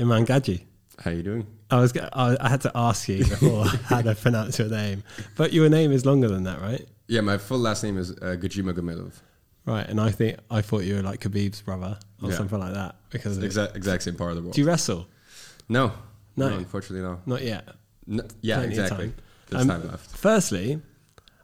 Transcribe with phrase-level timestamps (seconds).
[0.00, 0.64] Iman Gadzhi.
[0.98, 1.46] How are you doing?
[1.70, 1.96] I was.
[1.96, 5.02] I, I had to ask you before how to pronounce your name,
[5.36, 6.86] but your name is longer than that, right?
[7.08, 9.12] Yeah, my full last name is uh, Gajima Gamilov.
[9.66, 12.36] Right, and I think I thought you were like Khabib's brother or Yeah.
[12.36, 13.38] something like that because.
[13.38, 14.54] Exact exact same part of the world.
[14.54, 15.06] do you wrestle?
[15.68, 15.92] no,
[16.36, 16.46] No.
[16.48, 17.20] unfortunately no.
[17.26, 17.68] Not yet.
[18.06, 19.06] no yeah, Plenty exactly.
[19.08, 19.14] time.
[19.48, 20.10] There's Um, time left.
[20.16, 20.80] Firstly,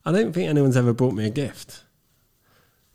[0.07, 1.83] I don't think anyone's ever brought me a gift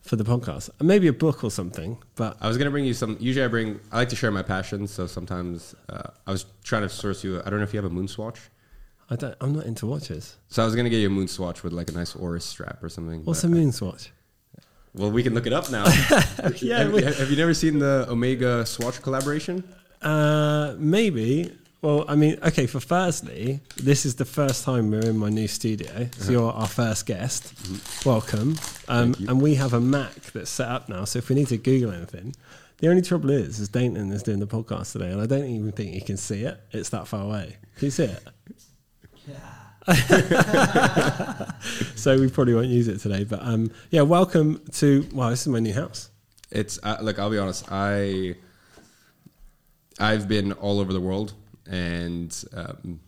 [0.10, 0.72] for the podcast.
[0.82, 3.16] Maybe a book or something, but I was gonna bring you some.
[3.20, 3.80] Usually, I bring.
[3.92, 7.40] I like to share my passions, so sometimes uh, I was trying to source you.
[7.46, 8.40] I don't know if you have a moon swatch.
[9.12, 9.36] I don't.
[9.40, 10.38] I'm not into watches.
[10.48, 12.84] So I was gonna get you a moon swatch with like a nice Oris strap
[12.84, 13.24] or something.
[13.24, 14.12] What's but- a moon swatch?
[14.96, 15.86] Well, we can look it up now.
[16.62, 19.64] Yeah, have, we- have you never seen the Omega swatch collaboration?
[20.02, 21.56] Uh, maybe.
[21.82, 22.66] Well, I mean, okay.
[22.68, 26.68] For firstly, this is the first time we're in my new studio, so you're our
[26.68, 27.54] first guest.
[28.06, 28.50] Welcome.
[28.50, 29.04] Um, Uh-huh.
[29.06, 29.28] Thank you.
[29.30, 31.06] and we have a Mac that's set up now.
[31.06, 32.36] So if we need to Google anything,
[32.80, 35.72] the only trouble is, is Dayton is doing the podcast today, and I don't even
[35.72, 36.60] think you can see it.
[36.72, 37.56] It's that far away.
[37.78, 38.24] Can you see it?
[39.26, 39.38] Yeah.
[41.96, 43.24] so we probably won't use it today.
[43.24, 45.08] But um, yeah, welcome to.
[45.14, 46.10] Well, this is my new house.
[46.52, 47.18] It's uh, look.
[47.20, 47.66] I'll be honest.
[47.72, 48.36] I
[49.98, 51.34] I've been all over the world,
[51.70, 53.00] and um,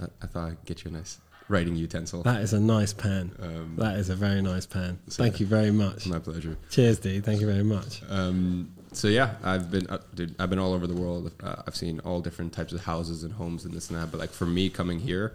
[0.00, 2.22] I, I thought I'd get you a nice writing utensil.
[2.22, 3.32] That is a nice pen.
[3.40, 4.98] Um, That is a very nice pen.
[5.08, 6.06] So- Thank you very much.
[6.06, 6.56] my pleasure.
[6.70, 7.24] Cheers, dude.
[7.24, 8.02] Thank you very much.
[8.08, 11.32] Um, so yeah, I've been, uh, dude, I've been all over the world.
[11.42, 14.10] Uh, I've seen all different types of houses and homes and this and that.
[14.10, 15.34] But like for me, coming here,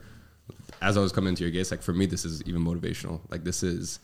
[0.81, 3.19] as I was coming to your gates, like for me, this is even motivational.
[3.29, 3.99] Like this is,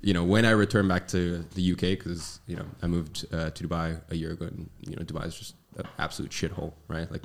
[0.00, 3.50] you know, when I return back to the UK, because you know I moved uh,
[3.50, 7.10] to Dubai a year ago, and you know Dubai is just an absolute shithole, right?
[7.10, 7.22] Like,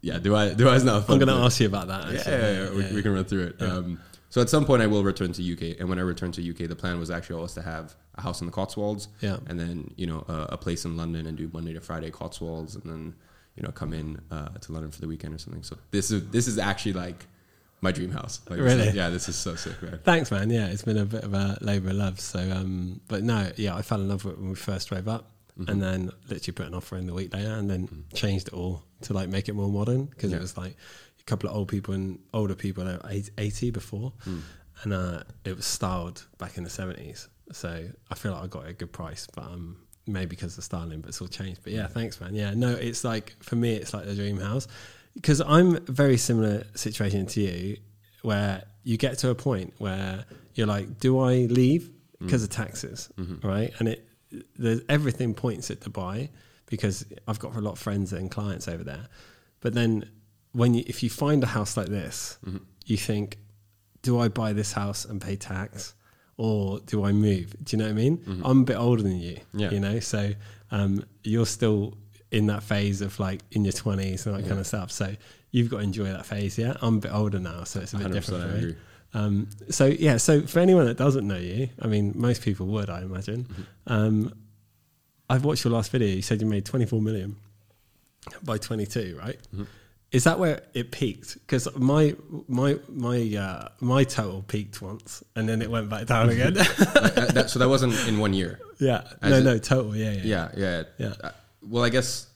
[0.00, 1.08] yeah, Dubai, Dubai is not.
[1.08, 2.10] I'm going to ask you about that.
[2.12, 2.32] yeah, Actually.
[2.32, 3.62] yeah, yeah, we, we can run through it.
[3.62, 6.50] Um, so at some point, I will return to UK, and when I return to
[6.50, 9.38] UK, the plan was actually always to have a house in the Cotswolds, Yeah.
[9.46, 12.74] and then you know a, a place in London and do Monday to Friday Cotswolds,
[12.74, 13.14] and then
[13.56, 15.62] you know come in uh, to London for the weekend or something.
[15.62, 17.26] So this is this is actually like
[17.82, 18.40] my dream house.
[18.48, 18.90] Like, Really?
[18.90, 20.00] yeah, this is so sick, man.
[20.02, 20.50] Thanks, man.
[20.50, 22.18] Yeah, it's been a bit of a labour of love.
[22.20, 25.06] So, um, but no, yeah, I fell in love with it when we first drove
[25.08, 25.70] up, Mm-hmm.
[25.70, 28.82] and then literally put an offer in the week later, and then changed it all
[29.02, 30.36] to like make it more modern because Yeah.
[30.36, 30.76] it was like
[31.18, 34.40] a couple of old people and older people that were 80 before, Mm.
[34.82, 37.28] and uh, it was styled back in the 70s.
[37.52, 41.00] So I feel like I got a good price, but um, maybe because of styling,
[41.00, 41.60] but it's all changed.
[41.64, 42.34] But yeah, thanks, man.
[42.34, 44.68] Yeah, no, it's like for me, it's like the dream house
[45.14, 47.78] because I'm very similar situation to you,
[48.20, 51.90] where you get to a point where you're like, do I leave
[52.20, 53.08] because of taxes,
[53.42, 53.72] right?
[53.78, 54.05] And it
[54.56, 56.28] there's everything points at Dubai
[56.66, 59.06] because I've got a lot of friends and clients over there.
[59.60, 60.10] But then
[60.52, 62.38] when you if you find a house like this,
[62.84, 63.38] you think,
[64.02, 65.94] do I buy this house and pay tax?
[66.38, 67.56] Or do I move?
[67.64, 68.42] Do you know what I mean?
[68.44, 69.70] I'm a bit older than you, Yeah.
[69.70, 70.32] you know, so
[70.70, 71.96] um, you're still
[72.30, 74.90] in that phase of like in your 20s and that kind of stuff.
[74.92, 75.14] So
[75.50, 76.58] you've got to enjoy that phase.
[76.58, 76.74] Yeah.
[76.82, 78.76] I'm a bit older now, so it's a bit different for me.
[79.16, 82.90] Um, so yeah, so for anyone that doesn't know you, I mean, most people would,
[82.90, 83.44] I imagine.
[83.44, 83.92] Mm-hmm.
[83.92, 84.32] Um,
[85.30, 86.08] I've watched your last video.
[86.08, 87.36] You said you made 24 million
[88.42, 89.38] by 22, right?
[89.54, 89.64] Mm-hmm.
[90.12, 91.34] Is that where it peaked?
[91.34, 92.14] Because my
[92.46, 96.56] my my uh, my total peaked once, and then it went back down again.
[96.78, 98.60] Uh, that, so that wasn't in one year.
[98.78, 101.12] yeah, As no, it- no, total, yeah, yeah, Yeah, yeah, Yeah.
[101.24, 101.30] Uh,
[101.68, 102.26] well, I guess.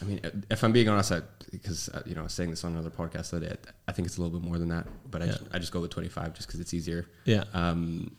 [0.00, 0.20] I mean,
[0.50, 1.20] if I'm being honest, I,
[1.52, 3.92] because uh, you know, I was saying this on another podcast the other day, I,
[3.92, 5.32] think it's a little bit more than that, but I, Yeah.
[5.32, 7.06] just, I just go with 25 just because it's easier.
[7.24, 8.16] yeah, Um,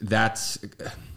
[0.00, 0.58] that's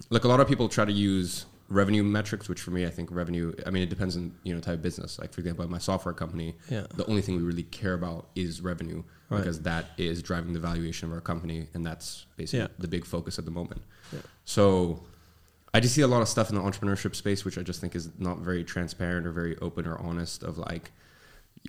[0.09, 3.09] like A lot of people try to use revenue metrics, which for me, I think
[3.11, 3.53] revenue.
[3.66, 5.17] I mean, it depends on you know type of business.
[5.19, 6.85] Like for example, at my software company, Yeah.
[6.95, 9.38] the only thing we really care about is revenue Right.
[9.40, 12.67] because that is driving the valuation of our company, and that's basically Yeah.
[12.78, 13.81] the big focus at the moment.
[14.11, 14.19] Yeah.
[14.45, 15.03] So.
[15.75, 17.95] I just see a lot of stuff in the entrepreneurship space, which I just think
[17.95, 20.44] is not very transparent or very open or honest.
[20.44, 20.91] Of like,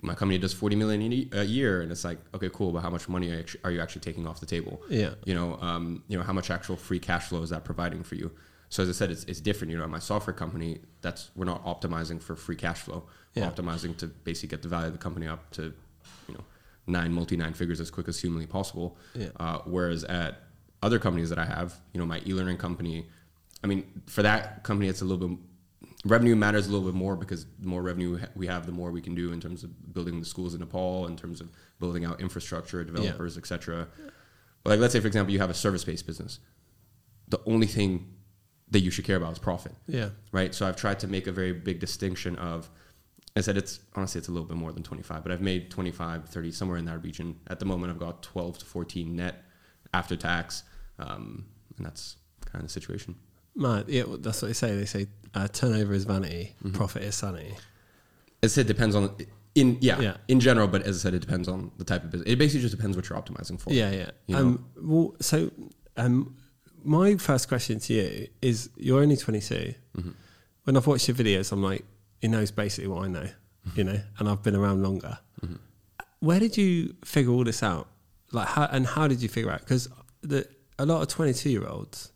[0.03, 3.09] my company does forty million a year, and it's like, okay, cool, but how much
[3.09, 4.83] money are you actu- are you actually taking off the table?
[4.89, 8.03] yeah, you know, um, you know, how much actual free cash flow is that providing
[8.03, 8.31] for you?
[8.71, 9.71] So as I said, it's, it's different.
[9.71, 13.05] You know, at my software company, that's we're not optimizing for free cash flow.
[13.37, 15.73] We're optimizing to basically get the value of the company up to,
[16.29, 16.45] you know,
[16.87, 18.97] nine multi nine figures as quick as humanly possible.
[19.15, 19.29] Yeah.
[19.39, 20.43] Uh, whereas at
[20.83, 23.07] other companies that I have, you know, my e-learning company,
[23.63, 25.39] I mean, for that company, it's a little bit
[26.05, 29.01] revenue matters a little bit more because the more revenue we have, the more we
[29.01, 32.21] can do in terms of building the schools in Nepal, in terms of building out
[32.21, 33.89] infrastructure, developers, etc.
[34.63, 36.41] But like, let's say, for example, you have a service-based business.
[37.29, 38.15] The only thing
[38.71, 40.55] that you should care about is profit, yeah, right?
[40.55, 42.71] So I've tried to make a very big distinction of.
[43.37, 46.29] I said it's honestly it's a little bit more than 25, but I've made 25,
[46.29, 47.41] 30 somewhere in that region.
[47.49, 49.43] At the moment, I've got 12 to 14 net
[49.93, 50.63] after tax,
[51.01, 51.47] um,
[51.77, 53.17] and that's kind of the situation.
[53.55, 54.05] Man, yeah.
[54.05, 54.77] well, That's what they say.
[54.77, 56.77] They say uh, turnover is vanity, Mm-hmm.
[56.77, 57.55] profit is sanity.
[58.43, 59.15] As I said, depends on
[59.55, 60.17] in yeah, Yeah.
[60.29, 60.67] in general.
[60.69, 62.31] But as I said, it depends on the type of business.
[62.31, 63.73] It basically just depends what you're optimizing for.
[63.73, 64.11] Yeah, yeah.
[64.27, 64.41] You know?
[64.41, 65.51] Um, well, so
[65.97, 66.37] um,
[66.85, 69.75] my first question to you is: You're only 22.
[69.97, 70.11] Mm-hmm.
[70.65, 71.85] When I've watched your videos, I'm like,
[72.21, 73.29] he knows basically what I know,
[73.69, 73.79] Mm-hmm.
[73.79, 75.19] you know, and I've been around longer.
[76.21, 77.87] Where did you figure all this out?
[78.33, 79.61] Like, how and how did you figure out?
[79.61, 79.89] Because
[80.23, 80.47] the
[80.79, 82.13] a lot of 22 year olds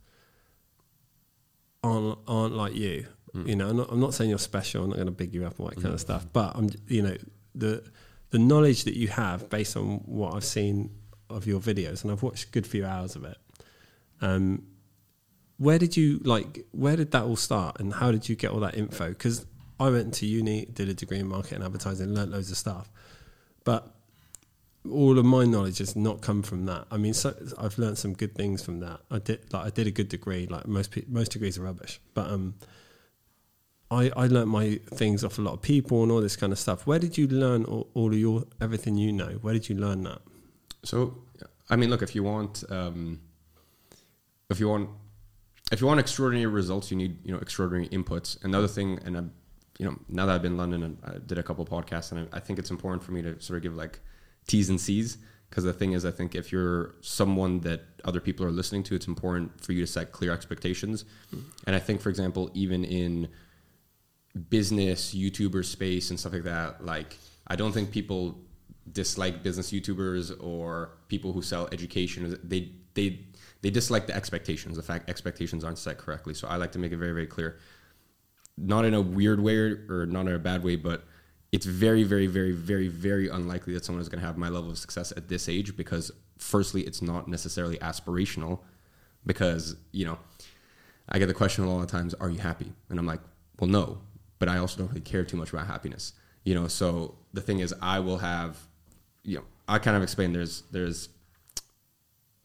[1.82, 3.06] aren't aren't like you.
[3.34, 3.48] Mm.
[3.48, 4.84] You know, I'm not, I'm not saying you're special.
[4.84, 6.26] I'm not going to big you up and all that kind of stuff.
[6.32, 7.16] But I'm, you know,
[7.54, 7.82] the
[8.30, 10.90] the knowledge that you have based on what I've seen
[11.30, 13.36] of your videos, and I've watched a good few hours of it.
[14.20, 14.66] Um,
[15.58, 16.66] where did you like?
[16.72, 19.10] Where did that all start, and how did you get all that info?
[19.10, 19.46] Because
[19.78, 22.90] I went to uni, did a degree in marketing and advertising, learnt loads of stuff,
[23.64, 23.94] but
[24.90, 26.86] all of my knowledge has not come from that.
[26.90, 29.00] I mean, so I've learned some good things from that.
[29.10, 30.46] I did like I did a good degree.
[30.46, 32.54] Like most pe- most degrees are rubbish, but um,
[33.90, 36.58] I I learnt my things off a lot of people and all this kind of
[36.58, 36.86] stuff.
[36.86, 39.38] Where did you learn all, all of your everything you know?
[39.42, 40.20] Where did you learn that?
[40.84, 41.18] So,
[41.68, 43.20] I mean, look, if you want, um,
[44.48, 44.90] if you want,
[45.72, 48.42] if you want extraordinary results, you need you know extraordinary inputs.
[48.44, 49.22] Another thing, and I,
[49.78, 52.28] you know, now that I've been in London and I did a couple podcasts, and
[52.32, 54.00] I, I think it's important for me to sort of give like
[54.48, 55.18] T's and C's
[55.48, 58.94] because the thing is, I think if you're someone that other people are listening to,
[58.94, 61.04] it's important for you to set clear expectations.
[61.34, 61.48] Mm-hmm.
[61.66, 63.28] And I think, for example, even in
[64.50, 67.16] business YouTuber space and stuff like that, like
[67.46, 68.38] I don't think people
[68.92, 72.38] dislike business YouTubers or people who sell education.
[72.44, 73.20] They they
[73.62, 74.76] they dislike the expectations.
[74.76, 76.34] The fact expectations aren't set correctly.
[76.34, 77.58] So I like to make it very very clear,
[78.58, 81.04] not in a weird way or not in a bad way, but
[81.52, 84.70] it's very very very very very unlikely that someone is going to have my level
[84.70, 88.60] of success at this age because firstly, it's not necessarily aspirational
[89.26, 90.18] because you know
[91.08, 93.20] I get the question a lot of times, "Are you happy?" And I'm like,
[93.58, 94.00] "Well, no,"
[94.38, 96.12] but I also don't really care too much about happiness.
[96.44, 98.56] You know, so the thing is, I will have,
[99.22, 101.08] you know, I kind of explain there's there's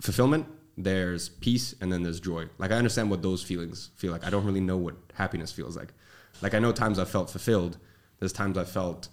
[0.02, 0.48] fulfillment,
[0.78, 2.50] there's peace, and then there's joy.
[2.58, 4.26] Like I understand what those feelings feel like.
[4.26, 5.94] I don't really know what happiness feels like.
[6.42, 7.78] Like I know times I've felt fulfilled.
[8.24, 9.10] There's times I felt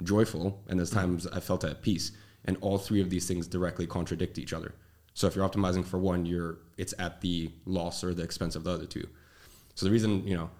[0.00, 2.12] joyful, and there's times I felt at peace.
[2.44, 4.76] And all three of these things directly contradict each other.
[5.12, 8.62] So if you're optimizing for one, you're it's at the loss or the expense of
[8.62, 9.08] the other two.
[9.74, 10.50] So the reason you know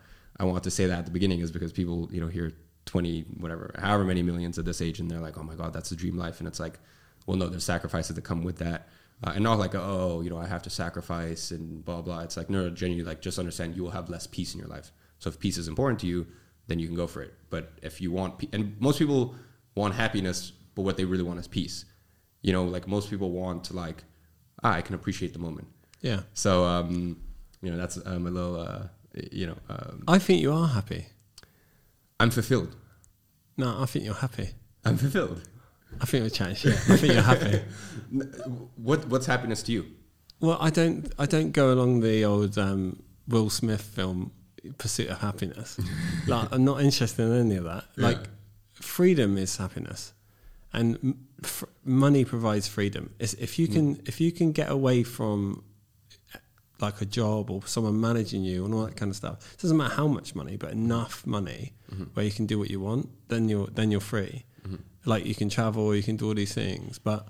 [0.41, 2.51] I want to say that at the beginning is because people you know hear
[2.87, 5.91] 20 whatever however many millions at this age and they're like oh my god that's
[5.91, 6.81] the dream life and it's like
[7.27, 8.89] well no there's sacrifices that come with that
[9.23, 12.23] uh, and not like oh you know I have to sacrifice and blah blah.
[12.23, 14.91] It's like no genuinely like just understand you will have less peace in your life.
[15.21, 16.27] So if peace is important to you,
[16.67, 17.35] then you can go for it.
[17.51, 19.35] But if you want pe- and most people
[19.75, 21.85] want happiness, but what they really want is peace.
[22.43, 24.05] You know, like most people want to like
[24.63, 25.69] ah, I can appreciate the moment.
[26.01, 27.21] Yeah, So um,
[27.63, 28.83] you know that's um, a little uh,
[29.33, 31.07] you know um, I think you are happy.
[32.21, 32.75] I'm fulfilled.
[33.57, 34.51] No, I think you're happy.
[34.85, 35.49] I'm fulfilled.
[36.01, 36.75] I think we're chatting shit.
[36.91, 37.63] I think you're happy.
[38.77, 39.87] What what's happiness to you?
[40.41, 41.11] Well, I don't.
[41.19, 44.33] I don't go along the old um, Will Smith film
[44.79, 45.79] Pursuit of Happiness.
[46.27, 47.85] like, I'm not interested in any of that.
[47.97, 48.27] Like, Yeah.
[48.75, 50.13] freedom is happiness,
[50.73, 53.15] and f- money provides freedom.
[53.19, 54.09] It's, if you can, mm.
[54.09, 55.65] if you can get away from
[56.81, 59.77] like a job or someone managing you and all that kind of stuff, it doesn't
[59.77, 62.05] matter how much money, but enough money mm-hmm.
[62.15, 64.45] where you can do what you want, then you're then you're free.
[64.67, 64.77] Mm-hmm.
[65.05, 67.29] Like you can travel, you can do all these things, but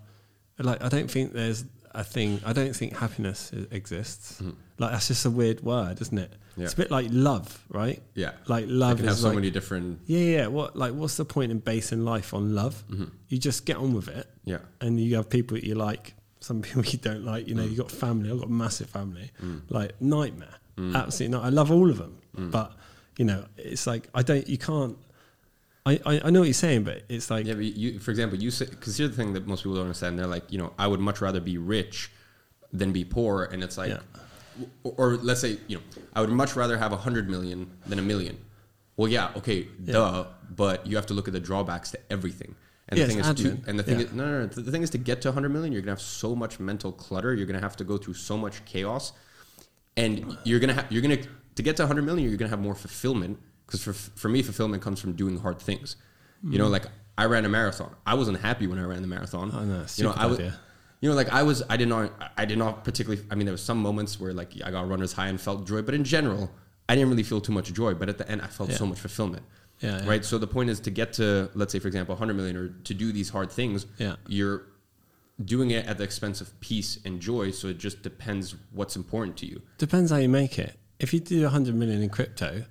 [0.59, 2.41] like I don't think there's a thing.
[2.45, 4.41] I don't think happiness exists.
[4.41, 4.51] Mm-hmm.
[4.79, 6.33] Like that's just a weird word, isn't it?
[6.57, 6.65] Yeah.
[6.65, 8.01] It's a bit like love, right?
[8.15, 10.01] Yeah, Like love can is have so like many different.
[10.07, 10.47] yeah, yeah.
[10.47, 12.85] What like what's the point in basing life on love?
[12.91, 13.05] Mm-hmm.
[13.29, 16.63] You just get on with it, Yeah, and you have people that you like, some
[16.67, 17.49] people you don't like.
[17.49, 17.71] You know, mm.
[17.71, 18.31] you got family.
[18.31, 19.31] I've got a massive family.
[19.43, 19.63] Mm.
[19.69, 20.95] Like nightmare, mm.
[20.95, 21.45] absolutely not.
[21.45, 22.73] I love all of them, but
[23.19, 24.49] you know, it's like I don't.
[24.49, 24.97] You can't.
[25.87, 28.39] I, I, I know what you're saying, but it's like Yeah, but you, for example,
[28.39, 30.19] you say because here's the thing that most people don't understand.
[30.19, 32.11] They're like, you know, I would much rather be rich
[32.73, 34.01] than be poor, and it's like, Yeah.
[34.83, 35.83] Or, or let's say, you know,
[36.15, 38.39] I would much rather have a hundred million than a million.
[38.97, 42.55] Well, yeah, okay, duh, but you have to look at the drawbacks to everything.
[42.89, 44.07] And Yeah, the thing is, to, and the thing Yeah.
[44.07, 46.01] is, no, no, no, the thing is to get to 100 million, you're gonna have
[46.01, 47.35] so much mental clutter.
[47.35, 49.13] You're gonna have to go through so much chaos,
[49.97, 51.19] and you're gonna have, you're gonna
[51.57, 53.39] to get to 100 million, you're gonna have more fulfillment.
[53.67, 55.97] Because for for me, fulfillment comes from doing hard things.
[56.47, 56.85] You know, like
[57.17, 57.95] I ran a marathon.
[58.05, 59.51] I wasn't happy when I ran the marathon.
[59.55, 60.39] Oh, no, you know, I was.
[61.05, 63.23] You know, like I was, I did not, I did not particularly.
[63.31, 65.83] I mean, there was some moments where like I got runner's high and felt joy,
[65.83, 66.51] but in general,
[66.89, 67.93] I didn't really feel too much joy.
[67.93, 68.77] But at the end, I felt Yeah.
[68.77, 69.43] so much fulfillment.
[69.81, 70.09] Yeah, yeah.
[70.09, 70.25] Right.
[70.25, 72.95] So the point is to get to, let's say, for example, 100 million, or to
[72.95, 73.85] do these hard things.
[73.99, 74.17] Yeah.
[74.29, 74.63] You're
[75.45, 77.51] doing it at the expense of peace and joy.
[77.51, 79.61] So it just depends what's important to you.
[79.77, 80.75] depends how you make it.
[80.99, 82.65] If you do 100 million in crypto,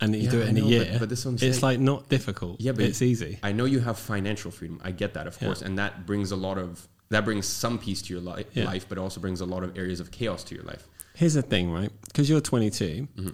[0.00, 0.88] and you Yeah, do it in a year.
[0.92, 1.62] but- but this one's it's saying.
[1.62, 2.58] like not difficult.
[2.58, 3.38] Yeah, but it's easy.
[3.42, 4.80] I know you have financial freedom.
[4.82, 5.48] I get that, of Yeah.
[5.48, 8.64] course, and that brings a lot of that brings some peace to your li- Yeah.
[8.64, 10.86] life, but also brings a lot of areas of chaos to your life.
[11.14, 11.90] Here's the thing, right?
[12.06, 13.28] Because you're 22, Mm-hmm.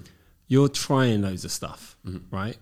[0.49, 1.97] you're trying loads of stuff,
[2.31, 2.57] right?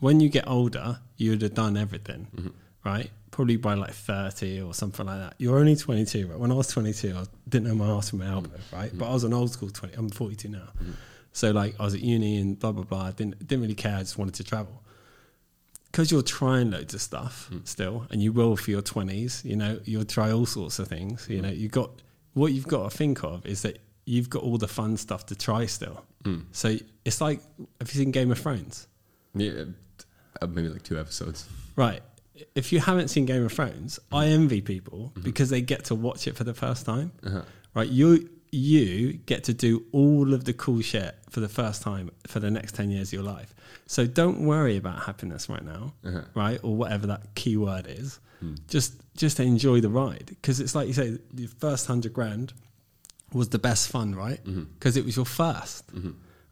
[0.00, 2.48] When you get older, you'd have done everything, Mm-hmm.
[2.84, 3.10] right?
[3.30, 5.34] Probably by like 30 or something like that.
[5.38, 6.38] You're only 22, right?
[6.38, 8.88] When I was 22, I didn't know my ass from my elbow, right?
[8.88, 8.98] Mm-hmm.
[8.98, 9.94] But I was an old school 20.
[9.94, 10.68] I'm 42 now.
[11.32, 13.06] So like I was at uni and blah, blah, blah.
[13.08, 13.96] I didn't, didn't really care.
[13.96, 14.82] I just wanted to travel.
[15.96, 17.66] Because you're trying loads of stuff Mm.
[17.66, 21.26] still, and you will for your 20s, you know, you'll try all sorts of things.
[21.26, 21.90] You know, you got
[22.34, 25.34] what you've got to think of is that you've got all the fun stuff to
[25.34, 26.04] try still.
[26.24, 26.44] Mm.
[26.52, 26.76] So
[27.06, 27.40] it's like,
[27.80, 28.88] have you seen Game of Thrones?
[29.34, 29.64] Yeah,
[30.42, 31.48] uh, maybe like two episodes.
[31.76, 32.02] Right.
[32.54, 35.22] If you haven't seen Game of Thrones, I envy people Mm-hmm.
[35.22, 37.12] because they get to watch it for the first time.
[37.24, 37.40] Uh-huh.
[37.72, 37.88] Right.
[37.88, 42.40] You you get to do all of the cool shit for the first time for
[42.40, 43.54] the next 10 years of your life.
[43.86, 46.22] So don't worry about happiness right now, Uh-huh.
[46.34, 46.58] right?
[46.62, 48.18] Or whatever that key word is.
[48.40, 48.54] Hmm.
[48.68, 52.52] Just just enjoy the ride because it's like you say the first 100 grand
[53.32, 54.42] was the best fun, right?
[54.44, 54.64] Mm-hmm.
[54.74, 55.82] Because it was your 1st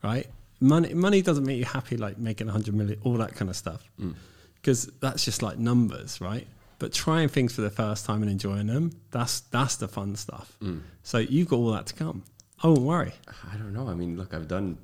[0.02, 0.26] right?
[0.60, 3.82] Money money doesn't make you happy like making 100 million all that kind of stuff.
[4.00, 4.14] Mm.
[4.56, 6.46] Because that's just like numbers, right?
[6.84, 10.54] But trying things for the first time and enjoying them, that's that's the fun stuff.
[10.62, 10.82] Mm.
[11.02, 12.24] So you've got all that to come.
[12.62, 13.14] I won't worry.
[13.50, 13.88] I don't know.
[13.88, 14.76] I mean, look, I've done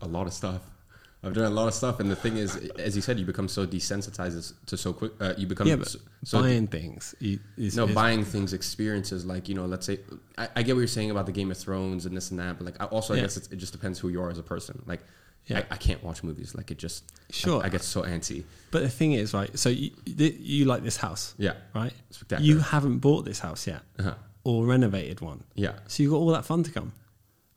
[0.00, 0.62] a lot of stuff.
[1.22, 3.48] I've done a lot of stuff, and the thing is, as you said, you become
[3.48, 5.12] so desensitized to so quick.
[5.20, 7.14] Uh, you become yeah, but so, so buying things.
[7.20, 9.26] Is, no is- buying things, experiences.
[9.26, 9.98] Like you know, let's say
[10.38, 12.56] I, I get what you're saying about the Game of Thrones and this and that,
[12.56, 13.22] but like I also I Yeah.
[13.24, 14.82] guess it's, it just depends who you are as a person.
[14.86, 15.02] Like
[15.46, 15.58] Yeah.
[15.70, 16.54] I, I can't watch movies.
[16.54, 17.62] Like it just Sure.
[17.62, 18.44] I, I get so antsy.
[18.70, 19.56] But the thing is, right?
[19.58, 21.92] So you you like this house, Yeah, right?
[22.10, 22.46] Spectacular.
[22.46, 24.14] You haven't bought this house yet, Uh-huh.
[24.44, 25.44] or renovated one.
[25.54, 26.92] yeah, So you've got all that fun to come,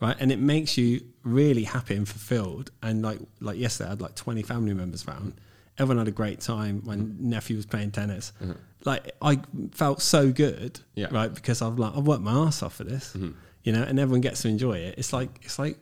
[0.01, 0.15] right?
[0.19, 2.71] And it makes you really happy and fulfilled.
[2.81, 5.33] And like like yesterday, I had like twenty family members around.
[5.77, 6.81] Everyone had a great time.
[6.85, 7.29] My mm-hmm.
[7.29, 8.31] nephew was playing tennis.
[8.41, 8.53] Mm-hmm.
[8.85, 9.41] Like I
[9.73, 11.07] felt so good, Yeah.
[11.11, 11.33] right?
[11.33, 13.31] Because I've like I've worked my ass off for this, mm-hmm.
[13.63, 13.83] you know.
[13.83, 14.95] And everyone gets to enjoy it.
[14.97, 15.77] It's like it's like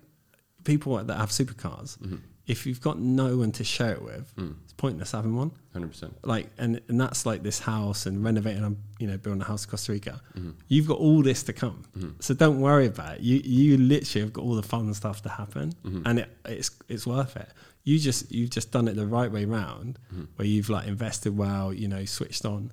[0.64, 1.98] people that have supercars.
[2.46, 5.52] If you've got no one to share it with, it's pointless having one.
[5.72, 6.14] hundred percent.
[6.26, 9.64] like and and that's like this house and renovating um you know building a house
[9.66, 10.52] in costa rica Mm-hmm.
[10.68, 11.84] you've got all this to come
[12.20, 15.30] so don't worry about it you you literally have got all the fun stuff to
[15.30, 16.02] happen Mm-hmm.
[16.08, 17.48] and it, it's it's worth it
[17.86, 20.26] you just you've just done it the right way round Mm-hmm.
[20.36, 22.72] where you've like invested well you know switched on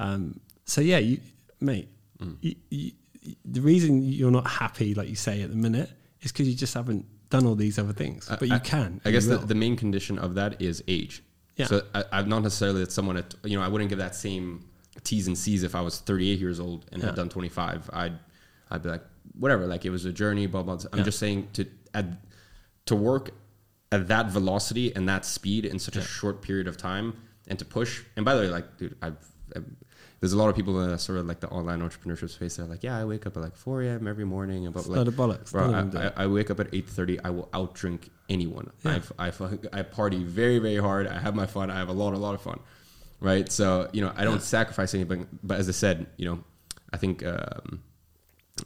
[0.00, 1.20] um so yeah you
[1.60, 1.88] mate
[2.20, 2.36] Mm.
[2.40, 2.92] you, you,
[3.44, 5.90] the reason you're not happy like you say at the minute
[6.22, 9.10] is because you just haven't done all these other things but you I- can I
[9.14, 11.22] guess the, the main condition of that is age.
[11.56, 11.66] Yeah.
[11.66, 14.46] So I, I'm not necessarily that someone at you know I wouldn't give that same
[15.04, 17.06] T's and C's if I was 38 years old and Yeah.
[17.08, 17.90] had done 25.
[17.92, 18.16] I'd
[18.70, 19.04] I'd be like
[19.42, 19.66] whatever.
[19.66, 20.46] Like it was a journey.
[20.46, 20.76] Blah blah.
[20.76, 20.86] blah.
[20.92, 21.04] I'm Yeah.
[21.10, 22.06] just saying to at,
[22.86, 23.30] to work
[23.90, 27.06] at that velocity and that speed in such a short period of time
[27.48, 28.02] and to push.
[28.16, 29.18] And by the way, like dude, I've,
[29.56, 29.66] I've
[30.22, 32.66] there's a lot of people in sort of like the online entrepreneurship space that are
[32.66, 34.06] like, yeah, I wake up at like 4 a.m.
[34.06, 35.50] every morning Load of bollocks.
[35.50, 36.12] Bro, I, of them do it.
[36.16, 39.00] I, I wake up at 8.30 i will outdrink anyone Yeah.
[39.18, 42.14] I've, I, I party very very hard i have my fun i have a lot
[42.14, 42.60] a lot of fun
[43.18, 46.44] right so you know i don't sacrifice anything but as i said you know
[46.92, 47.82] i think um,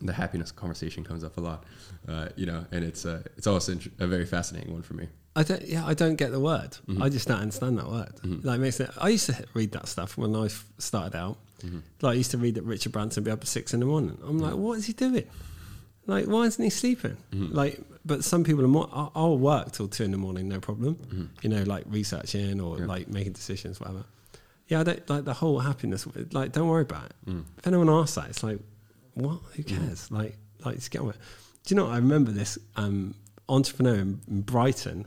[0.02, 1.64] the happiness conversation comes up a lot
[2.06, 5.08] uh, you know and it's uh, it's also a very fascinating one for me
[5.38, 5.68] I don't.
[5.68, 6.78] Yeah, I don't get the word.
[6.88, 7.02] Mm-hmm.
[7.02, 8.14] I just don't understand that word.
[8.42, 8.88] Like, makes it.
[8.98, 10.48] I used to read that stuff when I
[10.78, 11.36] started out.
[11.66, 11.78] Mm-hmm.
[12.00, 14.18] Like, I used to read that Richard Branson be up at six in the morning.
[14.26, 15.24] I'm like, what is he doing?
[16.06, 17.16] Like, why isn't he sleeping?
[17.32, 17.54] Mm-hmm.
[17.54, 18.88] Like, but some people are more.
[18.92, 21.28] I'll, I'll work till two in the morning, no problem.
[21.42, 22.82] You know, like researching or Mm-hmm.
[22.82, 22.88] Yeah.
[22.88, 24.04] like making decisions, whatever.
[24.68, 26.06] Yeah, I don't like the whole happiness.
[26.32, 27.12] Like, don't worry about it.
[27.26, 27.44] Mm.
[27.58, 28.58] If anyone asks that, it's like,
[29.14, 29.38] what?
[29.54, 30.10] Who cares?
[30.10, 31.22] Like, like just get on with it.
[31.64, 31.86] Do you know?
[31.86, 31.92] What?
[31.94, 33.14] I remember this um,
[33.48, 35.06] entrepreneur in, in Brighton.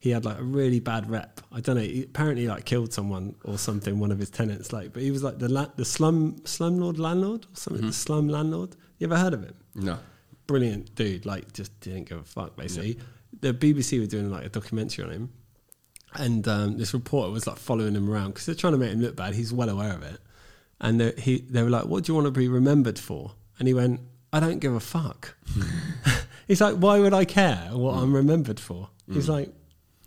[0.00, 1.40] He had like a really bad rep.
[1.50, 1.82] I don't know.
[1.82, 3.98] He apparently like killed someone or something.
[3.98, 7.46] One of his tenants, like, but he was like the la- the slum slumlord landlord
[7.46, 7.82] or something.
[7.82, 7.92] The mm-hmm.
[7.92, 8.76] slum landlord.
[8.98, 9.54] You ever heard of him?
[9.74, 9.98] no
[10.46, 11.26] Brilliant dude.
[11.26, 12.56] Like, just didn't give a fuck.
[12.56, 12.98] Basically,
[13.40, 15.32] the BBC were doing like a documentary on him,
[16.14, 19.00] and um, this reporter was like following him around because they're trying to make him
[19.00, 19.34] look bad.
[19.34, 20.20] He's well aware of it,
[20.80, 23.66] and they, he they were like, "What do you want to be remembered for?" And
[23.66, 24.00] he went,
[24.32, 25.36] "I don't give a fuck."
[26.46, 28.02] He's like, "Why would I care what mm.
[28.02, 29.30] I'm remembered for?" He's mm.
[29.30, 29.52] like,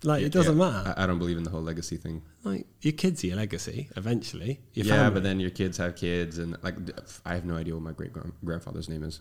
[0.04, 0.94] "Like it doesn't Yeah, matter.
[0.96, 3.88] I, I don't believe in the whole legacy thing like your kids are your legacy
[3.96, 4.60] eventually.
[4.74, 5.14] Your yeah family.
[5.14, 6.74] but then your kids have kids and like
[7.24, 8.12] I have no idea what my great
[8.44, 9.20] grandfather's name is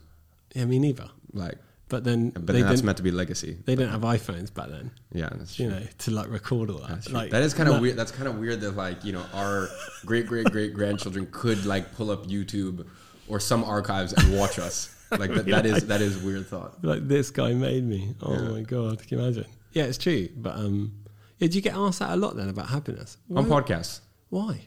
[0.56, 1.10] yeah, me neither.
[1.34, 1.58] like
[1.88, 4.70] But then but they then that's meant to be legacy They didn't have iPhones back
[4.70, 7.10] then, yeah that's true you know, to like record all that.
[7.12, 7.96] Like that is kind of weird.
[7.98, 9.70] That's kind of weird that like you know our
[10.06, 12.88] great great great grandchildren could like pull up YouTube
[13.28, 14.76] or some archives and watch us.
[15.12, 16.84] Like that, that is that is weird thought.
[16.84, 18.16] like this guy made me.
[18.22, 18.50] Oh Yeah.
[18.56, 19.46] my god, can you imagine?
[19.74, 20.94] Yeah, it's true, but um,
[21.40, 23.18] yeah, do you get asked that a lot then about happiness?
[23.36, 24.02] on podcasts.
[24.30, 24.62] Why?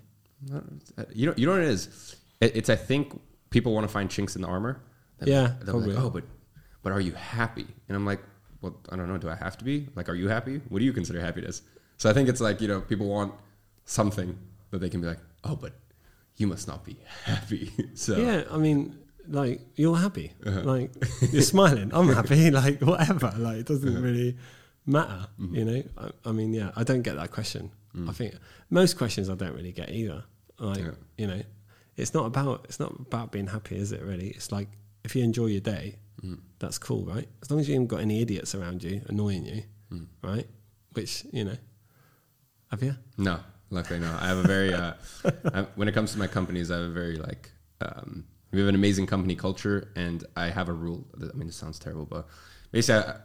[1.15, 2.17] You know, you know what it is.
[2.41, 3.19] It, it's I think
[3.51, 4.83] people want to find chinks in the armor.
[5.19, 6.25] They're Yeah, like, they're like, oh, but
[6.83, 7.67] but are you happy?
[7.89, 8.21] And I'm like,
[8.61, 9.19] well, I don't know.
[9.19, 9.89] Do I have to be?
[9.95, 10.61] Like, are you happy?
[10.69, 11.63] What do you consider happiness?
[11.97, 13.33] So I think it's like you know, people want
[13.85, 14.37] something
[14.71, 15.73] that they can be like, oh, but
[16.37, 17.71] you must not be happy.
[17.95, 20.61] so Yeah, I mean, like you're happy, Uh-huh.
[20.65, 20.93] like
[21.33, 21.91] you're smiling.
[21.95, 23.33] I'm happy, like whatever.
[23.39, 24.01] Like it doesn't Uh-huh.
[24.05, 24.37] really
[24.87, 25.55] matter, Mm-hmm.
[25.57, 25.83] you know.
[25.99, 27.71] I, I mean, yeah, I don't get that question.
[27.97, 28.09] Mm.
[28.11, 28.35] I think
[28.71, 30.25] most questions I don't really get either.
[30.59, 30.91] Like Yeah.
[31.19, 31.43] you know,
[31.97, 34.03] it's not about it's not about being happy, is it?
[34.03, 34.69] Really, it's like
[35.05, 36.39] if you enjoy your day, Mm.
[36.59, 37.29] that's cool, right?
[37.43, 39.63] As long as you haven't got any idiots around you annoying you,
[39.93, 40.07] Mm.
[40.23, 40.47] right?
[40.93, 41.57] Which you know,
[42.71, 42.95] have you?
[43.19, 43.39] No,
[43.71, 44.17] luckily no.
[44.21, 44.95] I have a very uh,
[45.77, 47.51] when it comes to my companies, I have a very like
[47.81, 51.07] um, we have an amazing company culture, and I have a rule.
[51.19, 52.27] that- I mean, it sounds terrible, but
[52.71, 53.17] basically, I,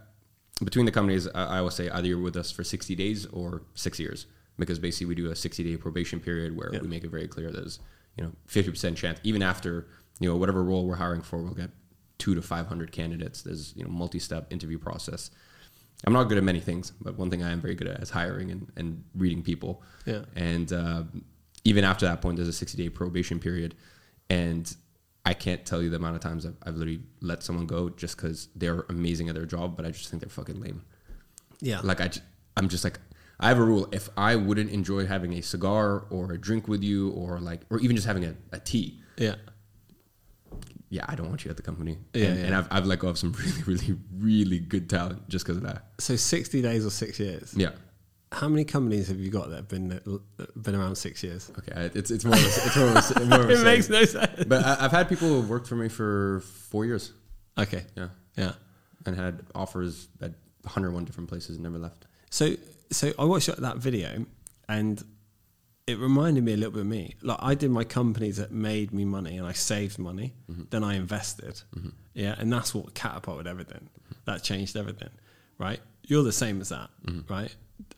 [0.66, 3.62] between the companies, I, I always say either you're with us for 60 days or
[3.75, 4.25] six years,
[4.58, 6.82] because basically we do a 60 day probation period where Yeah.
[6.82, 7.80] we make it very clear there's
[8.18, 9.88] you know 50% chance, even after
[10.20, 11.70] you know whatever role we're hiring for, we'll get
[12.18, 13.42] two to 500 candidates.
[13.44, 15.32] There's you know multi step interview process.
[16.06, 18.10] I'm not good at many things, but one thing I am very good at is
[18.10, 19.82] hiring and, and reading people.
[20.06, 20.24] Yeah.
[20.36, 21.04] And uh,
[21.66, 23.75] even after that point, there's a 60 day probation period.
[24.30, 24.74] And
[25.26, 28.18] I can't tell you the amount of times I've, I've literally let someone go just
[28.18, 30.84] because they're amazing at their job, but I just think they're fucking lame.
[31.62, 32.10] Yeah, Like, I,
[32.56, 33.00] I'm just like,
[33.40, 33.88] I have a rule.
[33.92, 37.80] If I wouldn't enjoy having a cigar or a drink with you or like, or
[37.80, 39.36] even just having a, a tea, yeah,
[40.90, 41.98] yeah, I don't want you at the company.
[42.14, 42.46] Yeah, and, yeah.
[42.46, 43.32] and I've, I've let go of some
[43.66, 45.86] really, really, really good talent just because of that.
[46.00, 47.54] So sixty days or six years.
[47.56, 47.72] Yeah.
[48.31, 50.00] How many companies have you got that have been
[50.55, 51.51] been around six years?
[51.57, 51.89] Okay.
[51.95, 54.05] It's, it's more of a, it's more of a, more of a it makes no
[54.05, 54.43] sense.
[54.45, 57.12] But I, I've had people who have worked for me for four years.
[57.57, 58.09] Okay, Yeah.
[58.38, 58.51] yeah.
[59.05, 60.31] And had offers at
[60.62, 62.05] 101 different places and never left.
[62.29, 62.55] So,
[62.91, 64.25] so I watched that video,
[64.68, 65.03] and
[65.87, 67.15] it reminded me a little bit of me.
[67.24, 70.35] Like I did my companies that made me money, and I saved money.
[70.51, 70.63] Mm-hmm.
[70.70, 71.61] Then I invested.
[71.75, 71.89] Mm-hmm.
[72.13, 73.89] Yeah, and that's what catapulted everything.
[74.03, 74.13] Mm-hmm.
[74.25, 75.09] That changed everything.
[75.57, 75.79] Right?
[76.05, 76.89] You're the same as that.
[77.27, 77.53] Right?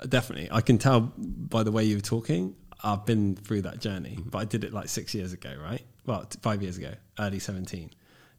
[0.08, 0.50] Definitely.
[0.52, 2.56] I can tell by the way you were talking.
[2.84, 4.30] I've been through that journey, mm-hmm.
[4.30, 5.54] but I did it like six years ago.
[5.62, 5.84] Right?
[6.06, 7.92] Well, t- five years ago, early seventeen.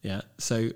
[0.02, 0.22] Yeah.
[0.38, 0.70] So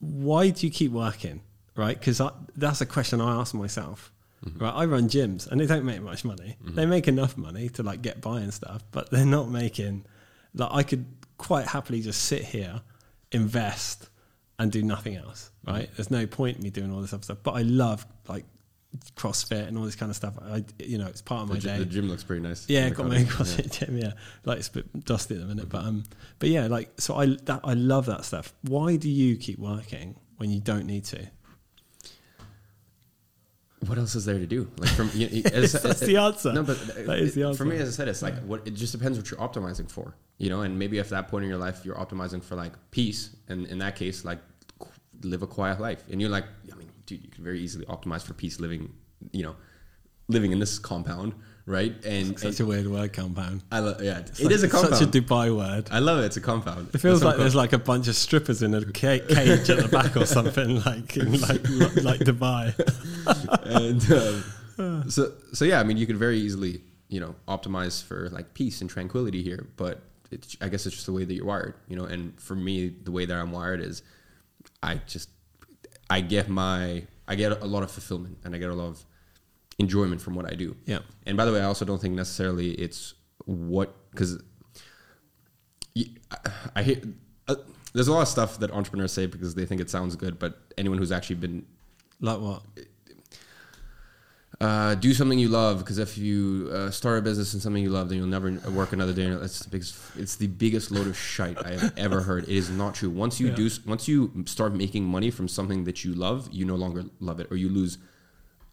[0.00, 1.42] why do you keep working?
[1.76, 1.98] Right?
[1.98, 2.20] Because
[2.56, 4.12] that's a question I ask myself.
[4.44, 4.64] Mm-hmm.
[4.64, 4.74] Right?
[4.74, 6.56] I run gyms and they don't make much money.
[6.62, 6.74] Mm-hmm.
[6.76, 10.04] They make enough money to like get by and stuff, but they're not making.
[10.54, 11.04] Like I could
[11.36, 12.80] quite happily just sit here,
[13.32, 14.08] invest,
[14.58, 15.50] and do nothing else.
[15.66, 15.90] Right?
[15.96, 17.38] There's no point in me doing all this other stuff.
[17.42, 18.44] But I love like
[19.16, 20.34] CrossFit and all this kind of stuff.
[20.42, 21.78] I, you know, it's part of my day.
[21.78, 22.68] the gym looks pretty nice.
[22.68, 23.16] Yeah, got my.
[23.24, 23.96] CrossFit gym.
[23.98, 24.12] Yeah,
[24.44, 26.04] like it's a bit dusty at the minute, but um,
[26.38, 28.52] but yeah, like so I that I love that stuff.
[28.62, 31.26] Why do you keep working when you don't need to?
[33.86, 34.68] What else is there to do?
[34.78, 36.52] Like from you know, as- That's the answer.
[36.52, 37.58] No, but That is the answer.
[37.58, 40.16] For me, as I said, it's like what it just depends what you're optimizing for,
[40.38, 40.62] you know.
[40.62, 43.78] And maybe at that point in your life, you're optimizing for like peace, and in
[43.78, 44.40] that case, like
[45.22, 46.02] live a quiet life.
[46.10, 48.92] And you're like, I mean, dude, you can very easily optimize for peace living,
[49.32, 49.56] you know,
[50.28, 51.32] living in this compound,
[51.64, 51.94] right?
[52.04, 53.62] And, Such and a weird word, compound.
[53.72, 54.96] I love, yeah, It's it like- is a it's compound.
[54.96, 55.88] Such a Dubai word.
[55.90, 56.26] I love it.
[56.26, 56.90] It's a compound.
[56.94, 59.88] It feels That's like there's like a bunch of strippers in a cage at the
[59.90, 61.62] back or something, like in like
[62.10, 62.74] like Dubai.
[63.80, 64.02] and
[64.78, 68.52] um, so so yeah, I mean, you could very easily you know optimize for like
[68.52, 71.74] peace and tranquility here, but it's, I guess it's just the way that you're wired,
[71.88, 72.04] you know.
[72.04, 74.02] And for me, the way that I'm wired is,
[74.82, 75.30] I just
[76.10, 79.04] I get my I get a lot of fulfillment and I get a lot of
[79.78, 80.76] enjoyment from what I do.
[80.86, 81.00] Yeah.
[81.26, 84.42] And by the way, I also don't think necessarily it's what because
[85.96, 86.04] I,
[86.76, 87.00] I hear
[87.46, 87.56] uh,
[87.92, 90.58] there's a lot of stuff that entrepreneurs say because they think it sounds good, but
[90.76, 91.66] anyone who's actually been
[92.20, 92.62] Like what?
[94.60, 97.90] Uh, do something you love because if you uh, start a business in something you
[97.90, 99.28] love, then you'll never work another day.
[99.30, 99.96] That's the biggest.
[100.16, 102.44] It's the biggest load of shite I have ever heard.
[102.44, 103.10] It is not true.
[103.10, 103.54] Once you Yeah.
[103.54, 107.38] do, once you start making money from something that you love, you no longer love
[107.38, 107.98] it, or you lose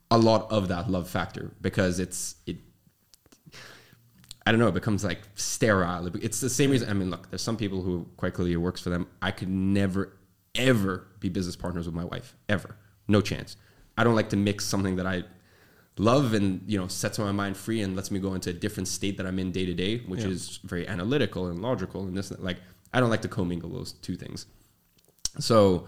[0.09, 2.57] a lot of that love factor because it's it.
[4.47, 4.67] I don't know.
[4.67, 6.07] It becomes like sterile.
[6.21, 6.89] It's the same reason.
[6.89, 9.07] I mean, look, there's some people who quite clearly it works for them.
[9.21, 10.13] I could never,
[10.53, 12.35] ever be business partners with my wife.
[12.47, 12.75] Ever,
[13.07, 13.57] no chance.
[13.97, 15.23] I don't like to mix something that I
[15.97, 18.87] love and you know sets my mind free and lets me go into a different
[18.87, 20.27] state that I'm in day to day, which Yeah.
[20.29, 22.57] is very analytical and logical and this like
[22.93, 24.45] I don't like to commingle those two things.
[25.39, 25.87] So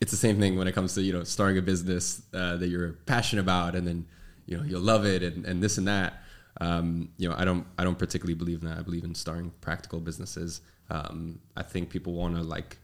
[0.00, 2.68] it's the same thing when it comes to you know starting a business uh, that
[2.68, 4.06] you're passionate about and then
[4.46, 6.22] you know you'll love it and, and this and that.
[6.60, 8.78] Um, you know I don't I don't particularly believe in that.
[8.78, 10.60] I believe in starting practical businesses.
[10.90, 12.78] Um, I think people want to like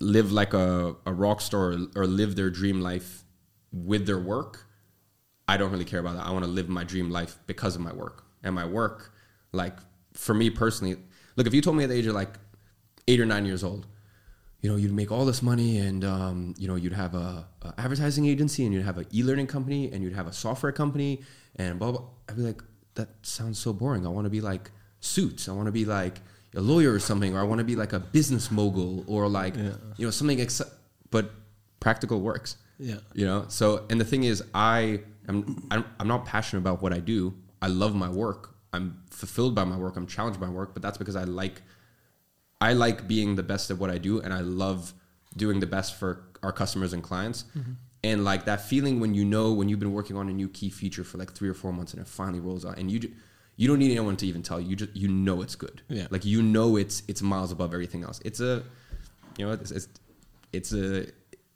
[0.00, 3.24] live like a, a rock star or, or live their dream life
[3.72, 4.66] with their work
[5.48, 6.26] I don't really care about that.
[6.26, 8.24] I want to live my dream life because of my work.
[8.44, 9.12] And my work,
[9.52, 9.76] like
[10.14, 10.96] for me personally,
[11.36, 12.34] look, if you told me at the age of like
[13.08, 13.86] eight or nine years old,
[14.60, 17.74] you know, you'd make all this money and, um, you know, you'd have a, a
[17.78, 21.20] advertising agency and you'd have an e-learning company and you'd have a software company
[21.56, 22.04] and blah, blah.
[22.28, 22.62] I'd be like,
[22.94, 24.06] that sounds so boring.
[24.06, 25.48] I want to be like suits.
[25.48, 26.20] I want to be like
[26.54, 29.56] a lawyer or something, or I want to be like a business mogul or like,
[29.56, 29.72] Yeah.
[29.96, 30.62] you know, something, ex-
[31.10, 31.32] but
[31.80, 32.98] practical works Yeah.
[33.12, 36.98] you know so and the thing is i I'm, I'm not passionate about what i
[36.98, 37.34] do.
[37.60, 38.54] I love my work.
[38.72, 39.96] I'm fulfilled by my work.
[39.96, 41.62] I'm challenged by my work but that's because i like
[42.60, 44.94] i like being the best at what i do and i love
[45.36, 47.44] doing the best for our customers and clients.
[47.56, 47.72] Mm-hmm.
[48.04, 50.70] And like that feeling when you know when you've been working on a new key
[50.70, 53.12] feature for like three or four months and it finally rolls out and you ju-
[53.56, 54.70] you don't need anyone to even tell you.
[54.70, 55.82] You just you know it's good.
[55.88, 56.08] Yeah.
[56.10, 58.20] like you know it's it's miles above everything else.
[58.24, 58.64] It's a
[59.38, 59.88] you know it's it's,
[60.52, 61.06] it's a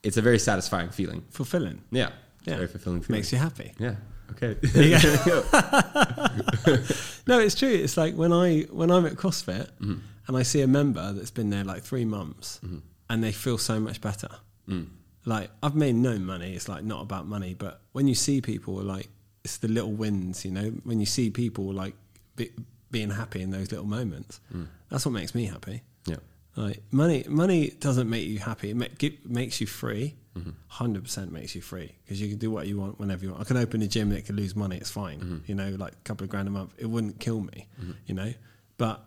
[0.04, 1.24] it's a very satisfying feeling.
[1.30, 1.82] Fulfilling.
[1.90, 2.10] yeah.
[2.46, 2.56] Yeah.
[2.56, 3.18] Very fulfilling feeling.
[3.18, 3.72] Makes you happy.
[3.78, 3.96] yeah.
[4.32, 4.56] Okay.
[4.74, 4.98] Yeah.
[7.28, 7.68] No, it's true.
[7.70, 9.94] It's like when I when I'm at CrossFit Mm-hmm.
[10.28, 12.78] and I see a member that's been there like three months Mm-hmm.
[13.10, 14.28] and they feel so much better.
[14.68, 14.88] Mm.
[15.24, 16.54] Like I've made no money.
[16.54, 19.08] It's like not about money, but when you see people like
[19.44, 20.44] it's the little wins.
[20.44, 21.94] You know, when you see people like
[22.36, 22.50] be,
[22.90, 24.66] being happy in those little moments, Mm.
[24.88, 25.82] that's what makes me happy.
[26.06, 26.16] yeah.
[26.56, 28.70] Like money, money doesn't make you happy.
[28.70, 30.14] It ma- gi- makes you free.
[30.36, 30.50] Mm-hmm.
[30.50, 33.40] 100 percent makes you free because you can do what you want whenever you want.
[33.40, 34.76] I can open a gym and it could lose money.
[34.76, 35.18] It's fine.
[35.20, 35.36] Mm-hmm.
[35.46, 37.66] You know, like a couple of grand a month, it wouldn't kill me.
[38.06, 38.32] You know,
[38.76, 39.02] but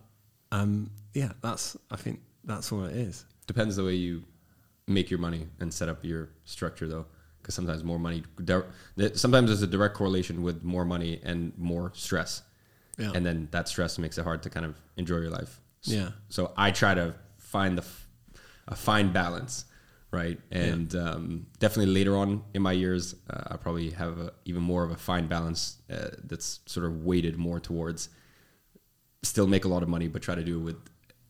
[0.51, 3.25] um, yeah, that's I think that's all it is.
[3.47, 4.23] Depends the way you
[4.87, 7.05] make your money and set up your structure, though.
[7.41, 8.23] Because sometimes more money,
[9.13, 12.41] sometimes there's a direct correlation with more money and more stress.
[12.97, 13.11] Yeah.
[13.15, 15.61] And then that stress makes it hard to kind of enjoy your life.
[15.85, 16.09] S- Yeah.
[16.29, 17.85] So I try to find the
[18.67, 19.65] a fine balance,
[20.11, 20.39] right?
[20.51, 24.83] And um, definitely later on in my years, uh, I probably have a, even more
[24.83, 28.09] of a fine balance uh, that's sort of weighted more towards
[29.23, 30.77] still make a lot of money, but try to do it with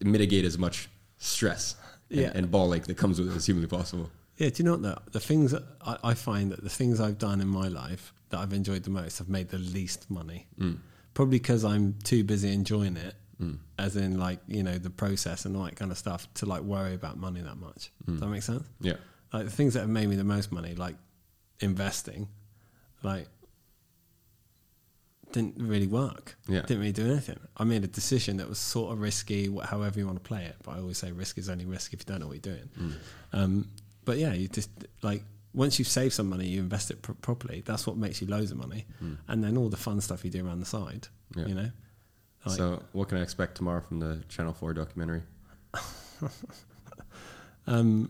[0.01, 1.75] mitigate as much stress
[2.09, 2.31] and, Yeah.
[2.33, 4.09] and ball ache that comes with it as humanly possible.
[4.37, 4.81] Yeah, do you know what?
[4.83, 8.37] The, the things I, I find that the things I've done in my life that
[8.39, 10.47] I've enjoyed the most have made the least money.
[11.13, 13.15] Probably because I'm too busy enjoying it,
[13.77, 16.61] as in like you know the process and all that kind of stuff, to like
[16.61, 17.91] worry about money that much.
[18.05, 18.63] Does that make sense?
[18.81, 18.97] Yeah.
[19.31, 20.95] Like the things that have made me the most money, like
[21.59, 22.27] investing,
[23.03, 23.27] like
[25.31, 26.37] didn't really work.
[26.47, 26.61] Yeah.
[26.61, 27.39] Didn't really do anything.
[27.55, 30.55] I made a decision that was sort of risky, however you want to play it.
[30.63, 32.69] But I always say risk is only risk if you don't know what you're doing.
[32.79, 32.93] Mm.
[33.33, 33.69] Um,
[34.05, 34.69] but yeah, you just
[35.01, 35.23] like
[35.53, 37.61] once you've saved some money, you invest it pr- properly.
[37.65, 38.85] That's what makes you loads of money,
[39.27, 41.07] and then all the fun stuff you do around the side.
[41.35, 41.41] Mm.
[41.41, 41.47] Yeah.
[41.47, 41.71] You know.
[42.45, 45.23] Like- so what can I expect tomorrow from the Channel 4 documentary?
[47.67, 48.09] Um,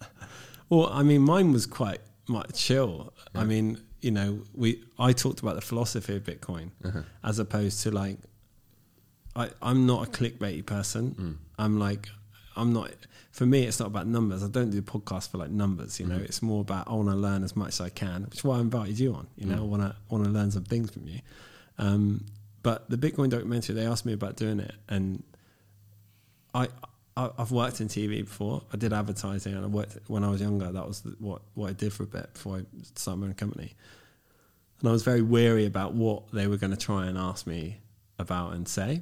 [0.68, 3.12] well, I mean, mine was quite much chill.
[3.34, 7.02] I mean, you know, we I talked about the philosophy of Bitcoin Uh-huh.
[7.22, 8.18] as opposed to like,
[9.36, 11.38] I I'm not a clickbaity person.
[11.58, 12.08] I'm like,
[12.56, 12.90] I'm not.
[13.30, 14.42] For me, it's not about numbers.
[14.42, 16.00] I don't do podcasts for like numbers.
[16.00, 18.38] You know, it's more about I want to learn as much as I can, which
[18.38, 19.28] is why I invited you on.
[19.36, 21.20] You know, I want to want to learn some things from you.
[21.78, 22.26] Um,
[22.68, 25.22] but the Bitcoin documentary, they asked me about doing it, and
[26.52, 26.68] I,
[27.16, 28.62] I I've worked in TV before.
[28.70, 30.70] I did advertising, and I worked when I was younger.
[30.70, 32.60] That was what what I did for a bit before I
[32.94, 33.74] started my own company.
[34.80, 37.78] And I was very wary about what they were going to try and ask me
[38.18, 39.00] about and say.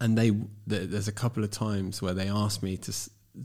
[0.00, 2.92] And they th- there's a couple of times where they asked me to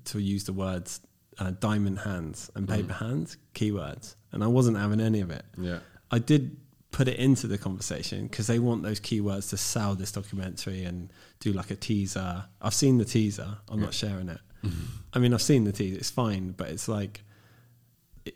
[0.05, 1.01] to use the words
[1.39, 5.43] uh, diamond hands and paper hands keywords, and I wasn't having any of it.
[5.57, 5.79] Yeah.
[6.09, 6.55] I did
[6.91, 11.11] put it into the conversation because they want those keywords to sell this documentary and
[11.39, 12.45] do like a teaser.
[12.61, 13.57] I've seen the teaser.
[13.69, 14.39] I'm not sharing it.
[14.63, 14.85] Mm-hmm.
[15.13, 15.97] I mean, I've seen the teaser.
[15.97, 17.21] It's fine, but it's like,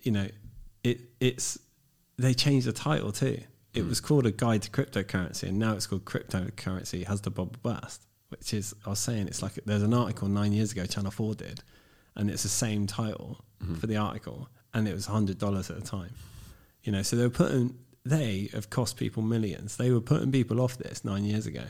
[0.02, 0.28] you know,
[0.84, 1.58] it it's
[2.18, 3.40] they changed the title too.
[3.74, 3.90] It mm.
[3.90, 8.06] was called a guide to cryptocurrency, and now it's called cryptocurrency has the bubble burst.
[8.30, 11.36] Which is, I was saying, it's like there's an article nine years ago Channel Four
[11.36, 11.62] did,
[12.16, 13.76] and it's the same title mm-hmm.
[13.76, 16.14] for the article, and it was hundred dollars at the time.
[16.84, 19.78] You know, so they were putting they have cost people millions.
[19.78, 21.64] They were putting people off this nine years ago.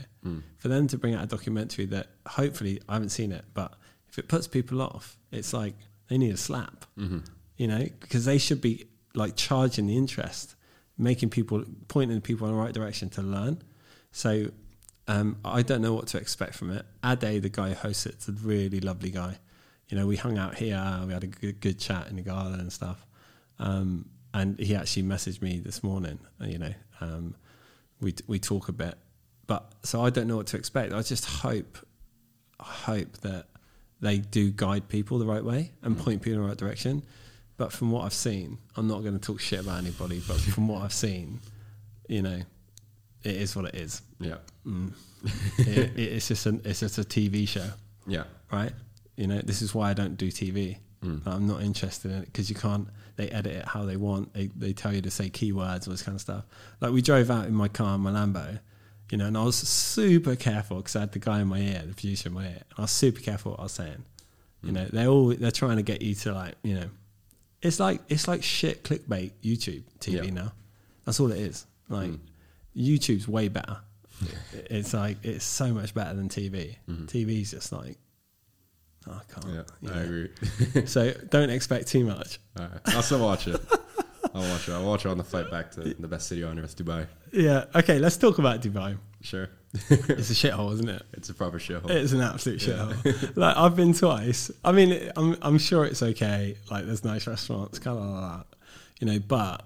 [0.58, 3.74] For them to bring out a documentary that hopefully I haven't seen it, but
[4.08, 5.74] if it puts people off, it's like
[6.08, 6.86] they need a slap.
[7.56, 10.56] You know, because they should be like charging the interest,
[10.98, 13.62] making people pointing people in the right direction to learn.
[14.10, 14.48] So
[15.06, 16.84] um, I don't know what to expect from it.
[17.04, 19.38] Ade, the guy who hosts it, is a really lovely guy.
[19.88, 22.58] You know, we hung out here, we had a good, good chat in the garden
[22.58, 23.06] and stuff.
[23.58, 26.18] Um, and he actually messaged me this morning.
[26.40, 27.34] uh, You know, um,
[28.00, 28.96] we we talk a bit,
[29.46, 30.92] but so I don't know what to expect.
[30.92, 31.78] I just hope,
[32.60, 33.46] I hope that
[34.00, 37.02] they do guide people the right way and point people in the right direction.
[37.56, 40.20] But from what I've seen, I'm not going to talk shit about anybody.
[40.26, 41.38] But from what I've seen,
[42.08, 42.40] you know,
[43.22, 44.02] it is what it is.
[44.20, 44.38] Yeah.
[45.58, 47.70] It, it's just an it's just a TV show,
[48.06, 48.24] Yeah.
[48.52, 48.72] right?
[49.16, 50.76] You know, this is why I don't do TV.
[51.02, 51.22] Mm.
[51.26, 52.88] I'm not interested in it because you can't.
[53.16, 54.32] They edit it how they want.
[54.34, 56.44] They they tell you to say keywords, all this kind of stuff.
[56.80, 58.58] Like we drove out in my car, in my Lambo,
[59.10, 61.82] you know, and I was super careful because I had the guy in my ear,
[61.86, 62.62] the producer in my ear.
[62.70, 64.04] And I was super careful what I was saying.
[64.62, 64.74] You Mm.
[64.74, 66.90] know, they're all they're trying to get you to like, you know,
[67.62, 70.30] it's like it's like shit clickbait YouTube TV Yeah.
[70.30, 70.52] now.
[71.04, 71.66] That's all it is.
[71.88, 72.18] Like Mm.
[72.76, 73.78] YouTube's way better.
[74.70, 76.76] it's like it's so much better than TV.
[76.88, 77.98] TV's just like
[79.08, 79.46] oh, I can't.
[79.66, 79.86] Mm-hmm.
[79.86, 79.92] Yeah.
[79.94, 80.86] I agree.
[80.86, 82.38] so don't expect too much.
[82.58, 82.80] All right.
[82.86, 83.60] I'll still watch it.
[84.34, 84.72] I'll watch it.
[84.72, 87.06] I'll watch it on the flight back to the best city on earth, Dubai.
[87.32, 87.66] Yeah.
[87.74, 87.98] Okay.
[87.98, 88.96] Let's talk about Dubai.
[89.22, 89.48] Sure.
[89.90, 91.02] It's a shithole, isn't it?
[91.14, 91.90] It's a proper shithole.
[91.90, 92.92] It's an absolute Yeah.
[93.04, 93.36] shithole.
[93.36, 94.50] like I've been twice.
[94.64, 96.56] I mean, I'm I'm sure it's okay.
[96.70, 98.46] Like there's nice restaurants, kind of like that,
[99.00, 99.18] you know.
[99.18, 99.64] But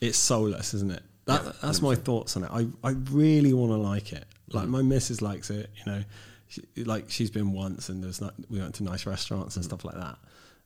[0.00, 1.02] it's soulless, isn't it?
[1.26, 2.50] That, Yeah, that's my thoughts on it.
[2.52, 4.24] I I really want to like it.
[4.52, 4.72] Like Mm-hmm.
[4.72, 5.70] my missus likes it.
[5.78, 6.02] You know,
[6.48, 8.34] she, like she's been once, and there's not.
[8.48, 9.58] We went to nice restaurants Mm-hmm.
[9.60, 10.18] and stuff like that.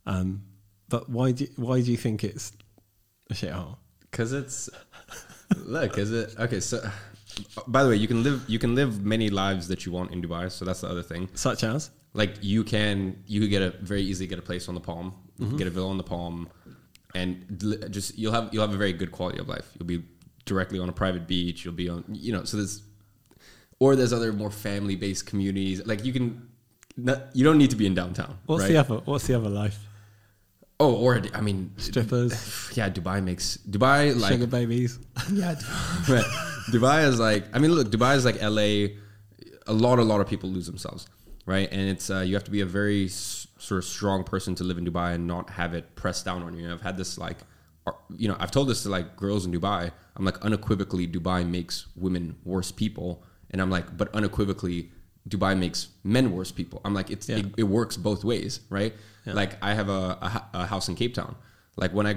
[0.07, 0.43] Um,
[0.89, 2.53] but why do why do you think it's
[3.31, 3.77] a shithole?
[4.11, 4.69] Because it's
[5.57, 6.61] look, is it okay?
[6.61, 6.81] So,
[7.67, 10.21] by the way, you can live you can live many lives that you want in
[10.23, 10.51] Dubai.
[10.51, 11.29] So that's the other thing.
[11.35, 14.75] Such as Like you can you could get a very easily get a place on
[14.75, 15.57] the Palm, Mm-hmm.
[15.57, 16.49] get a villa on the Palm,
[17.15, 17.47] and
[17.91, 19.71] just you'll have you'll have a very good quality of life.
[19.79, 20.03] You'll be
[20.45, 21.65] directly on a private beach.
[21.65, 22.83] You'll be on you know so there's
[23.81, 25.85] or there's other more family based communities.
[25.85, 26.47] Like you can.
[26.97, 28.39] Not, you don't need to be in downtown.
[28.47, 28.69] what's right?
[28.69, 29.79] the other what's the other life?
[30.79, 32.33] Oh, or I mean, Strippers,
[32.75, 34.99] yeah, Dubai makes Dubai like sugar babies.
[35.33, 35.55] yeah,
[36.09, 36.25] right.
[36.71, 38.97] Dubai is like I mean, look, Dubai is like LA.
[39.67, 41.07] A lot, a lot of people lose themselves,
[41.47, 41.69] right?
[41.71, 44.65] And it's uh, you have to be a very s- sort of strong person to
[44.65, 46.73] live in Dubai and not have it pressed down on you.
[46.73, 47.37] I've had this like,
[48.17, 49.93] you know, I've told this to like girls in Dubai.
[50.17, 54.91] I'm like unequivocally, Dubai makes women worse people, and I'm like, but unequivocally,
[55.29, 56.81] Dubai makes men worse people.
[56.85, 57.39] I'm like, it's Yeah.
[57.39, 58.95] it, it works both ways, right?
[59.27, 59.35] Yeah.
[59.35, 61.35] Like I have a, a, a house in Cape Town.
[61.77, 62.15] Like when I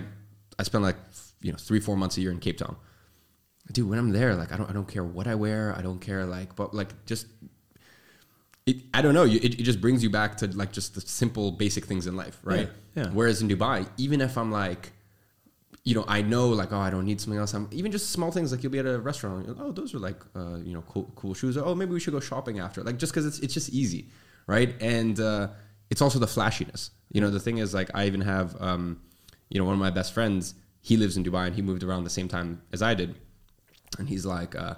[0.59, 0.97] I spend like
[1.41, 2.75] you know three four months a year in Cape Town
[3.71, 6.01] dude when i'm there like i don't i don't care what i wear i don't
[6.01, 7.27] care like but like just
[8.65, 11.51] it, i don't know it, it just brings you back to like just the simple
[11.51, 13.09] basic things in life right Yeah, yeah.
[13.11, 14.91] whereas in dubai even if i'm like
[15.83, 17.53] you know i know like oh i don't need something else.
[17.53, 20.19] I'm even just small things like you'll be at a restaurant oh those are like
[20.35, 21.57] uh, you know cool cool shoes.
[21.57, 22.83] Oh maybe we should go shopping after.
[22.83, 24.09] Like just because it's, it's just easy
[24.47, 24.75] right?
[24.81, 25.49] And uh,
[25.89, 26.91] it's also the flashiness.
[27.11, 29.01] You know the thing is like i even have um,
[29.49, 32.03] you know one of my best friends he lives in dubai and he moved around
[32.03, 33.15] the same time as i did.
[33.99, 34.75] And he's like uh,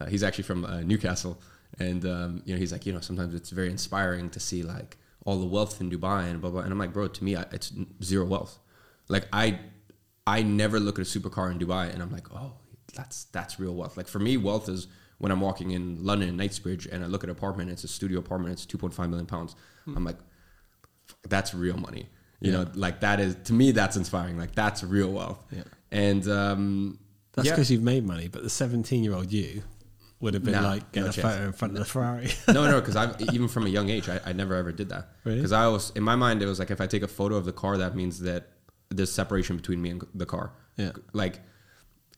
[0.00, 1.40] uh, he's actually from uh, newcastle.
[1.78, 4.96] And um, you know he's like you know sometimes it's very inspiring to see like
[5.24, 6.62] all the wealth in dubai and blah blah.
[6.62, 8.58] And i'm like bro to me I, it's zero wealth.
[9.08, 9.60] Like i
[10.26, 12.52] i never look at a supercar in dubai and i'm like oh
[12.94, 14.86] that's that's real wealth like for me wealth is
[15.18, 17.88] when i'm walking in london in knightsbridge and i look at an apartment it's a
[17.88, 19.54] studio apartment it's 2.5 million pounds
[19.94, 20.18] i'm like
[21.28, 22.08] that's real money.
[22.40, 22.58] You Yeah.
[22.64, 24.36] know, like that is to me that's inspiring.
[24.36, 25.42] Like that's real wealth.
[25.52, 25.62] Yeah.
[25.90, 26.98] And um
[27.32, 27.52] That's yeah.
[27.52, 29.62] because you've made money, but the 17 year old you
[30.20, 31.34] would have been Nah, like getting no a chance.
[31.34, 32.28] photo in front of the Ferrari.
[32.48, 35.08] no, no, because I even from a young age, I, I never ever did that.
[35.24, 35.38] Really?
[35.38, 37.44] Because I was in my mind, it was like if I take a photo of
[37.44, 38.48] the car, that means that
[38.90, 40.52] there's separation between me and the car.
[40.76, 40.92] Yeah.
[41.12, 41.40] Like,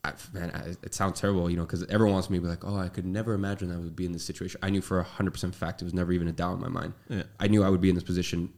[0.04, 2.64] I, man, I, it sounds terrible, you know, because everyone wants me to be like,
[2.64, 4.60] oh, I could never imagine I would be in this situation.
[4.62, 6.68] I knew for a hundred percent fact it was never even a doubt in my
[6.68, 6.94] mind.
[7.08, 7.22] Yeah.
[7.40, 8.52] I knew I would be in this position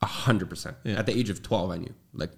[0.00, 0.76] a hundred percent.
[0.84, 0.98] Yeah.
[0.98, 2.30] At the age of twelve, I knew like.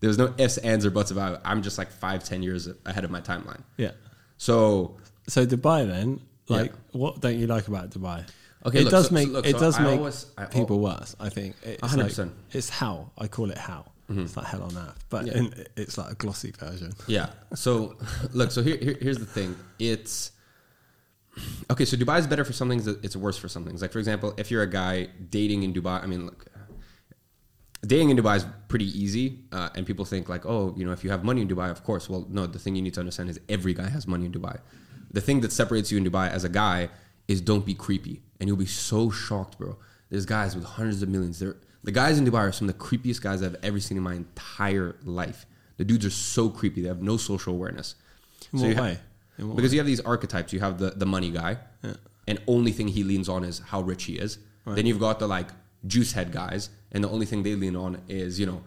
[0.00, 1.40] There was no ifs, ands, or buts about it.
[1.44, 3.62] I'm just like five, ten years ahead of my timeline.
[3.78, 3.92] yeah.
[4.36, 4.96] So
[5.28, 6.56] So Dubai then, Yeah.
[6.58, 8.26] like, what don't you like about Dubai?
[8.66, 10.44] Okay, it look, does so- so make look, it so does I make always- I
[10.46, 11.16] people worse.
[11.18, 12.32] I think it's A hundred percent.
[12.52, 13.12] It's hell.
[13.16, 13.58] I call it
[14.08, 14.18] hell.
[14.20, 15.38] It's like hell on earth, but Yeah.
[15.38, 16.92] in, it's like a glossy version.
[17.06, 17.30] Yeah.
[17.54, 17.96] So
[18.32, 19.56] look, so here, here here's the thing.
[19.78, 20.32] It's
[21.70, 21.84] okay.
[21.84, 22.86] So Dubai is better for some things.
[22.86, 23.82] It's worse for some things.
[23.82, 26.46] Like for example, if you're a guy dating in Dubai, I mean, look,
[27.86, 31.04] dating in Dubai is pretty easy, uh, and people think like, oh, you know, if
[31.04, 32.08] you have money in Dubai, of course.
[32.08, 32.46] Well, no.
[32.46, 34.58] The thing you need to understand is every guy has money in Dubai.
[35.12, 36.88] The thing that separates you in Dubai as a guy
[37.28, 39.76] is don't be creepy, and you'll be so shocked, bro.
[40.10, 41.38] There's guys with hundreds of millions.
[41.40, 44.02] They're, the guys in Dubai are some of the creepiest guys I've ever seen in
[44.02, 45.46] my entire life.
[45.76, 46.82] The dudes are so creepy.
[46.82, 47.94] They have no social awareness.
[48.52, 48.98] In So what ha- way?
[49.56, 50.52] Because you have these archetypes.
[50.52, 51.94] You have the, the money guy, Yeah.
[52.28, 54.38] and only thing he leans on is how rich he is.
[54.64, 54.76] Right.
[54.76, 55.48] Then you've got the like
[55.86, 58.62] juice head guys, and the only thing they lean on is you know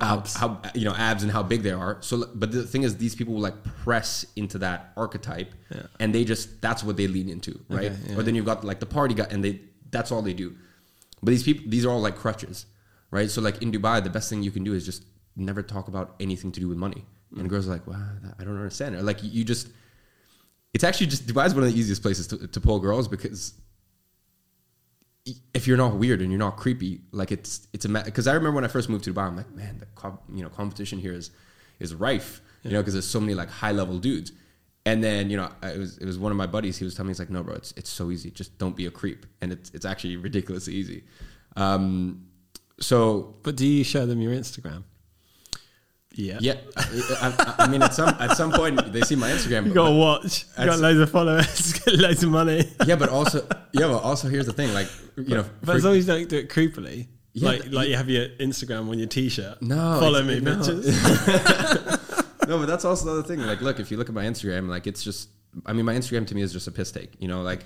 [0.00, 0.34] how, Abs.
[0.36, 1.98] how you know abs and how big they are.
[2.00, 5.82] So, but the thing is, these people will like press into that archetype, Yeah.
[6.00, 7.90] and they just that's what they lean into, right?
[7.92, 8.16] Okay, yeah.
[8.18, 10.54] Or then you've got like the party guy, and they that's all they do.
[11.22, 12.66] But these people, these are all like crutches.
[13.10, 13.30] right?
[13.30, 15.04] So like in Dubai, the best thing you can do is just
[15.36, 17.04] never talk about anything to do with money.
[17.36, 17.48] And mm.
[17.48, 18.02] girls are like, wow,
[18.38, 18.96] I don't understand.
[18.96, 19.68] Or like you just,
[20.74, 23.54] it's actually just Dubai is one of the easiest places to, to pull girls because
[25.54, 28.56] if you're not weird and you're not creepy, like it's it's a because I remember
[28.56, 31.12] when I first moved to Dubai, I'm like, man, the comp, you know competition here
[31.12, 31.30] is
[31.78, 34.32] is rife, you know, because there's so many like high level dudes.
[34.84, 36.76] And then you know, it was it was one of my buddies.
[36.76, 38.30] He was telling me, he's like, no, bro, it's it's so easy.
[38.30, 41.04] Just don't be a creep, and it's it's actually ridiculously easy.
[41.56, 42.26] Um,
[42.80, 44.84] so, but do you show them your Instagram?
[46.14, 46.56] Yeah, yeah.
[46.76, 49.66] I, I, mean, at some at some point they see my Instagram.
[49.66, 50.44] You got to watch.
[50.58, 52.70] You got loads of followers, get loads of money.
[52.86, 55.96] yeah, but also, yeah, but also here's the thing, like you know, but, as long
[55.96, 59.08] as you don't do it creepily, yeah, like like you have your Instagram on your
[59.08, 59.62] t-shirt.
[59.62, 60.56] No, follow me, no.
[60.56, 61.81] bitches.
[62.52, 63.40] no, but that's also the other thing.
[63.40, 65.30] Like, look, if you look at my Instagram, like it's just,
[65.64, 67.14] I mean, my Instagram to me is just a piss take.
[67.18, 67.64] You know, like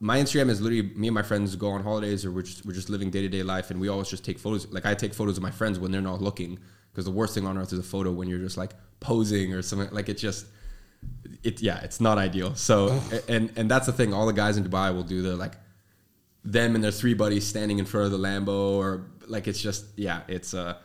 [0.00, 2.72] my Instagram is literally me and my friends go on holidays or we're just we're
[2.72, 4.66] just living day to day life, and we always just take photos.
[4.72, 6.58] Like I take photos of my friends when they're not looking
[6.90, 9.62] because the worst thing on earth is a photo when you're just like posing or
[9.62, 10.46] something like it just
[11.44, 14.64] it yeah it's not ideal so and and that's the thing all the guys in
[14.64, 15.54] dubai will do the like
[16.44, 19.84] them and their three buddies standing in front of the lambo or like it's just
[19.96, 20.76] yeah it's uh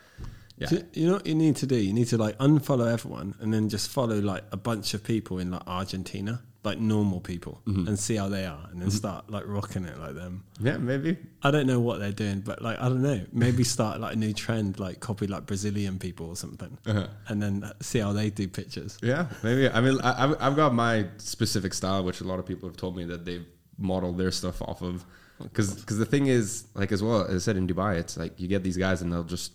[0.58, 0.70] yeah.
[0.94, 1.76] you know what you need to do?
[1.76, 5.40] You need to like unfollow everyone and then just follow like a bunch of people
[5.40, 7.88] in like Argentina like normal people mm-hmm.
[7.88, 8.98] and see how they are and then mm-hmm.
[8.98, 10.44] start like rocking it like them.
[10.62, 11.18] Yeah, maybe.
[11.42, 13.22] I don't know what they're doing, but like I don't know.
[13.32, 17.08] Maybe start like a new trend, like copy like Brazilian people or something, uh-huh.
[17.28, 18.98] and then see how they do pictures.
[19.02, 19.70] Yeah, maybe.
[19.70, 22.96] I mean, I, I've got my specific style, which a lot of people have told
[22.96, 23.46] me that they've
[23.78, 25.06] modeled their stuff off of.
[25.42, 28.40] Because because the thing is, like as well as I said in Dubai, it's like
[28.40, 29.52] you get these guys and they'll just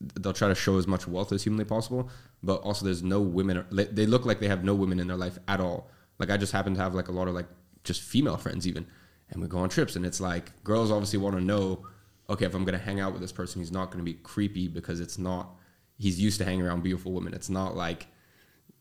[0.00, 2.10] they'll try to show as much wealth as humanly possible,
[2.42, 3.64] but also there's no women.
[3.70, 6.52] They look like they have no women in their life at all like I just
[6.52, 7.48] happen to have like a lot of like
[7.82, 8.86] just female friends even,
[9.30, 11.86] and we go on trips, and it's like girls obviously want to know,
[12.28, 15.00] okay, if I'm gonna hang out with this person, he's not gonna be creepy because
[15.00, 15.56] it's not.
[15.98, 17.34] He's used to hanging around beautiful women.
[17.34, 18.06] It's not like,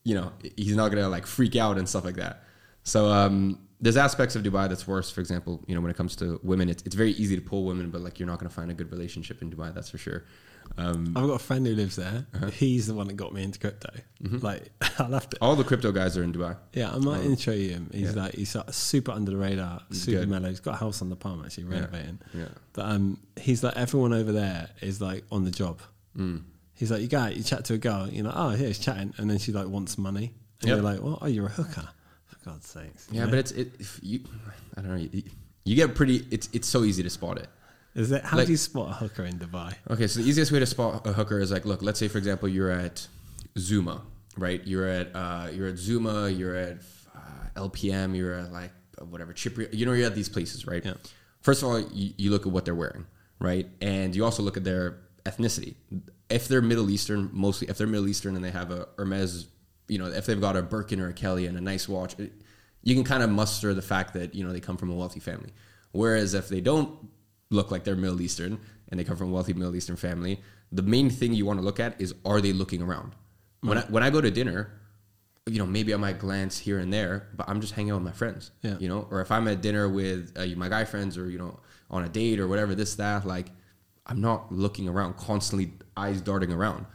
[0.03, 2.43] you know, he's not gonna like freak out and stuff like that.
[2.83, 5.09] So um, there's aspects of Dubai that's worse.
[5.09, 7.65] For example, you know, when it comes to women, it's, it's very easy to pull
[7.65, 9.73] women, but like you're not going to find a good relationship in Dubai.
[9.73, 10.25] That's for sure.
[10.77, 12.25] Um, I've got a friend who lives there.
[12.33, 12.49] Uh-huh.
[12.51, 13.89] He's the one that got me into crypto.
[14.23, 14.37] Mm-hmm.
[14.39, 15.37] Like I love it.
[15.41, 16.55] All the crypto guys are in Dubai.
[16.73, 17.23] Yeah, I might oh.
[17.23, 17.89] intro you him.
[17.93, 18.23] He's yeah.
[18.23, 20.29] like he's like super under the radar, super Good.
[20.29, 20.49] mellow.
[20.49, 22.19] He's got a house on the palm actually renovating.
[22.33, 22.41] Yeah.
[22.41, 22.47] yeah.
[22.73, 25.81] But um, he's like everyone over there is like on the job.
[26.17, 26.43] Mm.
[26.73, 28.79] He's like you go out, you chat to a girl, you're like oh yeah, he's
[28.79, 30.77] chatting, and then she like wants money, and yep.
[30.77, 31.87] you're like well, oh you're a hooker.
[32.25, 33.07] For God's sakes.
[33.11, 33.31] Yeah, know?
[33.31, 33.71] but it's it.
[33.79, 34.21] If you,
[34.77, 34.97] I don't know.
[34.97, 35.23] You,
[35.65, 36.25] you get pretty.
[36.31, 37.47] It's it's so easy to spot it.
[37.95, 39.73] Is it how like, do you spot a hooker in Dubai?
[39.89, 42.17] Okay, so the easiest way to spot a hooker is like, look, let's say for
[42.17, 43.07] example you're at
[43.57, 44.03] Zuma,
[44.37, 44.61] right?
[44.65, 46.77] You're at uh, you're at Zuma, you're at
[47.15, 48.71] uh, LPM, you're at like
[49.09, 50.85] whatever Chipre, you know, you're at these places, right?
[50.85, 50.93] Yeah.
[51.41, 53.05] First of all, you, you look at what they're wearing,
[53.39, 53.67] right?
[53.81, 55.75] And you also look at their ethnicity.
[56.29, 59.47] If they're Middle Eastern, mostly if they're Middle Eastern and they have a Hermes,
[59.87, 62.15] you know, if they've got a Birkin or a Kelly and a nice watch,
[62.83, 65.19] you can kind of muster the fact that you know they come from a wealthy
[65.19, 65.51] family.
[65.91, 67.09] Whereas if they don't
[67.51, 68.59] look like they're Middle Eastern
[68.89, 71.65] and they come from a wealthy Middle Eastern family, the main thing you want to
[71.65, 73.15] look at is are they looking around?
[73.61, 74.71] When I, when I go to dinner,
[75.45, 78.03] you know, maybe I might glance here and there, but I'm just hanging out with
[78.03, 78.51] my friends.
[78.61, 78.77] Yeah.
[78.79, 81.59] You know, or if I'm at dinner with uh, my guy friends or, you know,
[81.89, 83.47] on a date or whatever, this, that, like,
[84.05, 86.85] I'm not looking around, constantly eyes darting around.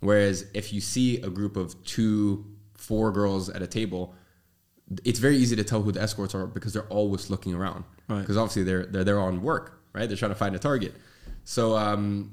[0.00, 2.44] Whereas if you see a group of two,
[2.74, 4.14] four girls at a table,
[5.04, 7.84] it's very easy to tell who the escorts are because they're always looking around.
[8.08, 8.42] Because right.
[8.42, 10.08] obviously they're, they're, they're on work right?
[10.08, 10.94] They're trying to find a target.
[11.44, 12.32] So um,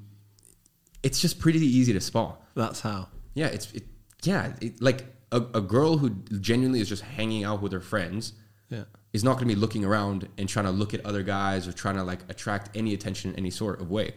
[1.04, 2.42] it's just pretty easy to spot.
[2.56, 3.08] That's how.
[3.34, 3.84] Yeah, it's it,
[4.24, 8.34] yeah, it, like a, a girl who genuinely is just hanging out with her friends.
[8.70, 8.84] Yeah.
[9.14, 11.72] Is not going to be looking around and trying to look at other guys or
[11.72, 14.14] trying to like attract any attention in any sort of way.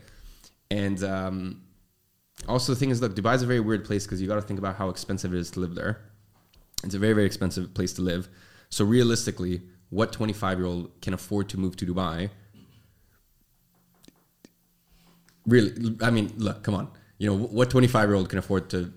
[0.70, 1.62] And um,
[2.46, 4.42] also the thing is, look, Dubai is a very weird place because you got to
[4.42, 6.02] think about how expensive it is to live there.
[6.85, 8.28] It's a very very expensive place to live.
[8.68, 12.31] So realistically, what 25 year old can afford to move to Dubai
[15.46, 16.88] really, I mean, look, come on.
[17.18, 18.92] You know, what 25 year old can afford to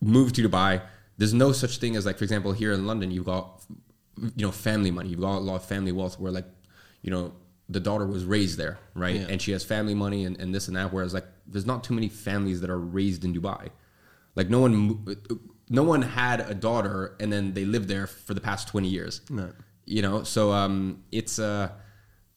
[0.00, 0.82] move to Dubai?
[1.18, 3.62] There's no such thing as like, for example, here in London, you've got,
[4.36, 5.10] you know, family money.
[5.10, 6.46] You've got a lot of family wealth where like,
[7.02, 7.32] you know,
[7.68, 9.16] the daughter was raised there, right?
[9.16, 9.26] Yeah.
[9.28, 10.92] And she has family money and, and this and that.
[10.92, 13.68] Whereas like, there's not too many families that are raised in Dubai.
[14.34, 15.04] Like no one,
[15.68, 19.20] no one had a daughter and then they lived there for the past 20 years.
[19.30, 19.52] No.
[19.84, 21.70] You know, so um, it's uh,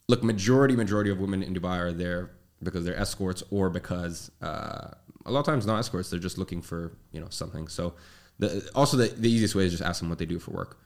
[0.08, 2.32] look, majority majority of women in Dubai are there
[2.66, 4.90] because they're escorts or because uh,
[5.26, 7.94] a lot of times not escorts they're just looking for you know something so
[8.40, 10.78] the, also the, the easiest way is just ask them what they do for work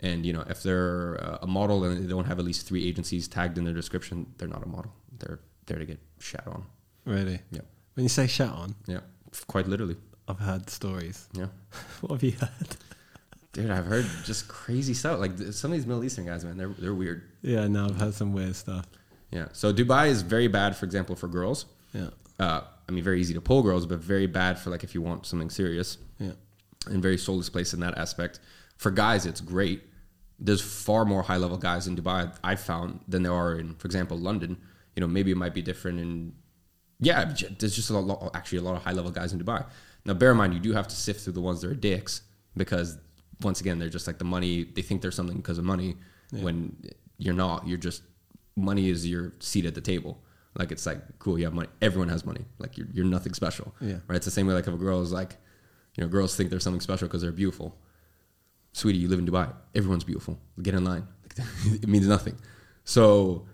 [0.00, 2.86] and you know if they're uh, a model and they don't have at least three
[2.86, 6.64] agencies tagged in their description they're not a model they're there to get shat on
[7.04, 7.40] Really?
[7.50, 7.62] Yeah.
[7.94, 9.00] When you say shat on, Yeah,
[9.46, 9.96] quite literally.
[10.28, 11.28] I've heard stories.
[11.32, 11.46] Yeah.
[12.00, 12.76] what have you heard?
[13.52, 15.18] Dude, I've heard just crazy stuff.
[15.18, 17.24] Like some of these Middle Eastern guys, man, they're they're weird.
[17.42, 18.86] Yeah, no, I've heard some weird stuff.
[19.32, 19.48] Yeah.
[19.52, 21.66] So Dubai is very bad, for example, for girls.
[21.94, 24.94] Yeah, Uh, I mean, very easy to pull girls, but very bad for like if
[24.94, 25.98] you want something serious.
[26.18, 26.32] yeah,
[26.86, 28.40] and very soulless place in that aspect.
[28.76, 29.82] For guys, it's great.
[30.38, 33.86] There's far more high level guys in Dubai I've found than there are in, for
[33.86, 34.56] example, London.
[34.96, 36.32] You know, maybe it might be different in.
[37.00, 39.64] Yeah, there's just a lot, actually a lot of high level guys in Dubai.
[40.04, 42.22] Now, bear in mind, you do have to sift through the ones that are dicks
[42.56, 42.98] because,
[43.40, 44.64] once again, they're just like the money.
[44.64, 45.96] They think they're something because of money
[46.32, 46.42] Yeah.
[46.42, 46.76] when
[47.18, 47.66] you're not.
[47.68, 48.02] You're just
[48.56, 50.18] money is your seat at the table.
[50.54, 51.68] Like it's like cool, you have money.
[51.80, 52.44] Everyone has money.
[52.58, 53.74] Like you're you're nothing special.
[53.80, 53.98] Yeah.
[54.06, 54.16] Right.
[54.16, 55.36] It's the same way like if a girl is like,
[55.96, 57.78] you know, girls think they're something special because they're beautiful.
[58.72, 59.52] Sweetie, you live in Dubai.
[59.74, 60.38] Everyone's beautiful.
[60.62, 61.06] Get in line.
[61.64, 62.36] it means nothing.
[62.84, 63.46] So,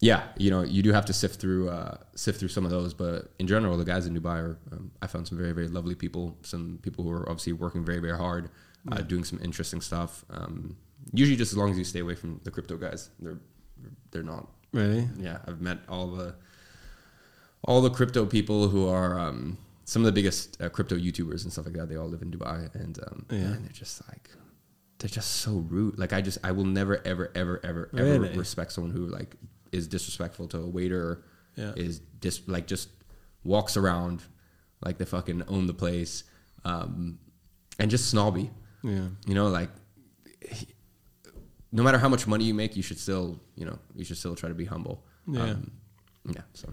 [0.00, 2.94] yeah, you know, you do have to sift through uh, sift through some of those.
[2.94, 4.58] But in general, the guys in Dubai are.
[4.72, 6.36] Um, I found some very very lovely people.
[6.42, 8.50] Some people who are obviously working very very hard,
[8.90, 10.24] uh, doing some interesting stuff.
[10.30, 10.76] Um,
[11.12, 13.38] usually, just as long as you stay away from the crypto guys, they're
[14.12, 15.08] they're not really.
[15.18, 16.34] yeah, I've met all the
[17.64, 21.52] all the crypto people who are um, some of the biggest uh, crypto YouTubers and
[21.52, 21.88] stuff like that.
[21.88, 23.36] They all live in Dubai, and um, Yeah.
[23.38, 24.30] and they're just like
[24.98, 25.98] they're just so rude.
[25.98, 28.28] Like I just I will never ever ever ever Really?
[28.30, 29.34] ever respect someone who like
[29.72, 31.22] is disrespectful to a waiter.
[31.56, 31.72] Yeah.
[31.76, 32.88] Is just like just
[33.44, 34.22] walks around
[34.84, 36.24] like they fucking own the place,
[36.64, 37.18] um,
[37.78, 38.50] and just snobby.
[38.84, 39.68] Yeah, You know, like
[41.72, 44.34] no matter how much money you make, you should still, you know, you should still
[44.36, 45.04] try to be humble.
[45.26, 45.42] Yeah.
[45.42, 45.70] Um,
[46.28, 46.42] yeah.
[46.54, 46.72] So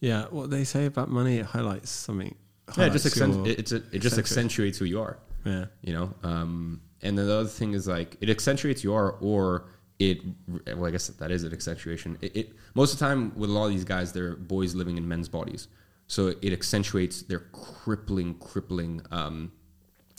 [0.00, 0.24] yeah.
[0.30, 2.34] What they say about money it highlights something.
[2.76, 5.18] yeah, it just highlights accent- it, it's a, it just accentuates who you are.
[5.44, 6.14] yeah, You know.
[6.22, 10.18] Um, and then the other thing is like it accentuates you are, or it.
[10.66, 12.16] Well, I guess that is an accentuation.
[12.22, 14.96] It, it most of the time with a lot of these guys, they're boys living
[14.96, 15.68] in men's bodies,
[16.06, 19.52] so it accentuates their crippling, crippling um,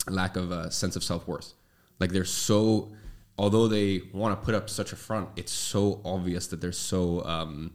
[0.08, 1.54] lack of a sense of self worth.
[2.00, 2.92] Like they're so,
[3.38, 7.24] although they want to put up such a front, it's so obvious that they're so
[7.26, 7.74] um,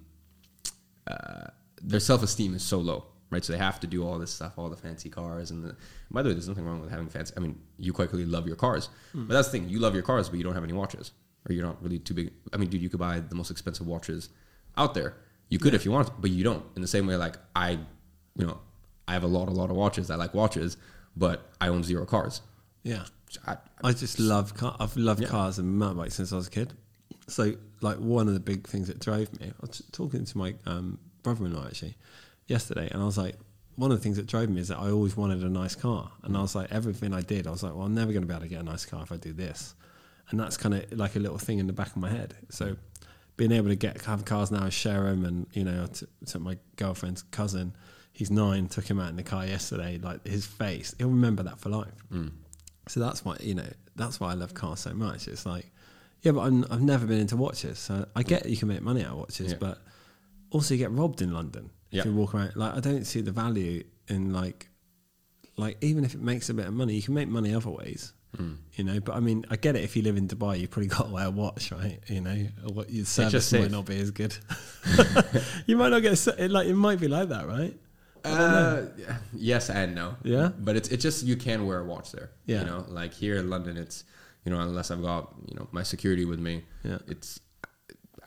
[1.06, 1.46] uh,
[1.82, 3.44] their self esteem is so low, right?
[3.44, 5.76] So they have to do all this stuff, all the fancy cars, and the.
[6.10, 7.32] By the way, there's nothing wrong with having fancy.
[7.36, 9.68] I mean, you quite clearly love your cars, but that's the thing.
[9.68, 11.12] You love your cars, but you don't have any watches,
[11.48, 12.32] or you're not really too big.
[12.52, 14.28] I mean, dude, you could buy the most expensive watches
[14.76, 15.16] out there.
[15.48, 16.64] You could if you want, but you don't.
[16.76, 17.72] In the same way, like I,
[18.36, 18.58] you know,
[19.08, 20.10] I have a lot, a lot of watches.
[20.10, 20.76] I like watches,
[21.16, 22.40] but I own zero cars.
[22.82, 23.04] yeah.
[23.46, 24.76] I, I just love car.
[24.78, 26.72] I've loved cars and motorbikes since I was a kid.
[27.28, 30.54] So, like, one of the big things that drove me, I was talking to my
[30.66, 31.96] um, brother-in-law actually
[32.46, 33.36] yesterday, and I was like,
[33.76, 36.10] one of the things that drove me is that I always wanted a nice car,
[36.24, 38.28] and I was like, everything I did, I was like, well, I'm never going to
[38.28, 39.74] be able to get a nice car if I do this,
[40.30, 42.34] and that's kind of like a little thing in the back of my head.
[42.50, 42.76] So,
[43.36, 46.58] being able to get have cars now, share them, and you know, t- took my
[46.76, 47.74] girlfriend's cousin.
[48.12, 48.68] He's nine.
[48.68, 49.98] Took him out in the car yesterday.
[49.98, 51.94] Like his face, he'll remember that for life.
[52.88, 55.28] So that's why you know that's why I love cars so much.
[55.28, 55.70] It's like,
[56.22, 59.02] yeah, but I'm, I've never been into watches, so I get you can make money
[59.04, 59.58] out of watches, Yeah.
[59.60, 59.78] but
[60.50, 62.04] also you get robbed in London if Yeah.
[62.06, 62.56] you walk around.
[62.56, 64.68] Like I don't see the value in like,
[65.56, 68.12] like even if it makes a bit of money, you can make money other ways.
[68.36, 68.54] Hmm.
[68.74, 69.84] You know, but I mean, I get it.
[69.84, 71.98] If you live in Dubai, you've probably got to wear a watch, right?
[72.06, 74.34] You know, what your service might not be as good.
[75.66, 77.76] you might not get like it might be like that, right?
[78.24, 78.86] Uh,
[79.34, 80.16] yes and no.
[80.22, 80.50] Yeah?
[80.58, 82.30] but it's it's just you can wear a watch there.
[82.46, 82.60] Yeah.
[82.60, 84.04] you know, like here in London, it's
[84.44, 86.64] you know unless I've got you know my security with me.
[86.84, 86.98] Yeah.
[87.08, 87.40] it's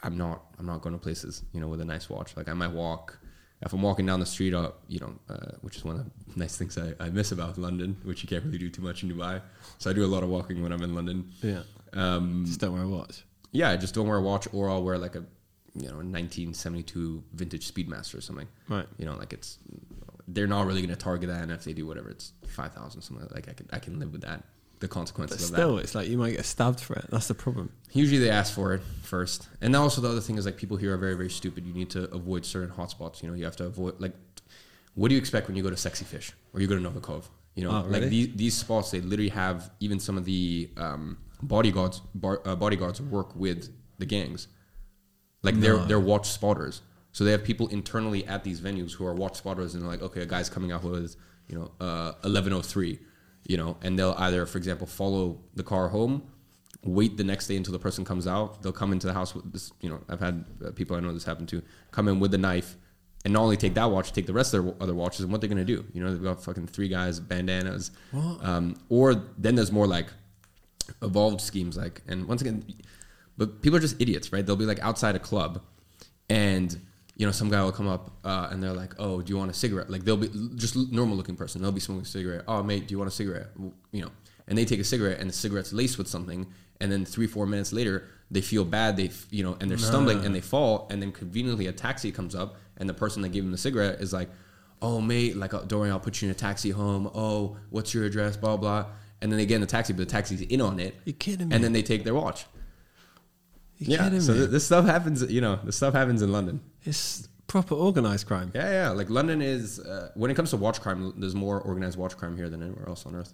[0.03, 2.35] I'm not I'm not going to places you know with a nice watch.
[2.37, 3.17] Like I might walk
[3.61, 6.11] if I'm walking down the street, uh, you know, uh, which is one of the
[6.39, 9.09] nice things I, I miss about London, which you can't really do too much in
[9.09, 9.41] Dubai.
[9.79, 11.31] So I do a lot of walking when I'm in London.
[11.41, 11.61] Yeah,
[11.93, 13.23] Um, just don't wear a watch.
[13.53, 15.23] yeah, I just don't wear a watch, or I'll wear like a
[15.75, 18.47] you know 1972 vintage Speedmaster or something.
[18.69, 18.87] Right.
[18.97, 19.57] You know, like it's
[20.27, 23.01] they're not really going to target that, and if they do whatever, it's five thousand
[23.01, 23.27] something.
[23.33, 24.43] Like I can I can live with that.
[24.79, 25.61] The But consequences of still, that.
[25.61, 27.05] Still, it's like you might get stabbed for it.
[27.09, 27.71] That's the problem.
[27.93, 30.77] Usually they ask for it first, and then also the other thing is like people
[30.77, 31.65] here are very very stupid.
[31.65, 33.21] You need to avoid certain hotspots.
[33.23, 34.13] You know, you have to avoid like
[34.95, 37.23] what do you expect when you go to Sexy Fish or you go to Novikov?
[37.55, 41.17] You know, Oh, like these these spots they literally have even some of the um,
[41.41, 44.47] bodyguards bar, uh, bodyguards work with the gangs.
[45.45, 46.81] Like they're they're watch spotters.
[47.11, 50.01] So they have people internally at these venues who are watch spotters and they're like,
[50.01, 51.15] okay, a guy's coming out with
[51.47, 52.99] you know uh, eleven oh three,
[53.47, 56.23] you know, and they'll either, for example, follow the car home,
[56.83, 58.61] wait the next day until the person comes out.
[58.61, 59.71] They'll come into the house with this.
[59.81, 62.37] You know, I've had uh, people I know this happen to come in with the
[62.37, 62.75] knife.
[63.23, 65.41] And not only take that watch, take the rest of their other watches, and what
[65.41, 65.83] they're gonna do?
[65.93, 67.89] You know, they've got fucking three guys, bandanas,
[68.43, 70.07] um, or then there's more like
[71.01, 72.63] evolved schemes like and once again
[73.37, 75.61] but people are just idiots right they'll be like outside a club
[76.29, 76.79] and
[77.17, 79.49] you know, some guy will come up uh, and they're like, "Oh, do you want
[79.49, 81.61] a cigarette?" Like they'll be just normal looking person.
[81.61, 82.43] They'll be smoking a cigarette.
[82.47, 83.47] Oh, mate, do you want a cigarette?
[83.91, 84.11] You know,
[84.47, 86.45] and they take a cigarette and the cigarette's laced with something,
[86.81, 88.97] and then three, four minutes later, they feel bad.
[88.97, 92.35] They, you know, and they're stumbling and they fall, and then conveniently a taxi comes
[92.35, 94.29] up, and the person that gave them the cigarette is like,
[94.81, 97.09] "Oh, mate, like uh, Dorian, I'll put you in a taxi home.
[97.15, 98.35] Oh, what's your address?
[98.35, 98.87] Blah blah."
[99.21, 100.95] And then they get in the taxi, but the taxi's in on it.
[101.05, 101.55] You kidding me?
[101.55, 102.45] And then they take their watch.
[103.77, 104.19] You yeah.
[104.19, 105.21] So th- this stuff happens.
[105.21, 106.61] You know, this stuff happens in London.
[106.83, 108.51] it's proper organized crime.
[108.55, 108.89] Yeah, yeah.
[108.89, 112.37] Like London is uh, when it comes to watch crime, there's more organized watch crime
[112.37, 113.33] here than anywhere else on earth.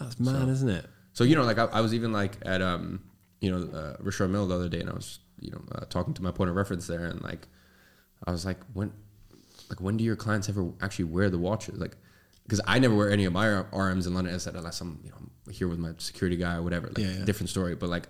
[0.00, 0.86] That's mad, isn't it?
[1.12, 3.02] So you know, like I, I was even like at um,
[3.40, 6.14] you know, uh, Richard Mille the other day, and I was you know uh, talking
[6.14, 7.46] to my point of reference there, and like
[8.26, 8.92] I was like, when,
[9.70, 11.78] like when do your clients ever actually wear the watches?
[11.78, 11.96] Like,
[12.42, 14.34] because I never wear any of my RMs in London.
[14.34, 16.88] I said unless I'm you know here with my security guy or whatever.
[16.88, 17.24] Like Yeah, yeah.
[17.24, 18.08] different story, but like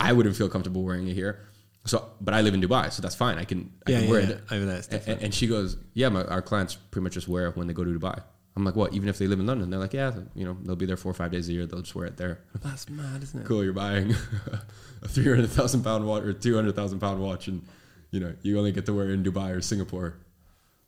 [0.00, 1.46] I wouldn't feel comfortable wearing it here.
[1.86, 3.38] So, but I live in Dubai, so that's fine.
[3.38, 4.28] I can I Yeah, can yeah, wear yeah.
[4.30, 4.40] it.
[4.50, 7.46] Over there, it's And, and she goes, "Yeah, my, our clients pretty much just wear
[7.48, 8.22] it when they go to Dubai."
[8.56, 8.92] I'm like, "What?
[8.92, 11.10] Even if they live in London?" They're like, "Yeah, you know, they'll be there four
[11.10, 11.64] or five days a year.
[11.66, 13.46] They'll just wear it there." That's mad, isn't it?
[13.46, 14.10] cool, you're buying
[15.02, 17.62] a three hundred thousand pound watch or two hundred thousand pound watch, and
[18.10, 20.16] you know you only get to wear it in Dubai or Singapore.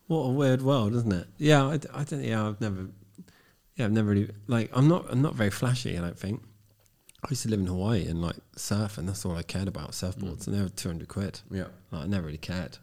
[0.09, 1.27] What a weird world, isn't it?
[1.39, 2.23] Yeah, I don't.
[2.23, 2.89] Yeah, I've never.
[3.77, 4.71] Yeah, I've never really like.
[4.75, 5.07] I'm not.
[5.09, 5.97] I'm not very flashy.
[5.97, 6.43] I don't think.
[7.25, 9.93] I used to live in Hawaii and like surf, and that's all I cared about
[9.93, 11.41] surfboards, and they were two hundred quid.
[11.51, 12.79] Yeah, Like I never really cared.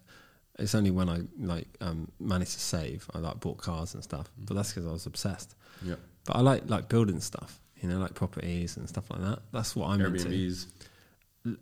[0.57, 4.29] It's only when I like um, managed to save, I like bought cars and stuff.
[4.37, 5.55] But that's because I was obsessed.
[5.83, 5.95] yeah.
[6.25, 9.39] But I like like building stuff, you know, like properties and stuff like that.
[9.51, 10.29] That's what I'm into.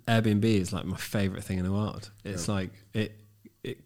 [0.07, 2.09] Airbnb is like my favorite thing in the world.
[2.23, 2.53] It's Yeah.
[2.55, 3.19] like it,
[3.63, 3.77] it,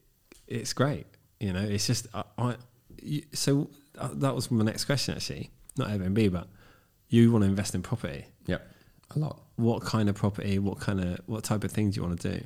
[0.48, 1.06] it's great.
[1.39, 2.24] You know, it's just I.
[2.38, 2.56] I
[3.04, 5.50] you, so uh, that was my next question actually.
[5.78, 6.48] Not Airbnb, but
[7.10, 8.26] you want to invest in property.
[8.46, 8.60] Yeah,
[9.16, 9.41] a lot.
[9.55, 10.59] What kind of property?
[10.59, 12.43] What kind of what type of things do you want to do?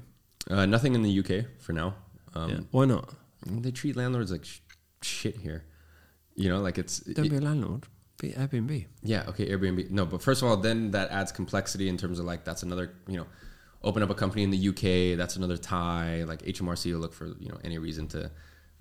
[0.50, 1.96] Uh, nothing in the UK for now.
[2.34, 2.60] Um, yeah.
[2.72, 3.14] Why not?
[3.46, 4.60] They treat landlords like sh-
[5.02, 5.66] shit here.
[6.36, 7.86] You know, like it's Don't be a landlord.
[8.20, 8.86] Be Airbnb.
[9.04, 9.90] Yeah, okay, Airbnb.
[9.92, 12.94] No, but first of all, then that adds complexity in terms of like that's another,
[13.08, 13.26] you know,
[13.84, 16.24] open up a company in the UK, that's another tie.
[16.24, 18.32] Like HMRC will look for, you know, any reason to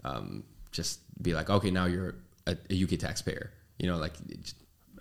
[0.05, 2.16] um, just be like, okay, now you're
[2.47, 3.53] a, a UK taxpayer.
[3.78, 4.55] You know, like it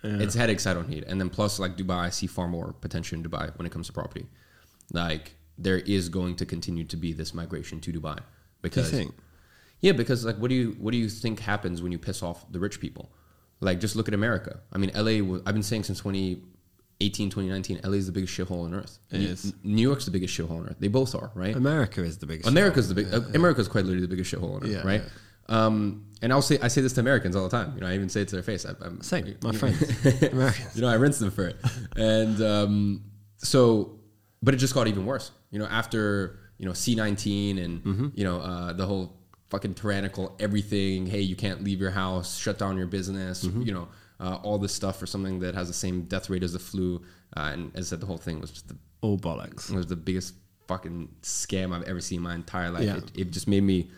[0.04, 0.18] Yeah.
[0.20, 1.04] it's headaches I don't need.
[1.04, 3.86] And then plus, like Dubai, I see far more potential in Dubai when it comes
[3.88, 4.26] to property.
[4.92, 8.18] Like there is going to continue to be this migration to Dubai
[8.60, 9.14] because think?
[9.80, 12.44] yeah, because like, what do you what do you think happens when you piss off
[12.52, 13.10] the rich people?
[13.60, 14.60] Like, just look at America.
[14.72, 15.38] I mean, LA.
[15.46, 18.98] I've been saying since 2018, 2019, LA is the biggest shithole on earth.
[19.10, 19.54] It New, is.
[19.62, 20.76] New York's the biggest shithole on earth.
[20.80, 21.54] They both are, right?
[21.56, 22.48] America is the biggest.
[22.48, 23.14] America's the big.
[23.14, 25.02] uh, America's quite literally the biggest shithole on earth, Yeah, right?
[25.48, 27.72] Um, and I'll say I say this to Americans all the time.
[27.74, 28.64] You know, I even say it to their face.
[28.64, 29.82] I, I'm, Same, my you- friends,
[30.32, 30.74] Americans.
[30.74, 31.56] you know, I rinse them for it.
[31.96, 33.04] And um,
[33.38, 33.98] so,
[34.42, 35.30] but it just got even worse.
[35.50, 38.08] You know, after you know C19 and Mm-hmm.
[38.14, 39.16] you know uh, the whole
[39.50, 41.06] fucking tyrannical everything.
[41.06, 42.38] Hey, you can't leave your house.
[42.38, 43.44] Shut down your business.
[43.44, 43.62] Mm-hmm.
[43.62, 43.88] You know,
[44.20, 47.02] uh, all this stuff for something that has the same death rate as the flu.
[47.36, 49.70] Uh, and as I said, the whole thing was just the All bollocks.
[49.70, 50.34] it was the biggest
[50.68, 52.84] fucking scam I've ever seen in my entire life.
[52.84, 52.96] Yeah.
[52.96, 53.90] It, it just made me.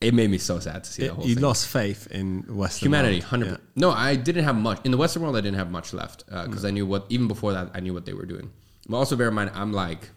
[0.00, 1.44] It made me so sad to see It- the whole you thing.
[1.44, 3.50] lost faith in Western Humanity, hundred.
[3.50, 3.56] Yeah.
[3.76, 5.36] No, I didn't have much in the Western world.
[5.36, 7.04] I didn't have much left because I knew what.
[7.10, 8.50] Even before that, I knew what they were doing.
[8.88, 10.10] But also bear in mind, I'm like,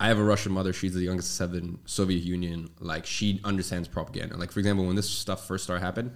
[0.00, 0.72] I have a Russian mother.
[0.72, 1.78] She's the youngest of seven.
[1.84, 2.70] Soviet Union.
[2.80, 4.36] Like she understands propaganda.
[4.36, 6.12] Like for example, when this stuff first started happen,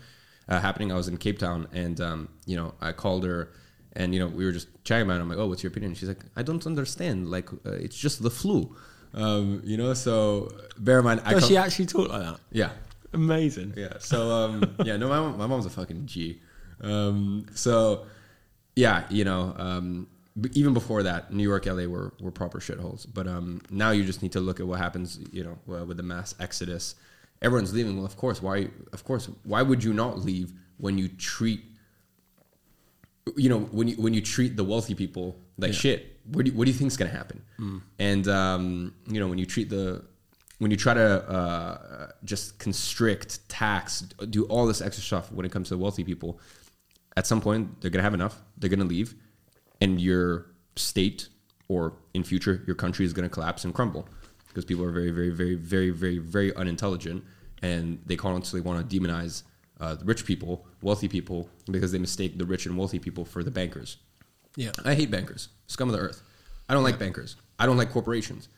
[0.48, 3.52] uh, happening, I was in Cape Town, and um, you know, I called her,
[3.92, 5.18] and you know, we were just chatting about.
[5.18, 5.22] it.
[5.22, 5.94] I'm like, oh, what's your opinion?
[5.94, 7.30] She's like, I don't understand.
[7.30, 8.74] Like, uh, it's just the flu.
[9.16, 12.40] Um, you know, so bear in mind, I Does call- she actually talk like that?
[12.52, 12.70] yeah.
[13.12, 13.72] Amazing.
[13.76, 13.94] Yeah.
[13.98, 16.40] So um, yeah, no, my mom, my mom's a fucking G.
[16.82, 18.04] Um, so
[18.74, 20.06] yeah, you know, um,
[20.52, 23.06] even before that, New York, LA were were proper shitholes.
[23.12, 25.56] But um, now you just need to look at what happens, you know,
[25.86, 26.94] with the mass exodus.
[27.40, 27.96] Everyone's leaving.
[27.96, 28.42] Well, of course.
[28.42, 28.68] Why?
[28.92, 29.30] Of course.
[29.44, 31.62] Why would you not leave when you treat,
[33.36, 35.78] you know, when you when you treat the wealthy people like Yeah.
[35.78, 36.15] shit?
[36.32, 37.42] What do you, what do you think's gonna happen?
[37.98, 40.04] And um, you know, when you treat the
[40.58, 44.00] when you try to uh, just constrict, tax,
[44.30, 46.40] do all this extra stuff when it comes to wealthy people,
[47.16, 48.40] at some point they're gonna have enough.
[48.56, 49.14] They're gonna leave,
[49.80, 50.46] and your
[50.76, 51.28] state
[51.68, 54.08] or in future your country is gonna collapse and crumble
[54.48, 57.22] because people are very, very, very, very, very, very unintelligent,
[57.60, 59.42] and they constantly want to demonize
[59.80, 63.44] uh, the rich people, wealthy people, because they mistake the rich and wealthy people for
[63.44, 63.98] the bankers.
[64.56, 64.72] Yeah.
[64.84, 66.22] I hate bankers, scum of the earth.
[66.68, 67.36] I don't like bankers.
[67.58, 68.48] I don't like corporations.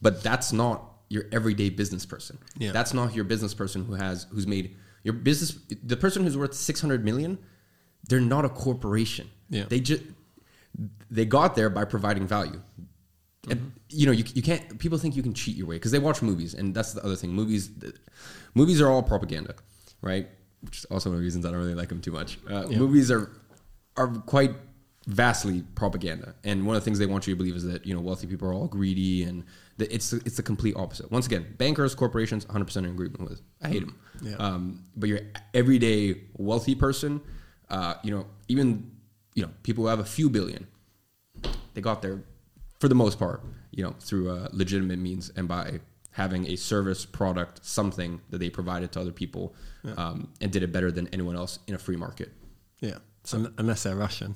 [0.00, 2.38] But that's not your everyday business person.
[2.58, 2.72] Yeah.
[2.72, 6.54] That's not your business person who has who's made your business the person who's worth
[6.54, 7.38] 600 million,
[8.08, 9.30] they're not a corporation.
[9.48, 9.64] Yeah.
[9.68, 10.02] They just
[11.10, 12.60] they got there by providing value.
[13.48, 14.78] And you know, you, you can't.
[14.80, 17.14] People think you can cheat your way because they watch movies, and that's the other
[17.14, 17.30] thing.
[17.32, 17.70] Movies,
[18.54, 19.54] movies are all propaganda,
[20.00, 20.28] right?
[20.62, 22.38] Which is also one of the reasons I don't really like them too much.
[22.50, 22.78] Uh, Yeah.
[22.78, 23.30] Movies are
[23.96, 24.50] are quite
[25.06, 27.94] vastly propaganda, and one of the things they want you to believe is that you
[27.94, 29.44] know wealthy people are all greedy, and
[29.78, 31.10] that it's it's the complete opposite.
[31.10, 33.40] Once again, bankers, corporations, 100 percent in agreement with.
[33.62, 33.98] I hate them.
[34.22, 34.36] Yeah.
[34.36, 35.20] Um, but your
[35.54, 37.20] everyday wealthy person,
[37.70, 38.90] uh, you know, even
[39.34, 40.66] you know people who have a few billion,
[41.74, 42.22] they got there
[42.80, 45.80] for the most part, you know, through uh, legitimate means and by
[46.10, 49.54] having a service, product, something that they provided to other people,
[49.98, 52.32] um, and did it better than anyone else in a free market.
[52.80, 52.98] Yeah.
[53.34, 54.34] Un- unless they're Russian.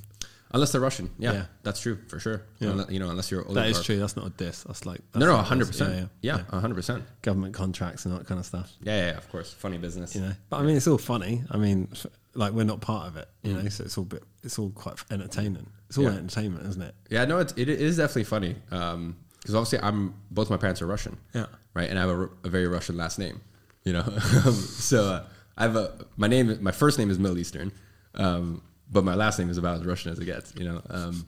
[0.52, 1.44] Unless they're Russian, yeah, Yeah.
[1.62, 2.42] that's true for sure.
[2.58, 2.70] Yeah.
[2.70, 3.98] Unle- you know, unless you're That is true.
[3.98, 4.64] That's not a diss.
[4.64, 6.10] That's like No, that's no, it hundred percent.
[6.22, 7.04] Yeah, hundred percent.
[7.22, 8.72] Government contracts and that kind of stuff.
[8.82, 9.52] Yeah, yeah, yeah, of course.
[9.52, 10.14] Funny business.
[10.14, 11.44] You know, but I mean, it's all funny.
[11.50, 11.88] I mean,
[12.34, 13.28] like we're not part of it.
[13.42, 13.62] You Mm.
[13.62, 14.24] know, so it's all bit.
[14.42, 15.66] It's all quite entertaining.
[15.88, 16.94] It's all entertainment, isn't it?
[17.10, 18.56] Yeah, no, it, it is definitely funny.
[18.70, 21.16] Um, Because obviously, I'm both my parents are Russian.
[21.34, 21.46] Yeah.
[21.74, 23.40] Right, and I have a, a very Russian last name.
[23.84, 24.02] You know,
[24.52, 25.24] so uh,
[25.56, 26.58] I have a my name.
[26.60, 27.72] My first name is Middle Eastern,
[28.16, 30.54] um, but my last name is about as Russian as it gets.
[30.56, 31.26] You know, um,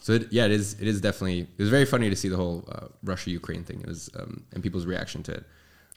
[0.00, 0.74] so it, yeah, it is.
[0.80, 1.40] It is definitely.
[1.40, 3.80] It was very funny to see the whole uh, Russia Ukraine thing.
[3.80, 5.44] It was um, and people's reaction to it.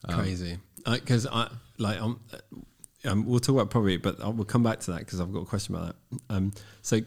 [0.05, 0.57] Um, Crazy.
[0.86, 2.20] Because I like um,
[3.05, 5.41] um, we'll talk about probably, but I will come back to that because I've got
[5.41, 6.36] a question about that.
[6.36, 7.01] Um, so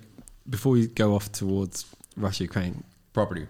[0.48, 1.86] before we go off towards
[2.16, 3.46] Russia Ukraine property.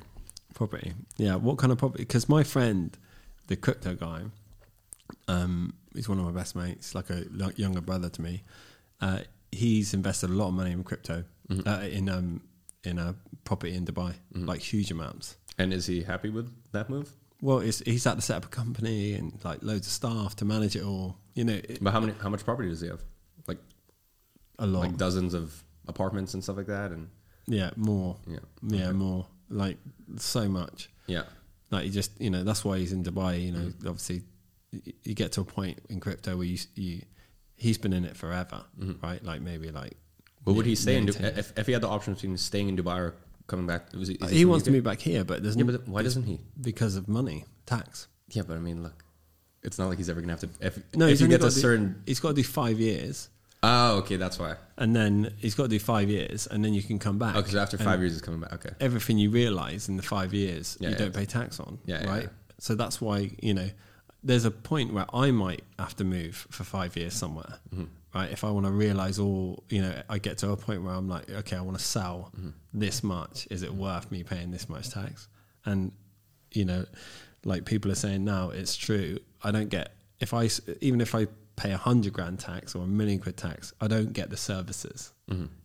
[0.55, 2.05] property, yeah, what kind of property?
[2.05, 2.97] Because my friend,
[3.49, 4.23] the crypto guy,
[5.29, 8.43] um, he's one of my best mates, like a like younger brother to me.
[9.01, 9.21] Uh,
[9.55, 11.25] he's invested a lot of money in crypto,
[11.67, 12.43] uh, in um,
[12.85, 15.37] in a property in Dubai, like huge amounts.
[15.59, 17.11] And is he happy with that move?
[17.41, 20.45] Well, it's, he's had to set up a company and like loads of staff to
[20.45, 21.17] manage it all.
[21.35, 22.15] You know, it, But how many?
[22.21, 23.03] How much property does he have?
[23.47, 23.59] Like
[24.59, 24.81] a lot.
[24.81, 26.91] like dozens of apartments and stuff like that.
[26.91, 27.09] And
[27.47, 28.17] yeah, more.
[28.27, 29.27] yeah, Yeah, more.
[29.51, 29.77] Like
[30.17, 30.89] so much.
[31.07, 31.25] yeah.
[31.71, 33.43] Like you just, you know, that's why he's in Dubai.
[33.43, 34.23] You know, obviously,
[35.03, 37.03] you get to a point in crypto where you, you
[37.57, 39.05] he's been in it forever, mm-hmm.
[39.05, 39.23] right?
[39.25, 39.97] Like maybe like.
[40.45, 42.99] But would he say in if, if he had the option between staying in Dubai
[42.99, 43.15] or
[43.47, 43.93] coming back?
[43.95, 46.41] Was he, wants to move back here, but there's Yeah, no, but why doesn't he?
[46.61, 48.09] because of money tax.
[48.31, 49.05] Yeah, but I mean, look,
[49.63, 50.51] it's not like he's ever gonna have to.
[50.61, 53.31] If, No, if he gets a do, certain, he's got to do five years,
[53.63, 54.57] Oh, okay, that's why.
[54.77, 57.37] and then he's got to do five years, and then you can come back.
[57.37, 58.53] Okay, so after five years, he's coming back.
[58.55, 58.71] Okay.
[58.81, 60.99] everything you realize in the five years Yeah, you yeah.
[60.99, 62.29] don't pay tax on Yeah, right
[62.59, 63.69] so that's why you know
[64.25, 67.85] there's a point where i might have to move for five years somewhere Mm-hmm.
[68.15, 70.95] right if i want to realize all you know i get to a point where
[70.95, 72.51] i'm like okay i want to sell Mm-hmm.
[72.73, 75.29] this much is it worth me paying this much tax
[75.67, 75.93] and
[76.53, 76.85] you know
[77.45, 80.49] like people are saying now it's true i don't get if i
[80.81, 84.13] even if i pay a hundred grand tax or a million quid tax i don't
[84.13, 85.13] get the services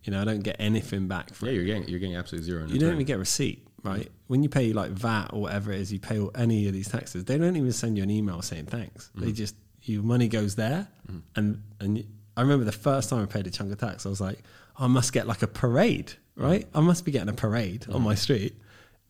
[0.02, 1.54] you know i don't get anything back from Mm-hmm.
[1.56, 2.66] Yeah, you're getting you're getting absolutely zero.
[2.66, 4.08] You don't even get a receipt, right?
[4.26, 6.88] When you pay like VAT or whatever it is, you pay all, any of these
[6.88, 7.24] taxes.
[7.24, 9.06] They don't even send you an email saying thanks.
[9.08, 9.24] Mm-hmm.
[9.24, 10.88] They just your money goes there,
[11.36, 12.04] and and you,
[12.36, 14.42] I remember the first time I paid a chunk of tax, I was like,
[14.78, 16.66] I must get like a parade, right?
[16.74, 18.04] I must be getting a parade on Mm-hmm.
[18.04, 18.54] my street.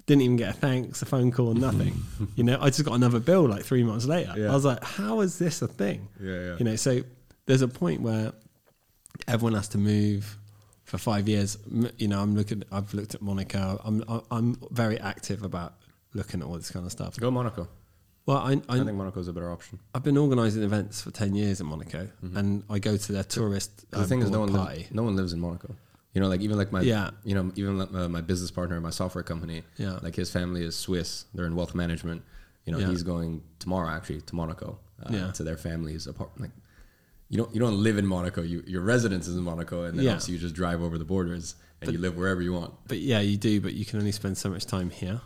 [0.06, 1.94] Didn't even get a thanks, a phone call, nothing.
[2.36, 4.34] you know, I just got another bill like three months later.
[4.36, 4.50] Yeah.
[4.50, 6.08] I was like, how is this a thing?
[6.20, 6.56] Yeah, yeah.
[6.58, 7.02] You know, so
[7.46, 8.32] there's a point where
[9.28, 10.38] everyone has to move
[10.91, 11.57] for five years.
[11.99, 12.64] You know, I'm looking.
[12.72, 13.80] I've looked at Monaco.
[13.84, 13.97] I'm
[14.30, 15.74] I'm very active about
[16.14, 17.16] looking at all this kind of stuff.
[17.18, 17.68] Go Monaco.
[18.26, 19.78] Well, I, I, I think Monaco's a better option.
[19.95, 23.91] I've been organising events for ten years in Monaco, and I go to their tourist.
[23.91, 24.78] the thing is, no one party.
[24.80, 25.74] lives, no one lives in Monaco.
[26.12, 27.11] You know, like even like my Yeah.
[27.24, 29.62] you know even like, uh, my business partner, my software company.
[29.78, 29.99] Yeah.
[30.03, 31.24] like his family is Swiss.
[31.34, 32.22] They're in wealth management.
[32.66, 32.88] You know, Yeah.
[32.91, 34.78] he's going tomorrow actually to Monaco.
[35.05, 35.30] Uh, Yeah.
[35.32, 36.41] to their family's apartment.
[36.53, 36.62] Like,
[37.31, 38.43] you don't you don't live in Monaco.
[38.43, 40.11] You, your residence is in Monaco, and then Yeah.
[40.12, 42.74] obviously you just drive over the borders and But- you live wherever you want.
[42.89, 43.61] But yeah, you do.
[43.61, 45.22] But you can only spend so much time here.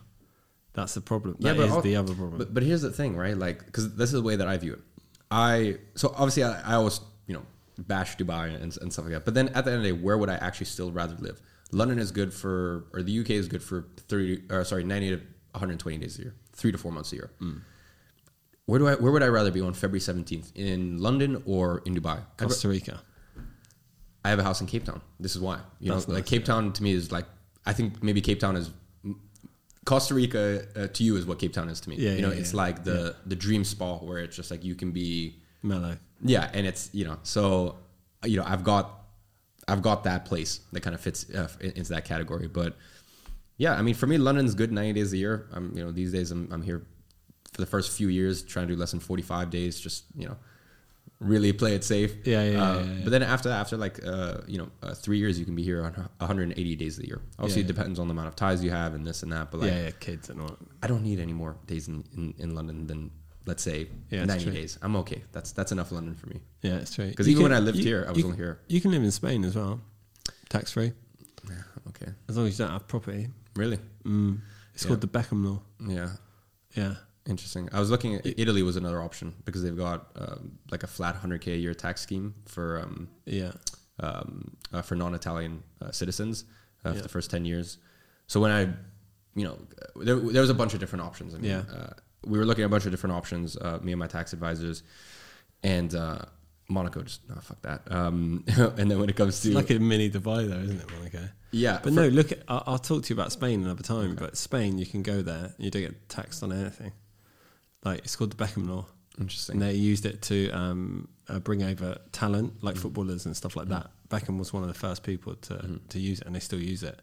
[0.75, 1.37] That's the problem.
[1.41, 2.39] That but is al- the other problem.
[2.39, 3.37] But but here's the thing, right?
[3.37, 4.81] Like, because this is the way that I view it.
[5.31, 7.45] I so obviously I, I always you know
[7.79, 9.25] bash Dubai and, and stuff like that.
[9.25, 11.41] But then at the end of the day, where would I actually still rather live?
[11.73, 15.17] London is good for, or the UK is good for thirty, or sorry, ninety to
[15.17, 17.31] 120 days a year, three to four months a year.
[17.41, 17.61] Mm.
[18.67, 18.95] Where do I?
[18.95, 22.21] Where would I rather be on February 17th in London or in Dubai?
[22.37, 23.01] Costa Rica.
[24.25, 25.03] I have a house in Cape Town.
[25.21, 25.59] This is why.
[25.81, 27.27] You That's know, like nice, Cape Town to me is like
[27.67, 28.71] I think maybe Cape Town is
[29.85, 31.97] Costa Rica uh, to you is what Cape Town is to me.
[31.97, 32.59] Yeah, you know, yeah, it's yeah.
[32.59, 35.97] like the the dream spot where it's just like you can be Mellow.
[36.23, 37.77] yeah, and it's you know so
[38.25, 39.05] you know I've got
[39.69, 42.49] I've got that place that kind of fits uh, in- into that category.
[42.49, 42.77] But
[43.59, 45.49] yeah, I mean for me London's good ninety days a year.
[45.53, 46.87] I'm you know these days I'm I'm here
[47.55, 49.81] for the first few years trying to do less than forty five days.
[49.81, 50.37] Just you know
[51.21, 52.15] really play it safe.
[52.27, 53.01] Yeah, yeah, Uh, yeah, yeah, yeah.
[53.05, 55.83] But then after after like uh, you know uh, three years, you can be here
[55.85, 57.21] on 180 days of the year.
[57.39, 59.51] Obviously, Yeah, it depends on the amount of ties you have and this and that.
[59.51, 60.57] But like, yeah, yeah, kids and all.
[60.83, 63.11] I don't need any more days in, in, in London than
[63.47, 64.79] let's say Yeah, 90 days.
[64.83, 65.23] I'm okay.
[65.33, 66.41] That's that's enough London for me.
[66.63, 67.09] Yeah, it's true.
[67.09, 68.59] Because even can- when I lived you- here, I was you, only here.
[68.69, 69.81] You can live in Spain as well,
[70.49, 70.93] tax free,
[71.49, 72.11] Yeah, okay.
[72.29, 73.29] as long as you don't have property.
[73.55, 73.79] Really?
[74.05, 74.41] Mm.
[74.75, 75.63] It's called the Beckham law.
[75.87, 76.11] Yeah.
[76.75, 76.95] Yeah,
[77.27, 77.69] Interesting.
[77.73, 81.17] I was looking at Italy was another option because they've got um, like a flat
[81.23, 83.53] 100k a year tax scheme for um, yeah,
[84.01, 86.45] um, uh, for non-Italian uh, citizens
[86.85, 87.79] uh, for the first 10 years.
[88.27, 88.63] So when I,
[89.35, 89.59] you know,
[89.97, 91.35] there, there was a bunch of different options.
[91.35, 91.63] I mean, Yeah.
[91.75, 91.93] uh,
[92.27, 94.83] we were looking at a bunch of different options, uh, me and my tax advisors,
[95.63, 96.19] and uh,
[96.69, 97.83] Monaco just no fuck that.
[97.91, 98.45] Um,
[98.77, 101.29] and then when it comes it's to like a mini Dubai, though, isn't it, Monaco?
[101.53, 104.15] yeah, But no, look, at, I'll, I'll talk to you about Spain another time.
[104.15, 106.93] But Spain, you can go there, and you don't get taxed on anything.
[107.85, 108.87] Like it's called the Beckham law,
[109.21, 109.55] interesting.
[109.55, 113.69] and they used it to um, uh, bring over talent, like footballers and stuff like
[113.69, 113.91] that.
[114.09, 116.83] Beckham was one of the first people to to use it, and they still use
[116.83, 117.01] it.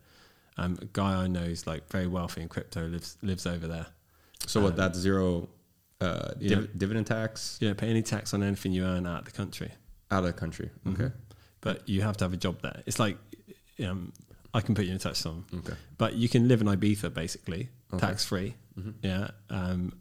[0.58, 3.88] Um, a guy I know is like very wealthy in crypto, lives lives over there.
[4.48, 4.76] So what?
[4.76, 5.50] That zero
[6.02, 6.56] uh, Yeah.
[6.56, 9.32] div- dividend tax You don't pay any tax on anything you earn out of the
[9.32, 9.72] country.
[10.10, 10.70] out of the country.
[10.88, 11.12] Okay.
[11.62, 12.82] but you have to have a job there.
[12.88, 13.18] It's like
[13.86, 14.12] um,
[14.54, 15.76] I can put you in touch with someone, Okay.
[15.98, 18.08] but you can live in Ibiza basically Okay.
[18.08, 18.56] tax free.
[19.04, 19.94] Yeah, um,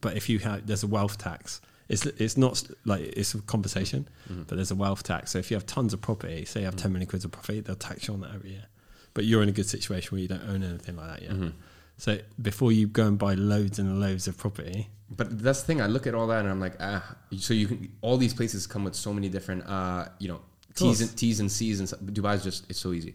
[0.00, 1.60] but if you have there's a wealth tax.
[1.88, 4.08] It's it's not like it's a compensation,
[4.46, 5.30] but there's a wealth tax.
[5.30, 7.64] So if you have tons of property, say you have ten million quid of profit,
[7.64, 8.66] they'll tax you on that every year.
[9.14, 11.52] But you're in a good situation where you don't own anything like that yet.
[11.96, 15.80] So before you go and buy loads and loads of property, But that's the thing.
[15.80, 17.16] I look at all that and I'm like, ah.
[17.38, 20.40] So you can all these places come with so many different, uh, you know,
[20.74, 21.88] T's and T's and C's and.
[22.14, 23.14] Dubai's just it's so easy.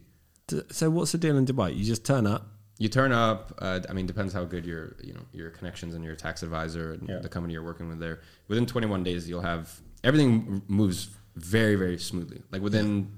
[0.72, 1.78] so what's the deal in Dubai?
[1.78, 2.48] You just turn up.
[2.80, 3.54] You turn up.
[3.60, 6.94] Uh, I mean, depends how good your you know your connections and your tax advisor
[6.94, 7.20] and Yeah.
[7.20, 8.20] the company you're working with there.
[8.48, 12.42] Within 21 days, you'll have everything moves very very smoothly.
[12.52, 13.12] Like within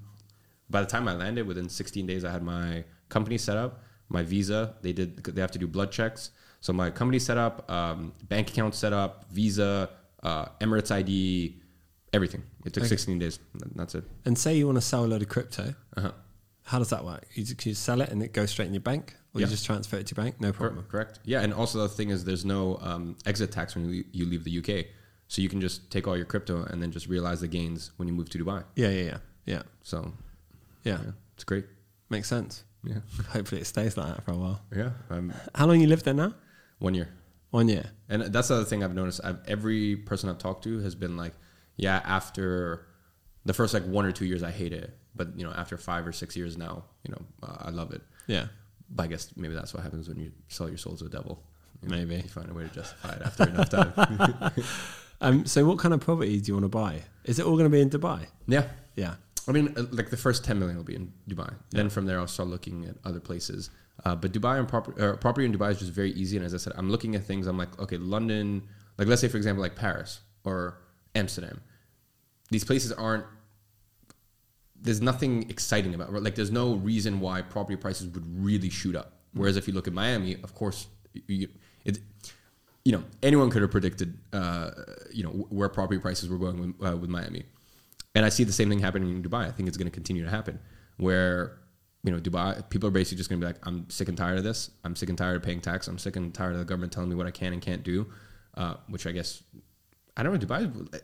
[0.70, 4.24] by the time I landed, within 16 days, I had my company set up, my
[4.24, 4.76] visa.
[4.82, 6.32] They did they have to do blood checks.
[6.60, 9.90] So my company set up, um, bank account set up, visa,
[10.24, 11.62] uh, Emirates ID,
[12.12, 12.44] everything.
[12.66, 12.90] It took Okay.
[12.90, 13.40] 16 days.
[13.76, 14.04] That's it.
[14.26, 15.76] And say you want to sell a load of crypto.
[15.96, 16.12] Uh-huh.
[16.70, 17.26] How does that work?
[17.34, 19.48] You you sell it and it goes straight in your bank, or Yeah.
[19.48, 20.42] you just transfer it to your bank?
[20.42, 20.86] No problem.
[20.90, 21.20] Correct.
[21.24, 24.44] Yeah, and also the thing is, there's no um, exit tax when you, you leave
[24.44, 24.88] the UK,
[25.28, 28.08] so you can just take all your crypto and then just realize the gains when
[28.08, 28.64] you move to Dubai.
[28.76, 30.14] Yeah, yeah, yeah, yeah, So
[30.84, 31.00] yeah.
[31.04, 31.66] yeah, it's great.
[32.10, 32.64] Makes sense.
[32.84, 33.00] Yeah,
[33.30, 34.62] Hopefully, it stays like that for a while.
[34.76, 34.92] yeah.
[35.10, 36.34] Um, How long you lived there now?
[36.80, 37.10] one year,
[37.52, 37.92] One year.
[38.10, 39.22] and that's the other thing I've noticed.
[39.24, 41.34] I've, every person I've talked to has been like,
[41.78, 42.86] yeah, after
[43.46, 46.06] the first like one or two years, I hate it, but you know, after five
[46.06, 48.02] or six years now, you know, uh, I love it.
[48.28, 48.48] Yeah,
[48.90, 51.42] But I guess maybe that's what happens when you sell your soul to the devil.
[51.82, 52.16] You know, Maybe.
[52.16, 54.52] you find a way to justify it after enough time.
[55.22, 55.46] Um.
[55.46, 57.02] So, what kind of property do you want to buy?
[57.24, 58.28] Is it all going to be in Dubai?
[58.48, 59.16] yeah, Yeah.
[59.48, 61.54] I mean, uh, like the first 10 million will be in Dubai.
[61.72, 63.70] Then from there, I'll start looking at other places.
[64.04, 66.36] Uh, but Dubai and property, uh, property in Dubai is just very easy.
[66.36, 67.48] And as I said, I'm looking at things.
[67.48, 68.64] I'm like, okay, London,
[68.98, 70.80] like let's say, for example, like Paris or
[71.14, 71.62] Amsterdam.
[72.52, 73.26] These places aren't,
[74.86, 79.14] there's nothing exciting about Like, there's no reason why property prices would really shoot up.
[79.34, 80.88] Whereas if you look at Miami, of course,
[81.28, 81.50] you,
[81.84, 82.00] it,
[82.86, 84.70] you know, anyone could have predicted, uh,
[85.12, 87.44] you know, where property prices were going with, uh, with Miami.
[88.14, 89.48] And I see the same thing happening in Dubai.
[89.48, 90.60] I think it's going to continue to happen
[90.98, 91.58] where,
[92.04, 94.38] you know, Dubai, people are basically just going to be like, I'm sick and tired
[94.38, 94.70] of this.
[94.84, 95.88] I'm sick and tired of paying tax.
[95.88, 98.08] I'm sick and tired of the government telling me what I can and can't do,
[98.56, 99.44] uh, which I guess,
[100.16, 101.00] I don't know, Dubai,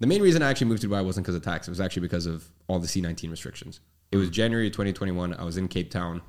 [0.00, 1.66] the main reason I actually moved to Dubai wasn't because of tax.
[1.68, 3.80] It was actually because of all the C19 restrictions.
[4.12, 5.34] It was January 2021.
[5.34, 6.22] I was in Cape Town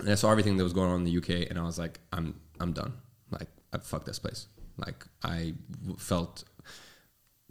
[0.00, 2.00] and I saw everything that was going on in the UK, and I was like,
[2.12, 2.94] I'm I'm done.
[3.30, 4.46] Like, I fuck this place.
[4.76, 5.54] Like, I
[5.98, 6.44] felt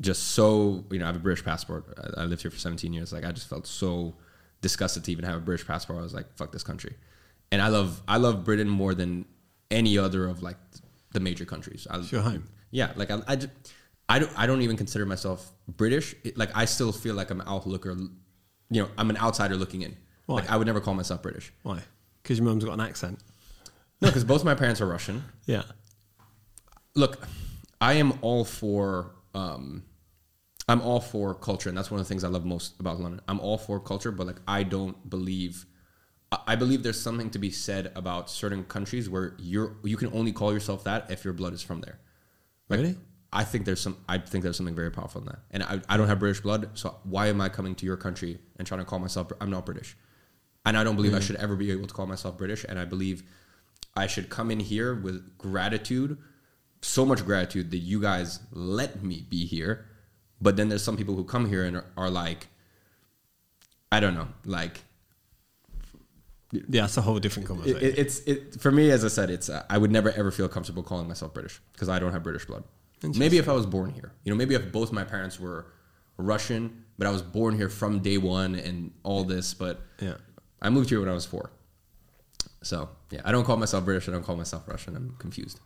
[0.02, 1.86] just so you know, I have a British passport.
[2.18, 3.14] I, I lived here for 17 years.
[3.14, 4.16] Like, I just felt so
[4.62, 6.00] disgusted to even have a British passport.
[6.00, 6.96] I was like, fuck this country.
[7.52, 9.26] And I love I love Britain more than
[9.72, 10.58] any other of like
[11.14, 11.86] the major countries.
[11.90, 12.46] I, It's your home.
[12.72, 13.50] yeah, like I, I, ju-
[14.10, 16.16] I don't, I don't even consider myself British.
[16.24, 17.98] It, like I still feel like I'm an outlooker.
[18.70, 19.96] You know, I'm an outsider looking in.
[20.26, 20.36] Why?
[20.42, 21.54] Like I would never call myself British.
[21.64, 21.82] Why?
[22.22, 23.20] Because your mum's got an accent.
[24.02, 25.24] No, because both my parents are Russian.
[25.46, 25.64] Yeah.
[26.96, 27.28] Look,
[27.82, 29.84] I am all for, um,
[30.70, 33.20] I'm all for culture, and that's one of the things I love most about London.
[33.28, 35.66] I'm all for culture, but like I don't believe.
[36.48, 40.32] I- believe there's something to be said about certain countries where you're you can only
[40.32, 42.00] call yourself that if your blood is from there.
[42.70, 42.96] Like, Really?
[43.36, 43.98] I think there's some.
[44.08, 45.40] I think there's something very powerful in that.
[45.52, 48.38] And I, I don't have British blood, so why am I coming to your country
[48.58, 49.32] and trying to call myself?
[49.42, 49.98] I'm not British,
[50.66, 52.64] and I don't believe I should ever be able to call myself British.
[52.70, 53.24] And I believe
[53.96, 56.18] I should come in here with gratitude,
[56.82, 59.86] so much gratitude that you guys let me be here,
[60.42, 62.48] But then there's some people who come here and are, are like,
[63.92, 64.82] I don't know, like
[66.52, 67.82] Yeah, it's a whole different conversation.
[67.82, 68.92] it- it's it for me.
[68.92, 71.90] As I said, it's uh, I would never ever feel comfortable calling myself British because
[71.90, 72.64] I don't have British blood.
[73.04, 75.68] Maybe if I was born here, you know, maybe if both my parents were
[76.18, 80.16] Russian, but I was born here from day one and all this, but yeah.
[80.62, 81.52] I moved here when I was four.
[82.62, 84.08] So yeah, I don't call myself British.
[84.08, 84.96] I don't call myself Russian.
[84.96, 85.60] I'm confused.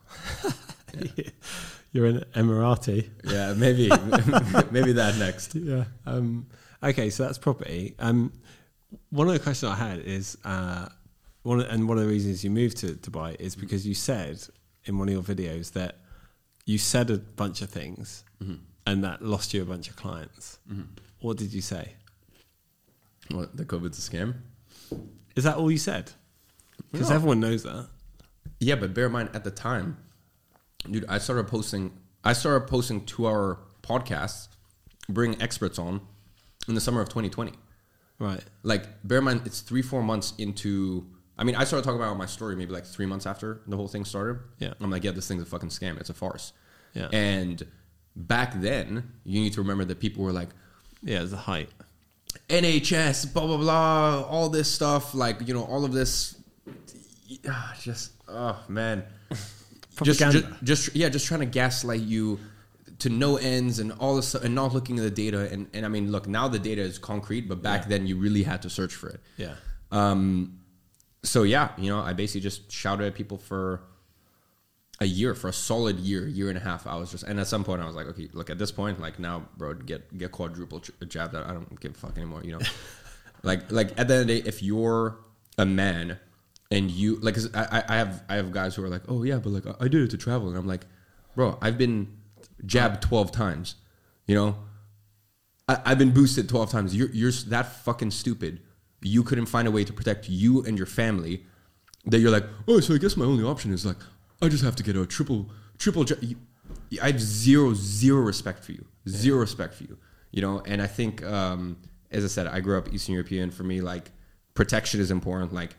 [1.92, 3.10] You're an Emirati.
[3.24, 3.90] Yeah, maybe
[4.72, 5.56] maybe that next.
[5.56, 5.86] Yeah.
[6.06, 6.48] Um,
[6.82, 7.96] okay, so that's property.
[8.00, 8.34] Um,
[9.10, 10.88] one of the questions I had is uh,
[11.44, 14.40] one, of, and one of the reasons you moved to Dubai is because you said
[14.86, 15.98] in one of your videos that
[16.68, 18.56] you said a bunch of things mm-hmm.
[18.86, 20.60] and that lost you a bunch of clients.
[20.70, 20.82] Mm-hmm.
[21.22, 21.94] What did you say?
[23.32, 24.36] What the COVID's a scam?
[25.36, 26.12] Is that all you said?
[26.92, 27.16] Because No.
[27.16, 27.88] everyone knows that.
[28.60, 29.98] Yeah, but bear in mind at the time,
[30.90, 31.92] dude, I started posting.
[32.24, 34.50] I started posting two-hour podcasts,
[35.08, 36.02] bring experts on,
[36.68, 37.54] in the summer of 2020.
[38.20, 38.44] Right.
[38.64, 41.06] Like, bear in mind, it's three, four months into.
[41.38, 43.88] I mean, I started talking about my story maybe like three months after the whole
[43.88, 44.40] thing started.
[44.60, 44.74] Yeah.
[44.82, 46.00] I'm like, yeah, this thing's a fucking scam.
[46.00, 46.54] It's a farce.
[46.94, 47.10] Yeah.
[47.12, 47.66] And
[48.16, 50.50] back then, you need to remember that people were like,
[51.04, 51.70] Yeah, it's a height.
[52.50, 56.36] NHS, blah blah blah, all this stuff, like you know, all of this,
[57.82, 59.04] just oh man,
[60.04, 62.40] just, just just yeah, just trying to gaslight you
[63.00, 65.50] to no ends and all this and not looking at the data.
[65.52, 68.44] And and I mean, look, now the data is concrete, but back then you really
[68.44, 69.20] had to search for it.
[69.38, 69.56] Yeah.
[69.92, 70.57] Um,
[71.28, 73.82] so yeah, you know, I basically just shouted at people for
[75.00, 76.88] a year, for a solid year, year and a half.
[76.88, 79.00] I was just, and at some point, I was like, okay, look, at this point,
[79.00, 81.36] like now, bro, get get quadruple j- jabbed.
[81.36, 82.42] I don't give a fuck anymore.
[82.44, 82.60] You know,
[83.44, 85.18] like like at the end of the day, if you're
[85.58, 86.18] a man
[86.72, 89.38] and you like, 'cause I I- have I have guys who are like, oh yeah,
[89.38, 90.86] but like I did it to travel, and I'm like,
[91.36, 92.08] bro, I've been
[92.66, 93.76] jabbed twelve times.
[94.26, 94.56] You know,
[95.68, 96.94] I, I've been boosted 12 times.
[96.96, 98.60] You're, you're that fucking stupid.
[99.02, 101.46] You couldn't find a way to protect you and your family
[102.06, 103.98] that you're like, oh, so I guess my only option is like,
[104.42, 106.04] I just have to get a triple, triple.
[106.04, 106.36] Ju-.
[107.02, 108.86] I have zero, zero respect for you.
[109.08, 109.98] Zero respect for you.
[110.32, 111.78] You know, and I think, um,
[112.12, 113.52] as I said, I grew up Eastern European.
[113.52, 114.12] For me, like,
[114.54, 115.54] protection is important.
[115.54, 115.76] Like,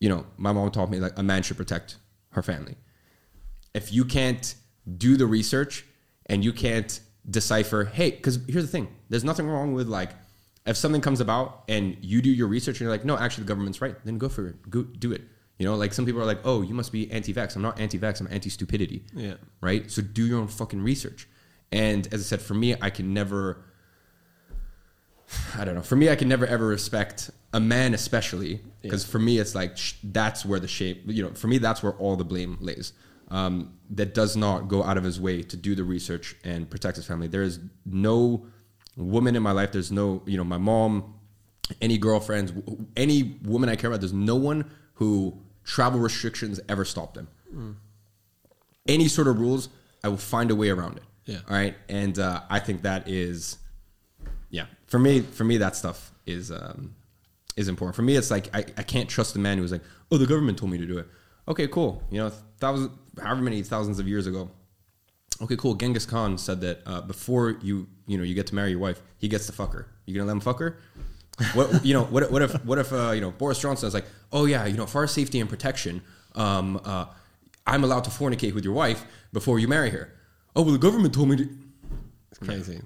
[0.00, 1.96] you know, my mom taught me, like, a man should protect
[2.30, 2.76] her family
[3.74, 4.54] if you can't
[4.96, 5.84] do the research
[6.26, 10.10] and you can't decipher, hey, because here's the thing there's nothing wrong with like,
[10.68, 13.48] if something comes about and you do your research and you're like, no, actually, the
[13.48, 14.70] government's right, then go for it.
[14.70, 15.22] Go do it.
[15.58, 17.56] You know, like some people are like, oh, you must be anti vax.
[17.56, 19.02] I'm not anti vax, I'm anti stupidity.
[19.12, 19.34] Yeah.
[19.60, 19.90] Right?
[19.90, 21.28] So do your own fucking research.
[21.72, 23.64] And as I said, for me, I can never,
[25.56, 29.18] I don't know, for me, I can never ever respect a man, especially, because for
[29.18, 32.14] me, it's like, sh- that's where the shame, you know, for me, that's where all
[32.14, 32.92] the blame lays.
[33.30, 36.96] Um, that does not go out of his way to do the research and protect
[36.96, 37.26] his family.
[37.26, 38.46] There is no
[39.04, 39.72] woman in my life.
[39.72, 41.14] There's no, you know, my mom,
[41.80, 42.52] any girlfriends,
[42.96, 44.00] any woman I care about.
[44.00, 47.28] There's no one who travel restrictions ever stop them.
[48.86, 49.68] Any sort of rules,
[50.02, 51.02] I will find a way around it.
[51.26, 51.38] Yeah.
[51.48, 51.76] All right.
[51.88, 53.58] And uh, I think that is,
[54.50, 56.94] yeah, for me, for me, that stuff is um,
[57.56, 57.96] is important.
[57.96, 60.58] For me, it's like I, I can't trust the man who's like, oh, the government
[60.58, 61.06] told me to do it.
[61.46, 62.02] Okay, cool.
[62.10, 62.90] You know, thousands,
[63.20, 64.50] however many thousands of years ago.
[65.40, 65.74] Okay, cool.
[65.74, 69.00] Genghis Khan said that uh, before you, you know, you get to marry your wife,
[69.18, 69.86] he gets to fuck her.
[70.04, 70.78] You gonna let him fuck her?
[71.54, 72.04] What you know?
[72.04, 74.76] What, what if what if uh, you know Boris Johnson is like, oh yeah, you
[74.76, 76.02] know, for our safety and protection,
[76.34, 77.06] um, uh,
[77.66, 80.12] I'm allowed to fornicate with your wife before you marry her.
[80.56, 81.48] Oh well, the government told me to.
[82.30, 82.80] It's crazy.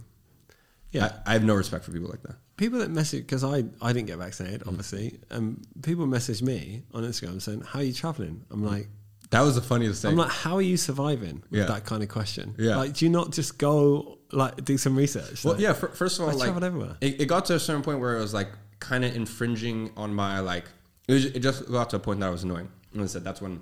[0.90, 1.12] Yeah.
[1.24, 2.36] I, I have no respect for people like that.
[2.58, 7.02] people that message because I, I didn't get vaccinated obviously and people message me on
[7.02, 8.88] instagram saying how are you traveling i'm like
[9.32, 10.12] That was the funniest thing.
[10.12, 11.66] i'm like how are you surviving with Yeah.
[11.66, 12.76] that kind of question Yeah.
[12.76, 15.72] like do you not just go like do some research Well, Like, yeah.
[15.74, 16.96] fir- First of all, I like traveled everywhere.
[17.00, 20.14] It, it got to a certain point where it was like kind of infringing on
[20.14, 20.64] my like.
[21.08, 23.24] It, was, it just got to a point that I was annoying, and I said
[23.24, 23.60] that's when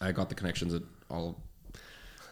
[0.00, 1.40] I got the connections at all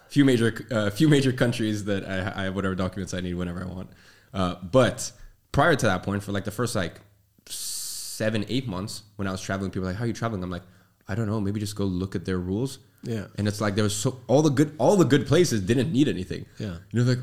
[0.09, 3.61] few major uh, few major countries that I, I have whatever documents I need whenever
[3.62, 3.91] I want.
[4.32, 5.11] Uh, but
[5.53, 7.01] prior to that point, for like the first like
[7.49, 10.51] seven eight months when I was traveling, people were like, "How are you traveling?" I'm
[10.51, 10.62] like,
[11.09, 11.40] "I don't know.
[11.40, 13.26] Maybe just go look at their rules." Yeah.
[13.36, 16.09] And it's like there was so all the good all the good places didn't need
[16.09, 16.46] anything.
[16.59, 16.76] Yeah.
[16.90, 17.18] You know, like,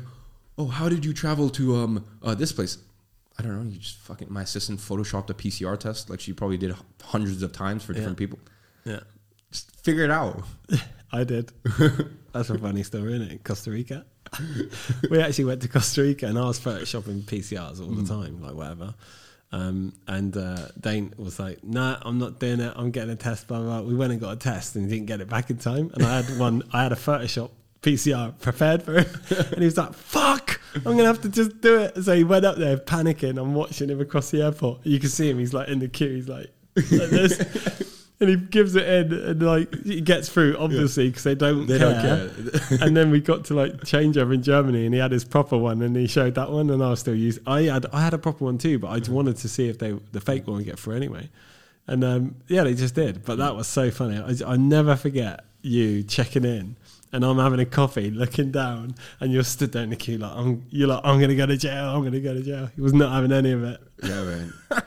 [0.58, 2.78] oh, how did you travel to um uh, this place?
[3.38, 3.68] I don't know.
[3.70, 7.52] You just fucking my assistant photoshopped a PCR test like she probably did hundreds of
[7.52, 8.38] times for different people.
[8.84, 9.00] yeah
[9.50, 10.42] Just figure it out.
[11.14, 11.52] i did
[12.32, 14.04] that's a funny story isn't it costa rica
[15.10, 18.00] we actually went to costa rica and i was photoshopping pcrs all Mm.
[18.00, 18.94] the time like whatever
[19.52, 22.72] um, and uh, Dane was like, "Nah, I'm not doing it.
[22.74, 23.88] I'm getting a test." Blah, blah blah.
[23.88, 25.90] We went and got a test, and he didn't get it back in time.
[25.94, 26.62] And I had one.
[26.72, 27.50] I had a Photoshop
[27.82, 29.06] PCR prepared for him,
[29.52, 32.02] and he was like, "Fuck!" I'm gonna have to just do it.
[32.02, 33.38] So he went up there panicking.
[33.38, 34.80] I'm watching him across the airport.
[34.84, 35.38] You can see him.
[35.38, 36.14] He's like in the queue.
[36.14, 41.08] He's like, like this, and he gives it in, and like he gets through obviously
[41.08, 41.92] because they don't They care.
[42.28, 42.78] don't care.
[42.80, 45.82] and then we got to like changeover in Germany, and he had his proper one,
[45.82, 47.40] and he showed that one, and I was still used.
[47.46, 49.78] I had I had a proper one too, but I just wanted to see if
[49.78, 51.28] they the fake one would get through anyway.
[51.86, 53.24] And um, yeah, they just did.
[53.24, 54.16] But that was so funny.
[54.16, 56.76] I, I never forget you checking in,
[57.12, 60.30] and I'm having a coffee, looking down, and you're stood there in the queue like
[60.32, 60.64] I'm.
[60.70, 61.86] You're like I'm gonna go to jail.
[61.90, 62.70] I'm gonna go to jail.
[62.76, 63.80] He was not having any of it.
[64.04, 64.52] Yeah, man.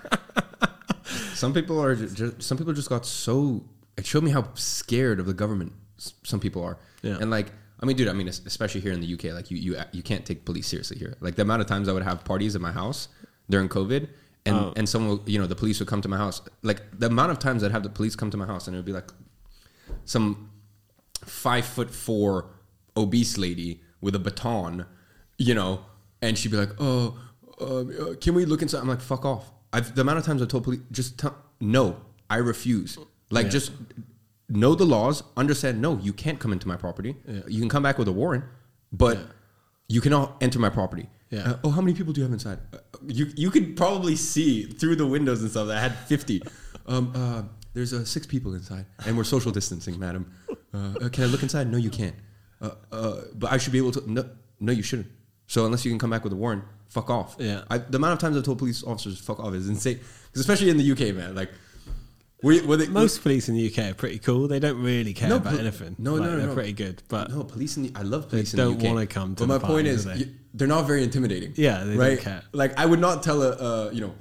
[1.36, 3.63] some people are just, some people just got so.
[3.97, 6.77] It showed me how scared of the government some people are.
[7.01, 7.17] Yeah.
[7.21, 9.77] And like, I mean, dude, I mean, especially here in the UK, like you you
[9.91, 11.15] you can't take police seriously here.
[11.21, 13.07] Like the amount of times I would have parties at my house
[13.49, 14.07] during COVID.
[14.47, 14.73] And, Oh.
[14.75, 16.39] and someone, you know, the police would come to my house.
[16.61, 18.77] Like the amount of times I'd have the police come to my house, and it
[18.79, 19.09] would be like
[20.03, 20.51] some
[21.23, 22.51] five foot four
[22.95, 24.86] obese lady with a baton,
[25.39, 25.86] you know,
[26.21, 27.17] and she'd be like, "Oh,
[27.59, 30.41] um, uh, can we look inside?" I'm like, "Fuck off!" I've the amount of times
[30.41, 31.84] I've told police, just tell, no,
[32.30, 32.97] I refuse.
[33.30, 33.51] Like, Yeah.
[33.57, 33.71] just
[34.49, 35.82] know the laws, understand.
[35.82, 37.15] No, you can't come into my property.
[37.28, 37.41] Yeah.
[37.47, 38.45] You can come back with a warrant,
[38.91, 39.23] but Yeah.
[39.95, 41.09] you cannot enter my property.
[41.32, 41.49] Yeah.
[41.51, 42.59] Uh, oh, how many people do you have inside?
[42.73, 45.67] Uh, you you could probably see through the windows and stuff.
[45.69, 46.41] I had fifty.
[46.88, 47.41] Um, uh,
[47.73, 50.23] there's uh, six people inside, and we're social distancing, madam.
[50.71, 51.65] Uh, uh, can I look inside?
[51.71, 52.15] No, you can't.
[52.61, 54.01] Uh, uh, but I should be able to.
[54.17, 54.23] No,
[54.59, 55.07] no, you shouldn't.
[55.47, 56.63] So unless you can come back with a warrant,
[56.95, 57.35] fuck off.
[57.37, 57.63] Yeah.
[57.69, 59.97] I, the amount of times I've told police officers "fuck off" is insane.
[60.27, 61.35] Because especially in the UK, man.
[61.35, 61.51] Like,
[62.41, 64.47] we, were they, Most police in the UK are pretty cool.
[64.47, 65.95] They don't really care No, about anything.
[65.97, 66.53] no, Like, no, no, they're no.
[66.53, 67.01] pretty good.
[67.09, 67.91] But no police in the.
[67.95, 70.29] I love police They don't the wanna come to But my party, point is, they?
[70.53, 71.53] they're not very intimidating.
[71.55, 72.43] Yeah, they don't care.
[72.53, 74.13] Like I would not tell a uh, you know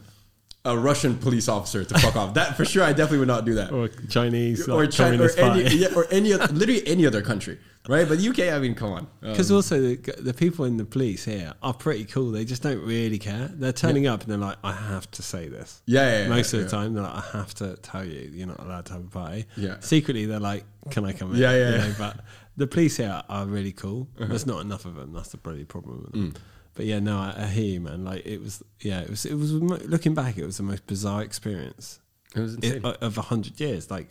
[0.66, 2.34] a Russian police officer to fuck off.
[2.34, 3.70] That for sure, I definitely would not do that.
[3.70, 7.58] or Chinese or like, China, or any, yeah, or any other, literally any other country,
[7.86, 8.08] right?
[8.08, 9.06] But the UK, I mean, come on.
[9.22, 12.30] Um, Because also the, the people in the police here are pretty cool.
[12.30, 13.48] They just don't really care.
[13.52, 16.54] They're turning up and they're like, "I have to say this." yeah, yeah, yeah, Most
[16.54, 18.92] yeah, of the time, they're like, "I have to tell you, you're not allowed to
[18.94, 19.76] have a party." Yeah.
[19.80, 21.88] Secretly, they're like, "Can I come in?" Yeah, yeah, You yeah.
[21.88, 22.20] know, but
[22.56, 24.08] the police here are really cool.
[24.18, 25.12] There's not enough of them.
[25.12, 26.04] That's the bloody problem.
[26.04, 26.32] With them.
[26.32, 26.36] Mm.
[26.74, 28.04] But yeah, no, I, I hear you, man.
[28.04, 29.24] Like it was, yeah, it was.
[29.24, 32.00] It was looking back, it was the most bizarre experience
[32.34, 32.84] It was insane.
[32.84, 33.90] i- of a hundred years.
[33.90, 34.08] Like,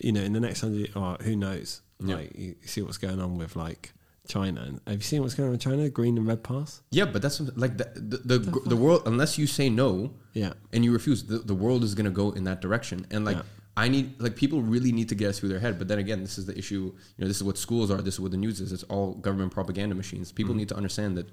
[0.00, 1.82] you know, in the next hundred, oh, who knows?
[2.00, 2.16] Yeah.
[2.16, 3.92] Like, you see what's going on with like
[4.26, 4.62] China.
[4.62, 5.88] And have you seen what's going on in China?
[5.90, 6.80] Green and red pass.
[6.90, 9.02] yeah, but that's like the the, the, the world.
[9.06, 12.30] Unless you say no, Yeah, and you refuse, the, the world is going to go
[12.32, 13.06] in that direction.
[13.10, 13.42] And like, Yeah.
[13.76, 15.78] I need, like, people really need to get us through their head.
[15.78, 16.92] But then again, this is the issue.
[17.16, 17.98] You know, this is what schools are.
[18.02, 18.72] This is what the news is.
[18.72, 20.32] It's all government propaganda machines.
[20.32, 20.58] People Mm-hmm.
[20.58, 21.26] need to understand that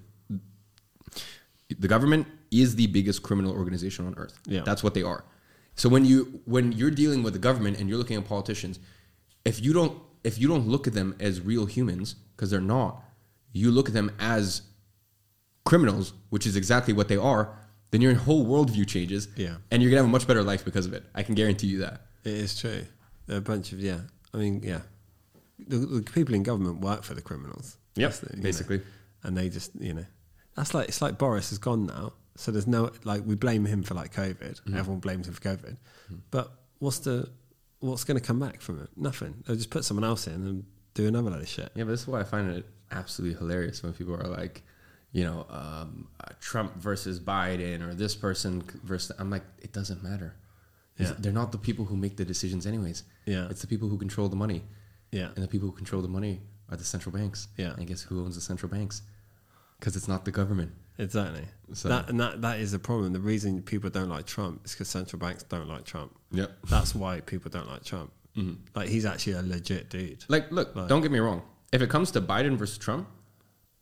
[1.70, 4.40] the government is the biggest criminal organization on earth.
[4.46, 4.62] Yeah.
[4.64, 5.26] That's what they are.
[5.76, 8.80] So when you when you're dealing with the government and you're looking at politicians,
[9.44, 13.04] if you don't if you don't look at them as real humans because they're not,
[13.52, 14.62] you look at them as
[15.66, 17.58] criminals, which is exactly what they are,
[17.92, 19.28] then your whole worldview changes.
[19.36, 19.56] Yeah.
[19.72, 21.04] And you're gonna have a much better life because of it.
[21.14, 22.02] I can guarantee you that.
[22.24, 22.86] it is true.
[23.28, 24.00] There are a bunch of yeah.
[24.34, 24.82] I mean, yeah,
[25.68, 27.78] the, the people in government work for the criminals.
[27.96, 28.82] Yes, you know, basically.
[29.24, 30.06] and they just you know,
[30.56, 32.14] that's like it's like Boris is gone now.
[32.38, 34.62] So there's no like we blame him for like COVID.
[34.62, 34.78] Mm-hmm.
[34.78, 35.78] Everyone blames him for COVID,
[36.32, 37.30] but what's the
[37.80, 38.90] what's going to come back from it?
[38.96, 39.44] Nothing.
[39.46, 41.72] They'll just put someone else in and do another load of shit.
[41.76, 44.64] Yeah, but this is why I find it absolutely hilarious when people are like,
[45.12, 49.16] you know, um, uh, Trump versus Biden or this person versus.
[49.20, 50.36] I'm like, it doesn't matter.
[50.98, 51.14] Yeah.
[51.20, 53.04] They're not the people who make the decisions, anyways.
[53.26, 53.48] Yeah.
[53.50, 54.64] It's the people who control the money.
[55.12, 57.48] Yeah, And the people who control the money are the central banks.
[57.58, 57.74] Yeah.
[57.78, 59.02] And guess who owns the central banks?
[59.80, 60.72] Because it's not the government.
[60.98, 61.46] exactly.
[61.74, 63.12] So- that and that that is the problem.
[63.14, 66.16] The reason people don't like Trump is because central banks don't like Trump.
[66.32, 66.52] Yep.
[66.70, 68.12] That's why people don't like Trump.
[68.38, 68.58] Mhm.
[68.76, 70.24] Like he's actually a legit dude.
[70.28, 71.42] Like, look, Like- don't get me wrong.
[71.72, 73.08] If it comes to Biden versus Trump,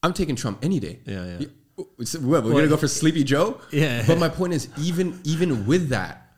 [0.01, 0.99] I'm taking Trump any day.
[1.05, 1.39] Yeah, yeah.
[1.39, 3.59] You- what, we're Well, gonna go for Sleepy Joe.
[3.71, 4.05] Yeah.
[4.05, 6.33] But my point is, even even with that,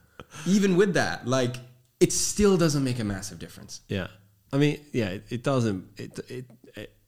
[0.45, 1.58] even with that, like
[1.99, 3.82] it still doesn't make a massive difference.
[3.89, 4.08] Yeah,
[4.53, 5.86] I mean, yeah, it, it doesn't.
[5.97, 6.45] It, it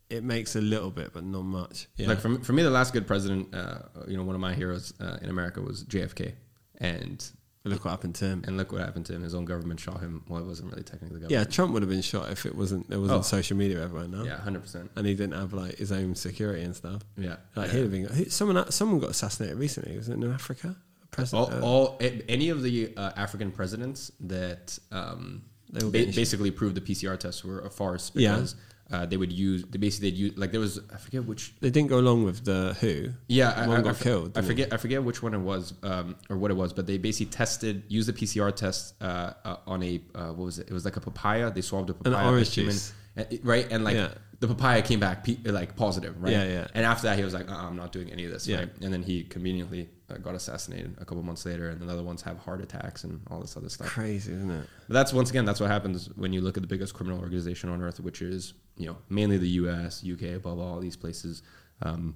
[0.09, 1.87] it it makes a little bit, but not much.
[1.97, 4.41] Yeah, Like for me, for me, the last good president, uh, you know, one of
[4.41, 6.33] my heroes uh, in America was JFK,
[6.79, 7.25] and
[7.65, 8.43] look what happened to him.
[8.47, 9.23] and look what happened to him.
[9.23, 10.23] His own government shot him.
[10.29, 11.31] Well, it wasn't really technically the government.
[11.49, 11.53] Yeah.
[11.53, 13.21] Trump would have been shot if it wasn't there wasn't Oh.
[13.23, 14.23] social media everywhere now.
[14.23, 14.89] Yeah, hundred percent.
[14.95, 17.01] and he didn't have like his own security and stuff.
[17.17, 17.73] Yeah, Like yeah.
[17.73, 18.29] he'd have been.
[18.29, 19.97] Someone someone got assassinated recently.
[19.97, 20.75] Was it in Africa?
[21.03, 21.51] A President.
[21.63, 21.99] all, uh, all
[22.29, 27.43] any of the uh, African presidents that um, They ba- basically proved the PCR tests
[27.43, 28.45] were a farce Yeah.
[28.91, 31.69] Uh, they would use they basically they'd use like there was I forget which they
[31.69, 33.09] didn't go along with the who.
[33.27, 35.39] yeah I, One I, got I f- killed, I forget I forget which one it
[35.39, 39.33] was um, or what it was but they basically tested used the PCR test uh,
[39.43, 41.93] uh, on a uh, what was it it was like a papaya they swabbed a
[41.93, 42.93] papaya an orange human, juice.
[43.17, 44.09] uh, right and like Yeah.
[44.39, 46.31] the papaya came back pe- like positive, right?
[46.31, 46.67] Yeah, yeah.
[46.75, 48.57] And after that, he was like, uh I'm not doing any of this, Yeah.
[48.59, 48.69] right?
[48.83, 52.21] And then he conveniently uh, got assassinated a couple months later, and the other ones
[52.21, 53.87] have heart attacks and all this other stuff.
[53.87, 54.65] Crazy, isn't it?
[54.87, 57.69] But that's once again, that's what happens when you look at the biggest criminal organization
[57.71, 61.41] on earth, which is you know mainly the U.S., UK, blah blah, all these places.
[61.81, 62.15] Um,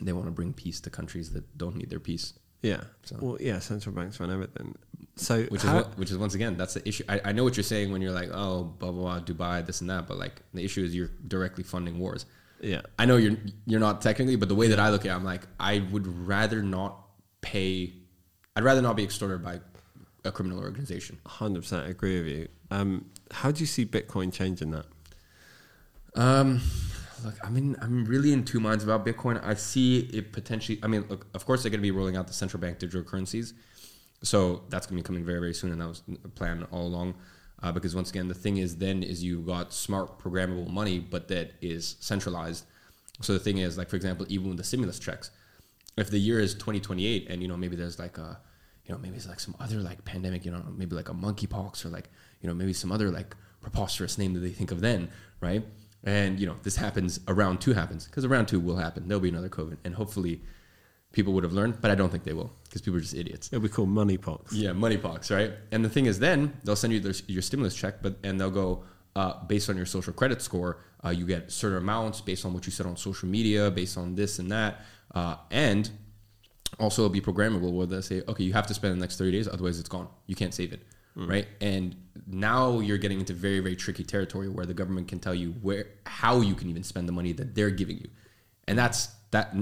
[0.00, 2.82] they want to bring peace to countries that don't need their peace, Yeah.
[3.04, 4.76] So- Well, yeah, central banks run everything.
[5.16, 7.02] So which is what, which is once again that's the issue.
[7.08, 9.80] I, I know what you're saying when you're like, oh, blah blah blah, Dubai, this
[9.80, 12.26] and that, but like the issue is you're directly funding wars.
[12.60, 12.82] yeah.
[12.98, 13.36] I know you're
[13.66, 16.06] you're not technically, but the way that I look at it, I'm like, I would
[16.06, 16.92] rather not
[17.40, 17.92] pay.
[18.54, 19.60] I'd rather not be extorted by
[20.24, 21.18] a criminal organization.
[21.26, 22.48] Hundred percent agree with you.
[22.70, 24.86] Um, how do you see Bitcoin changing that?
[26.14, 26.60] Um,
[27.24, 29.42] look, I mean, I'm really in two minds about Bitcoin.
[29.44, 30.78] I see it potentially.
[30.82, 33.02] I mean, look, of course they're going to be rolling out the central bank digital
[33.02, 33.54] currencies,
[34.22, 36.86] so that's going to be coming very very soon, and that was the plan all
[36.86, 37.14] along.
[37.60, 41.26] Uh, because once again, the thing is, then is you got smart programmable money, but
[41.28, 42.64] that is centralized.
[43.20, 45.30] So the thing is, like for example, even with the stimulus checks,
[45.96, 48.38] if the year is 2028, and you know maybe there's like a,
[48.86, 51.84] you know maybe it's like some other like pandemic, you know maybe like a monkeypox
[51.84, 55.10] or like you know maybe some other like preposterous name that they think of then,
[55.40, 55.64] right?
[56.04, 59.08] And you know this happens, around two happens because around two will happen.
[59.08, 60.42] There'll be another COVID, and hopefully
[61.12, 63.48] people would have learned, but I don't think they will because people are just idiots.
[63.48, 64.48] It'll be called moneypox.
[64.52, 65.52] Yeah, moneypox, right?
[65.72, 68.50] And the thing is, then they'll send you their, your stimulus check, but and they'll
[68.50, 68.84] go
[69.16, 72.66] uh, based on your social credit score, uh, you get certain amounts based on what
[72.66, 74.82] you said on social media, based on this and that,
[75.14, 75.90] uh, and
[76.78, 79.32] also it'll be programmable where they say, okay, you have to spend the next thirty
[79.32, 80.08] days, otherwise it's gone.
[80.26, 80.82] You can't save it,
[81.14, 81.46] right?
[81.60, 81.96] And
[82.26, 85.86] now you're getting into very very tricky territory where the government can tell you where
[86.06, 88.08] how you can even spend the money that they're giving you,
[88.66, 89.54] and that's that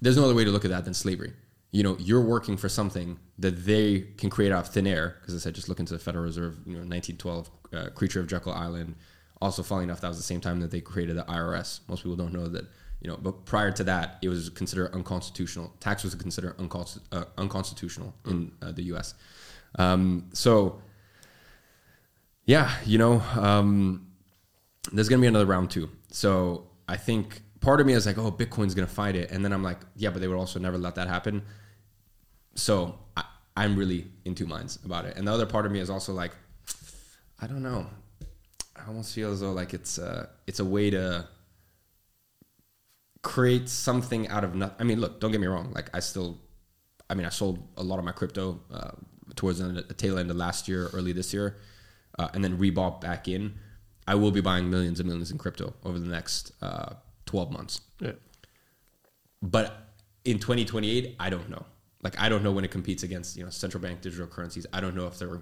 [0.00, 1.32] there's no other way to look at that than slavery.
[1.72, 5.16] You know, you're working for something that they can create out of thin air.
[5.20, 8.26] Because I said, just look into the Federal Reserve, you know, 1912, uh, Creature of
[8.26, 8.96] Jekyll Island.
[9.40, 11.80] Also, funny enough, that was the same time that they created the IRS.
[11.88, 12.64] Most people don't know that,
[13.00, 15.72] you know, but prior to that, it was considered unconstitutional.
[15.80, 19.14] Tax was considered uh, unconstitutional in uh, the U.S.
[19.76, 20.80] Um, so,
[22.44, 24.06] yeah, you know, um,
[24.92, 25.88] there's gonna be another round two.
[26.10, 29.52] So I think part of me is like, oh, Bitcoin's gonna fight it, and then
[29.52, 31.42] I'm like, yeah, but they would also never let that happen.
[32.54, 33.24] So I,
[33.56, 36.12] I'm really in two minds about it, and the other part of me is also
[36.12, 36.32] like,
[37.40, 37.86] I don't know.
[38.76, 41.28] I almost feel as though like it's uh, it's a way to
[43.22, 44.76] create something out of nothing.
[44.78, 45.72] I mean, look, don't get me wrong.
[45.74, 46.38] Like I still,
[47.08, 48.92] I mean, I sold a lot of my crypto uh,
[49.36, 51.56] towards the, the tail end of last year, early this year,
[52.18, 53.54] uh, and then rebought back in.
[54.06, 56.94] I will be buying millions and millions in crypto over the next uh,
[57.26, 57.80] 12 months.
[58.00, 58.12] Yeah.
[59.42, 59.88] But
[60.24, 61.64] in 2028, I don't know.
[62.02, 64.66] Like I don't know when it competes against you know central bank digital currencies.
[64.72, 65.40] I don't know if they're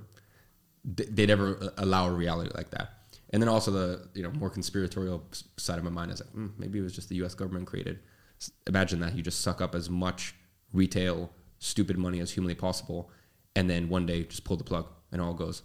[0.85, 2.95] they'd ever allow a reality like that.
[3.31, 5.23] And then also the you know more conspiratorial
[5.57, 7.35] side of my mind is like mm, maybe it was just the U.S.
[7.35, 8.01] government created.
[8.67, 10.35] Imagine that you just suck up as much
[10.73, 13.11] retail stupid money as humanly possible,
[13.59, 15.63] and then one day just pull the plug and all goes.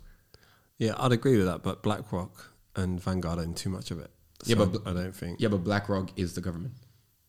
[0.77, 4.09] Yeah, I'd agree with that, but BlackRock and Vanguard own too much of it.
[4.45, 6.73] Yeah, but- I don't think Yeah, but BlackRock is the government.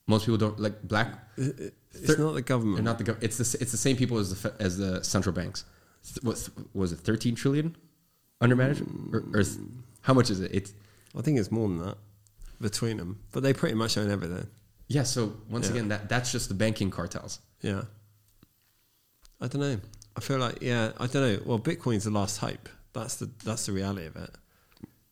[0.07, 1.09] Most people don't like Black.
[1.37, 2.85] it's not the government.
[2.85, 5.65] not the gov- it's the it's the same people as the as the central banks.
[6.23, 6.99] What was it?
[7.01, 7.77] Thirteen trillion
[8.41, 9.57] under management, or, or th-
[10.03, 10.51] how much is it?
[10.53, 10.73] It's
[11.17, 11.97] I think it's more than that
[12.61, 14.47] between them, but they pretty much own everything.
[14.89, 15.05] yeah.
[15.05, 15.73] So once Yeah.
[15.75, 17.39] again, that that's just the banking cartels.
[17.63, 17.85] Yeah.
[19.41, 19.81] I don't know.
[20.17, 21.41] I feel like yeah, I don't know.
[21.45, 22.69] Well, Bitcoin's the last hope.
[22.93, 24.31] That's the that's the reality of it.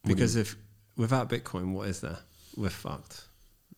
[0.04, 0.56] Because if
[0.96, 2.18] without Bitcoin, what is there?
[2.56, 3.24] We're fucked.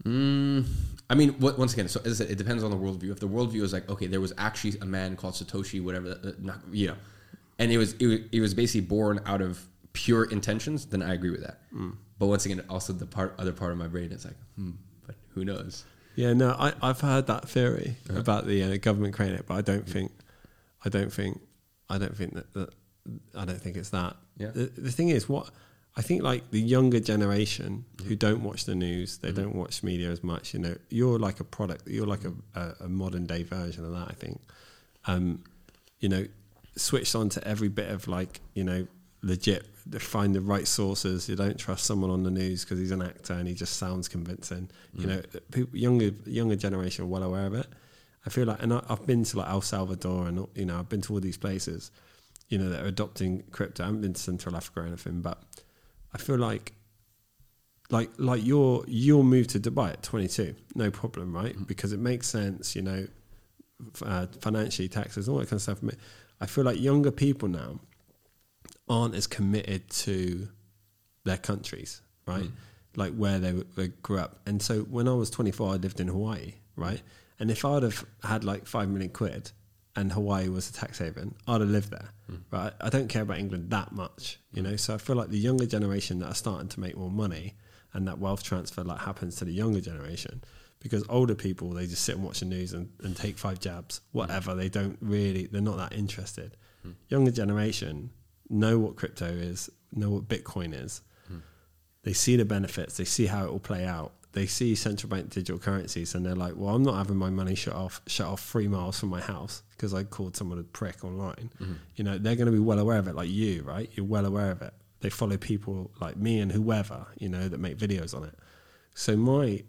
[0.05, 0.67] Mm,
[1.09, 3.11] I mean, what, once again, so as I said, it depends on the worldview.
[3.13, 6.33] If the worldview is like, okay, there was actually a man called Satoshi, whatever, uh,
[6.41, 6.97] not, you know,
[7.59, 11.15] and it was, it was it was basically born out of pure intentions, then I
[11.15, 11.61] agree with that.
[12.19, 14.73] But once again, also the part other part of my brain is like, hmm,
[15.07, 15.85] but who knows?
[16.17, 18.21] Yeah, no, I, I've heard that theory Uh-huh.
[18.21, 20.13] about the uh, government creating it, but I don't think,
[20.85, 21.41] I don't think,
[21.89, 22.71] I don't think that, that
[23.37, 24.17] I don't think it's that.
[24.37, 24.49] Yeah.
[24.49, 25.51] The, the thing is, what
[25.97, 28.09] I think, like the younger generation Mm-hmm.
[28.09, 30.53] who don't watch the news, they don't watch media as much.
[30.53, 31.87] You know, you're like a product.
[31.87, 34.09] You're like a, a, a modern day version of that.
[34.09, 34.41] I think.
[35.07, 35.45] Um,
[36.01, 36.27] you know,
[36.77, 38.87] switched on to every bit of like you know
[39.23, 39.65] legit.
[39.93, 41.29] to Find the right sources.
[41.29, 44.09] You don't trust someone on the news because he's an actor and he just sounds
[44.09, 44.69] convincing.
[44.95, 47.67] You know, people, younger younger generation are well aware of it.
[48.27, 50.89] I feel like, and I, I've been to like El Salvador and you know I've
[50.89, 51.91] been to all these places.
[52.49, 53.83] You know, that are adopting crypto.
[53.83, 55.43] I haven't been to Central Africa or anything, but
[56.13, 56.75] I feel like
[57.91, 61.57] like like your your move to Dubai at 22, no problem, right?
[61.67, 63.07] Because it makes sense, you know,
[64.05, 65.79] uh, financially, taxes, all that kind of stuff.
[66.41, 67.81] I feel like younger people now
[68.89, 70.49] aren't as committed to
[71.25, 72.51] their countries, right?
[72.97, 74.41] like where they, they grew up.
[74.47, 77.03] And so when I was 24, I lived in Hawaii, right?
[77.45, 79.51] And if I'd have had like five million quid
[79.95, 82.37] and Hawaii was a tax haven, I'd have lived there, hmm.
[82.51, 82.73] right?
[82.81, 84.77] I don't care about England that much, you know.
[84.77, 87.53] So I feel like the younger generation that are starting to make more money
[87.93, 90.43] and that wealth transfer like happens to the younger generation
[90.81, 94.01] because older people they just sit and watch the news and, and take five jabs,
[94.11, 94.21] hmm.
[94.21, 94.55] whatever.
[94.55, 96.57] They don't really, they're not that interested.
[96.81, 96.93] Hmm.
[97.11, 98.09] Younger generation
[98.49, 101.03] know what crypto is, know what Bitcoin is.
[102.05, 104.13] They see the benefits, they see how it will play out.
[104.35, 107.55] They see central bank digital currencies, and they're like, "Well, I'm not having my money
[107.55, 111.05] shut off, shut off three miles from my house because I called someone a prick
[111.05, 111.51] online."
[111.97, 113.89] You know, they're going to be well aware of it, like you, right?
[113.95, 114.75] You're well aware of it.
[115.01, 118.35] They follow people like me and whoever you know that make videos on it.
[118.95, 119.63] So my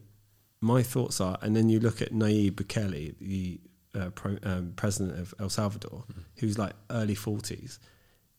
[0.61, 3.59] my thoughts are, and then you look at Nayib Bukele, the
[3.93, 6.05] uh, pro, um, president of El Salvador,
[6.37, 7.79] who's like early forties.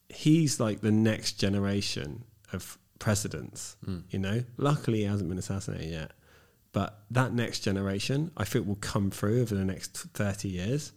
[0.08, 3.76] He's like the next generation of presidents.
[4.10, 6.12] You know, luckily he hasn't been assassinated yet,
[6.76, 10.92] but that next generation, I think, will come through over the next thirty years,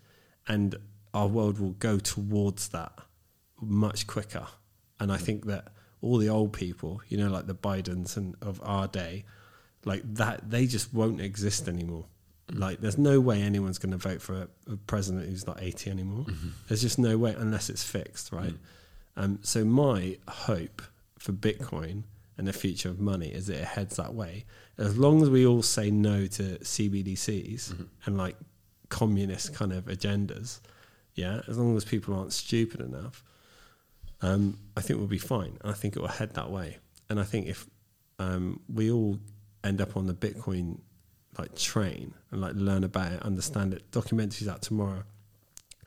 [0.45, 0.76] and
[1.14, 2.91] our world will go towards that
[3.61, 4.45] much quicker.
[4.99, 5.22] And I mm.
[5.22, 5.69] think that
[6.01, 9.23] all the old people, you know, like the Bidens and of our day,
[9.85, 12.07] like that, they just won't exist anymore.
[12.49, 12.60] Mm.
[12.60, 15.91] Like, there's no way anyone's going to vote for a, a president who's not 80
[15.91, 16.26] anymore.
[16.26, 16.49] Mm-hmm.
[16.68, 18.51] There's just no way unless it's fixed, right?
[18.51, 19.23] Mm.
[19.23, 20.81] Um, so my hope
[21.18, 22.03] for Bitcoin
[22.40, 24.45] and the future of money is that it heads that way.
[24.78, 28.38] As long as we all say no to CBDCs and like
[28.88, 30.61] communist kind of agendas,
[31.16, 33.26] yeah, as long as people aren't stupid enough,
[34.22, 35.57] um, I think we'll be fine.
[35.61, 36.78] And I think it will head that way.
[37.10, 37.68] And I think if
[38.20, 39.20] um, we all
[39.66, 40.80] end up on the Bitcoin
[41.38, 45.03] like train and like learn about it, understand it, documentaries out tomorrow,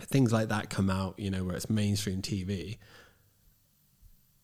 [0.03, 2.77] things like that come out, you know, where it's mainstream TV.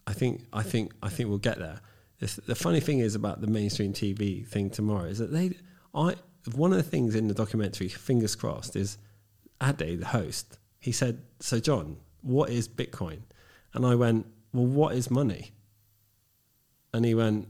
[0.07, 1.81] I think I think I think we'll get there.
[2.21, 5.53] The funny thing is about the mainstream TV thing tomorrow is that they,
[5.95, 6.17] I
[6.55, 8.99] one of the things in the documentary, fingers crossed, is
[9.63, 10.59] Ade, the host.
[10.81, 13.21] He said, "So Jon, what is Bitcoin?"
[13.75, 15.53] And I went, "Well, what is money?"
[16.93, 17.49] And he went,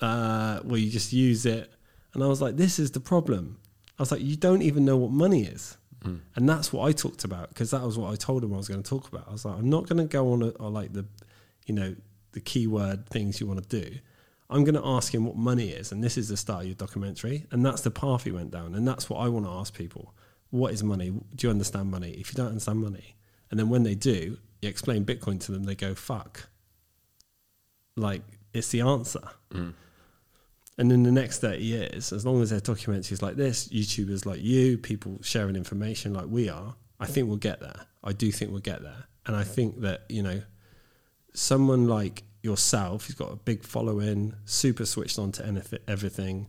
[0.00, 1.72] uh, "Well, you just use it."
[2.12, 3.58] And I was like, "This is the problem."
[3.98, 5.78] I was like, "You don't even know what money is."
[6.36, 8.68] And that's what I talked about because that was what I told him I was
[8.68, 9.26] going to talk about.
[9.28, 11.04] I was like, I'm not going to go on, a, on like the,
[11.66, 11.96] you know,
[12.36, 13.96] the keyword things you want to do.
[14.50, 16.74] I'm going to ask him what money is, and this is the start of your
[16.74, 19.74] documentary, and that's the path he went down, and that's what I want to ask
[19.74, 20.14] people:
[20.50, 21.10] What is money?
[21.34, 22.10] Do you understand money?
[22.10, 23.16] If you don't understand money,
[23.50, 26.50] and then when they do, you explain Bitcoin to them, they go fuck.
[27.96, 28.20] Like
[28.52, 29.22] it's the answer.
[29.50, 29.72] Mm.
[30.78, 34.26] And in the next 30 years, as long as there are documentaries like this, YouTubers
[34.26, 37.86] like you, people sharing information like we are, I think we'll get there.
[38.04, 39.04] I do think we'll get there.
[39.24, 40.42] And I think that, you know,
[41.36, 46.48] someone like yourself who's got a big following, super switched on to anything, everything,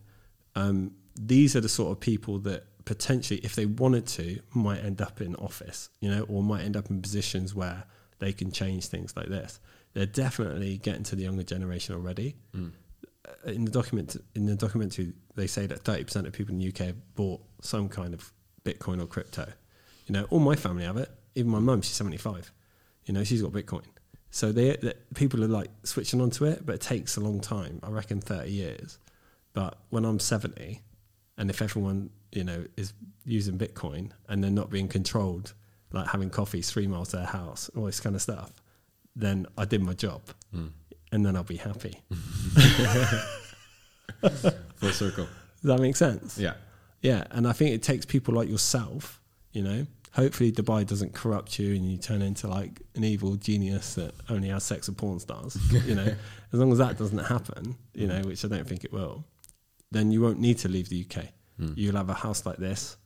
[0.54, 5.02] um, these are the sort of people that potentially, if they wanted to, might end
[5.02, 7.84] up in office, you know, or might end up in positions where
[8.18, 9.60] they can change things like this.
[9.94, 12.36] They're definitely getting to the younger generation already
[13.46, 16.78] in the document in the documentary they say that 30% of people in the UK
[16.78, 18.32] have bought some kind of
[18.64, 19.52] Bitcoin or crypto.
[20.06, 21.10] You know, all my family have it.
[21.34, 22.52] Even my mum, she's 75.
[23.06, 23.84] You know, she's got Bitcoin.
[24.30, 27.80] So they, they people are like switching onto it, but it takes a long time.
[27.82, 28.98] I reckon 30 years.
[29.54, 30.82] But when I'm 70,
[31.38, 32.92] and if everyone you know is
[33.24, 35.54] using Bitcoin and they're not being controlled,
[35.92, 38.52] like having coffee three miles to their house, all this kind of stuff,
[39.16, 40.22] then I did my job,
[40.52, 40.68] hmm.
[41.10, 42.02] and then I'll be happy.
[44.76, 45.26] Full circle.
[45.62, 46.38] Does that make sense?
[46.38, 46.54] Yeah.
[47.00, 49.20] Yeah, and I think it takes people like yourself,
[49.52, 49.86] you know.
[50.14, 54.48] Hopefully, Dubai doesn't corrupt you and you turn into like an evil genius that only
[54.48, 55.56] has sex with porn stars.
[55.86, 56.14] You know,
[56.52, 59.24] as long as that doesn't happen, you know, which I don't think it will,
[59.90, 61.26] then you won't need to leave the UK.
[61.58, 61.72] Hmm.
[61.76, 62.96] You'll have a house like this,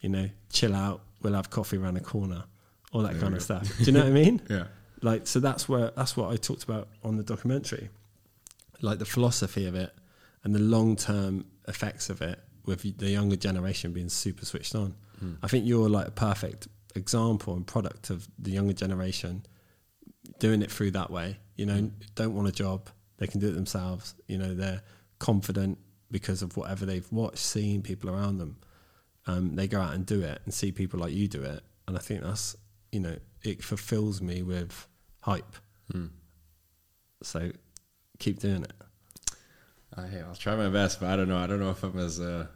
[0.00, 1.02] you know, chill out.
[1.22, 2.44] We'll have coffee around the corner,
[2.92, 3.44] all that There kind of go.
[3.44, 3.78] stuff.
[3.78, 4.42] Do you know what I mean?
[4.50, 4.64] Yeah.
[5.02, 7.88] like so that's where that's what I talked about on the documentary,
[8.82, 9.92] like the philosophy of it
[10.44, 14.94] and the long term effects of it with the younger generation being super switched on.
[15.42, 19.44] I think you're like a perfect example and product of the younger generation
[20.38, 21.38] doing it through that way.
[21.56, 22.88] You know, don't want a job,
[23.18, 24.14] they can do it themselves.
[24.26, 24.82] You know, they're
[25.18, 25.78] confident
[26.10, 28.58] because of whatever they've watched, seen people around them.
[29.26, 31.96] Um, they go out and do it and see people like you do it, and
[31.96, 32.56] I think that's
[32.90, 34.86] you know it fulfills me with
[35.20, 35.54] hype.
[37.22, 37.52] So
[38.18, 38.72] keep doing it.
[39.94, 41.38] Hey, I'll try my best, but I don't know.
[41.38, 42.46] I don't know if I'm as uh,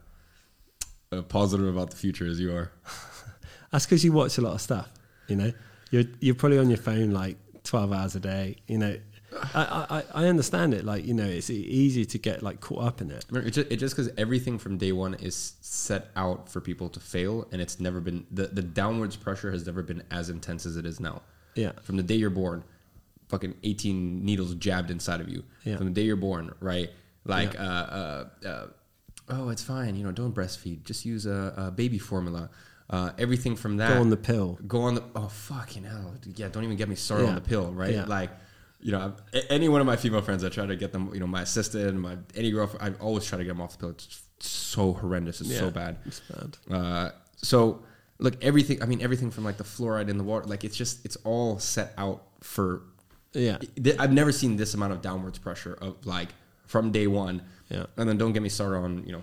[1.23, 2.71] positive about the future as you are.
[3.73, 4.89] That's because you watch a lot of stuff.
[5.29, 5.53] You know,
[5.91, 8.57] you're you're probably on your phone like twelve hours a day.
[8.69, 8.97] You know,
[9.55, 10.85] I, I I understand it.
[10.85, 13.25] Like you know, it's easy to get like caught up in it.
[13.33, 17.01] It just it just because everything from day one is set out for people to
[17.01, 20.77] fail, and it's never been the the downwards pressure has never been as intense as
[20.77, 21.23] it is now.
[21.57, 21.73] Yeah.
[21.83, 22.63] From the day you're born,
[23.31, 25.43] fucking 18 needles jabbed inside of you.
[25.65, 25.77] Yeah.
[25.79, 26.91] From the day you're born, right?
[27.25, 27.63] Like, Yeah.
[27.63, 28.67] uh, uh, uh,
[29.29, 29.97] oh, it's fine.
[29.97, 30.85] You know, don't breastfeed.
[30.85, 32.51] Just use a, a baby formula.
[32.89, 33.95] Uh, everything from that.
[33.95, 34.59] Go on the pill.
[34.67, 35.03] Go on the.
[35.17, 36.15] Oh fucking hell!
[36.37, 37.29] Yeah, don't even get me started Yeah.
[37.31, 37.93] on the pill, right?
[37.93, 38.05] Yeah.
[38.05, 38.31] Like,
[38.81, 41.11] you know, I've- any one of my female friends, I try to get them.
[41.13, 43.79] You know, my assistant, my any girlfriend, I always try to get them off the
[43.79, 43.91] pill.
[43.91, 45.41] It's so horrendous.
[45.41, 45.97] It's so bad.
[46.05, 46.57] It's bad.
[46.71, 47.83] Uh, so
[48.19, 48.81] look, everything.
[48.81, 51.59] I mean, everything from like the fluoride in the water, like it's just it's all
[51.59, 52.83] set out for.
[53.33, 53.59] Yeah.
[53.99, 56.29] I've never seen this amount of downwards pressure of like
[56.67, 57.43] from day one.
[57.69, 57.87] Yeah.
[57.97, 59.23] And then don't get me started on you know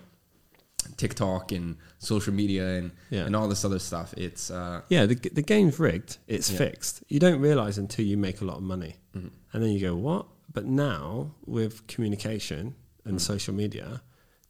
[0.98, 3.26] TikTok and social media and Yeah.
[3.26, 4.14] and all this other stuff.
[4.18, 6.18] It's uh, Yeah, the, the game's rigged.
[6.28, 6.58] It's Yeah.
[6.58, 7.04] fixed.
[7.08, 8.96] You don't realize until you make a lot of money.
[9.16, 9.28] Mm-hmm.
[9.54, 10.26] And then you go, what?
[10.52, 12.76] But now, with communication
[13.06, 13.22] and Mm.
[13.22, 14.02] social media,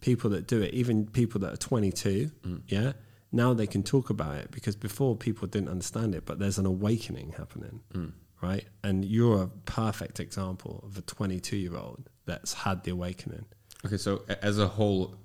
[0.01, 2.61] people that do it, even people that are 22, Mm.
[2.67, 2.93] yeah,
[3.31, 6.65] now they can talk about it because before people didn't understand it, but there's an
[6.65, 8.13] awakening happening, Mm.
[8.41, 8.65] right?
[8.83, 13.45] And you're a perfect example of a 22 year old that's had the awakening.
[13.85, 13.97] Okay.
[13.97, 15.15] So as a whole.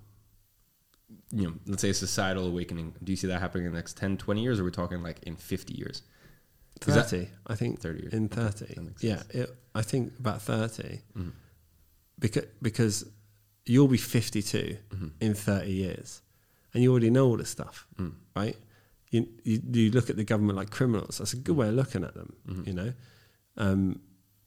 [1.30, 2.94] You know, let's say a societal awakening.
[3.02, 5.02] Do you see that happening in the next 10, 20 years, or are we talking
[5.02, 6.02] like in 50 years?
[6.86, 8.12] Is that- 30, I think 30 years.
[8.14, 8.64] in 30.
[8.74, 11.00] that yeah, it, I think about 30.
[11.16, 11.32] Mhm.
[12.18, 13.04] because because
[13.66, 15.08] you'll be 52 Mm-hmm.
[15.20, 16.22] in 30 years
[16.72, 18.12] and you already know all this stuff Mm.
[18.36, 18.56] right
[19.10, 22.04] you, you you look at the government like criminals that's a good way of looking
[22.04, 22.62] at them Mm-hmm.
[22.68, 22.92] you know
[23.56, 24.00] um,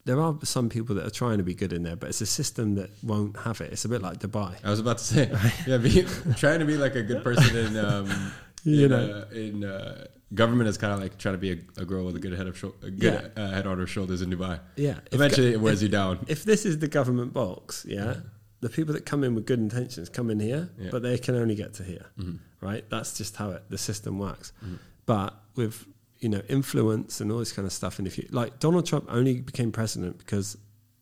[0.05, 2.25] there are some people that are trying to be good in there but it's a
[2.25, 5.31] system that won't have it it's a bit like dubai I was about to say,
[5.67, 6.05] yeah, be,
[6.37, 8.07] trying to be like a good person in, um,
[8.63, 9.25] You in, know.
[9.31, 10.05] uh, in uh,
[10.35, 12.47] government is kind of like trying to be a, a girl with a good head
[12.47, 14.59] of a good uh, head on her shoulders in Dubai.
[14.75, 16.13] yeah Eventually, go- it wears if, you down.
[16.27, 18.15] if this is the government box yeah
[18.59, 20.89] the people that come in with good intentions come in here Yeah.
[20.91, 22.37] but they can only get to here Mhm.
[22.61, 22.83] right?
[22.93, 24.53] That's just how it the system works.
[24.63, 24.77] Mhm.
[25.07, 25.75] But with
[26.21, 29.05] you know influence and all this kind of stuff, and if you like Donald Trump
[29.09, 30.57] only became president because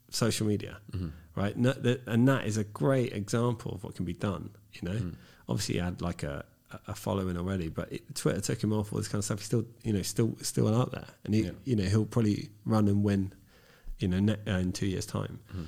[0.09, 1.11] social media, Mhm.
[1.35, 1.55] right?
[1.57, 4.49] No, that, and that is a great example of what can be done.
[4.73, 5.13] You know, Mm.
[5.47, 6.45] obviously he had like a
[6.85, 9.39] a following already, but it, Twitter took him off all this kind of stuff.
[9.39, 11.51] He's still you know still still out there, and he Yeah.
[11.65, 13.33] you know he'll probably run and win,
[13.97, 15.39] you know, ne- uh, in two years' time.
[15.51, 15.65] Mhm.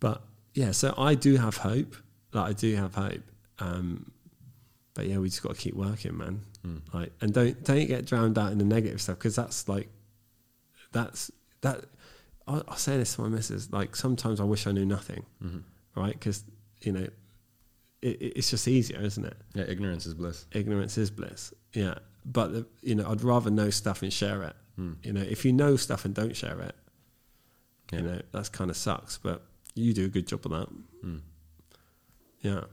[0.00, 0.22] But
[0.54, 1.96] yeah, so I do have hope.
[2.32, 3.22] Like I do have hope.
[3.58, 4.12] Um,
[4.94, 6.40] but yeah, we just got to keep working, man.
[6.66, 6.80] Mm.
[6.92, 9.88] Like, and don't don't get drowned out in the negative stuff because that's like,
[10.92, 11.30] that's
[11.62, 11.84] that.
[12.46, 13.72] I, I say this to my missus.
[13.72, 15.62] Like sometimes I wish I knew nothing, Mhm.
[15.96, 16.12] right?
[16.12, 16.44] Because
[16.82, 17.08] you know,
[18.02, 19.36] it, it- it's just easier, isn't it?
[19.54, 20.46] Yeah, ignorance is bliss.
[20.52, 21.52] Ignorance is bliss.
[21.72, 21.94] Yeah,
[22.24, 24.56] but the, you know, I'd rather know stuff and share it.
[24.78, 24.96] Mm.
[25.02, 26.74] You know, if you know stuff and don't share it,
[27.92, 27.98] Yeah.
[28.00, 29.18] you know, that's kind of sucks.
[29.18, 29.42] But
[29.74, 30.68] you do a good job of that.
[31.04, 31.20] Mm.
[32.42, 32.64] Yeah.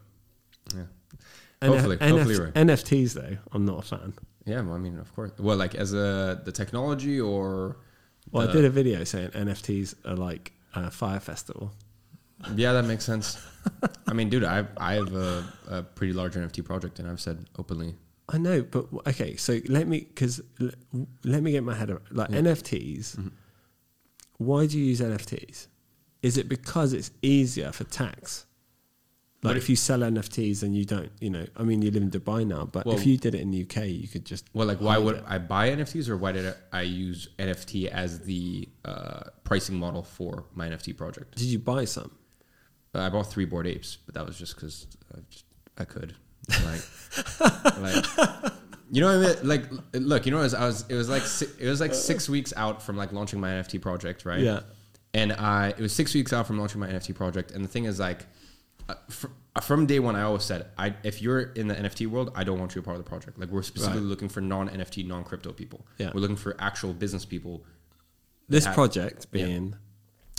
[0.76, 0.84] Yeah.
[1.62, 2.54] NF- Hopefully- NF- right.
[2.68, 4.14] NFTs though, I'm not a fan.
[4.46, 5.32] Yeah, well, I mean, of course.
[5.38, 7.78] Well, like as a the technology or
[8.32, 11.72] Well, I did a video saying NFTs are like a Fyre Festival.
[12.56, 13.38] Yeah, that makes sense.
[14.08, 17.46] I mean, dude, I I have a, a pretty large NFT project, and I've said
[17.60, 17.96] openly.
[18.30, 19.36] I know, but okay.
[19.36, 20.42] So let me because
[21.24, 22.40] let me get my head around like Yeah.
[22.42, 23.18] NFTs.
[23.18, 23.32] Mhm.
[24.38, 25.68] Why do you use NFTs?
[26.24, 28.46] Is it because it's easier for tax?
[29.44, 32.04] Like What if you sell NFTs and you don't, you know, I mean, you live
[32.04, 34.46] in Dubai now, but Well- if you did it in the UK, you could just
[34.54, 35.24] Well, like, why would it.
[35.28, 40.46] I buy NFTs, or why did I use NFT as the uh, pricing model for
[40.54, 41.38] my NFT project?
[41.38, 42.12] Did you buy some?
[42.94, 44.86] I bought three Bored Apes, but that was just because
[45.16, 45.46] I, just-
[45.78, 46.14] I could.
[46.66, 46.82] Like,
[47.80, 48.06] like,
[48.92, 49.48] you know what I mean?
[49.48, 49.64] Like,
[49.94, 51.24] look, you know, as I was, it was like
[51.60, 54.40] it was like six weeks out from like launching my NFT project, right?
[54.40, 54.62] Yeah.
[55.14, 57.86] And I, it was six weeks out from launching my NFT project, and the thing
[57.86, 58.26] is, like,
[58.92, 59.28] uh, fr-
[59.62, 62.60] from day one, I always said, I if you're in the NFT world, I don't
[62.60, 63.38] want you a part of the project.
[63.40, 64.10] Like, we're specifically Right.
[64.10, 65.86] looking for non NFT, non crypto people.
[65.98, 66.12] Yeah.
[66.14, 67.64] We're looking for actual business people.
[68.50, 69.46] This have- project yeah.
[69.46, 69.76] being,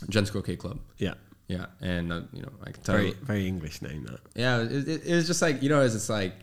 [0.08, 0.80] Gents Croquet Club.
[0.98, 1.14] yeah,
[1.48, 2.96] Yeah, and uh, you know, I can tell.
[2.96, 4.20] very very English name that.
[4.34, 6.34] Yeah, it, it, it was just like you know, as it's like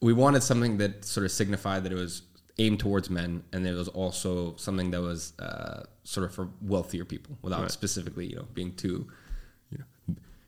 [0.00, 2.22] we wanted something that sort of signified that it was
[2.58, 7.04] aimed towards men, and it was also something that was uh, sort of for wealthier
[7.04, 7.70] people, without Right.
[7.70, 9.06] specifically you know being too, you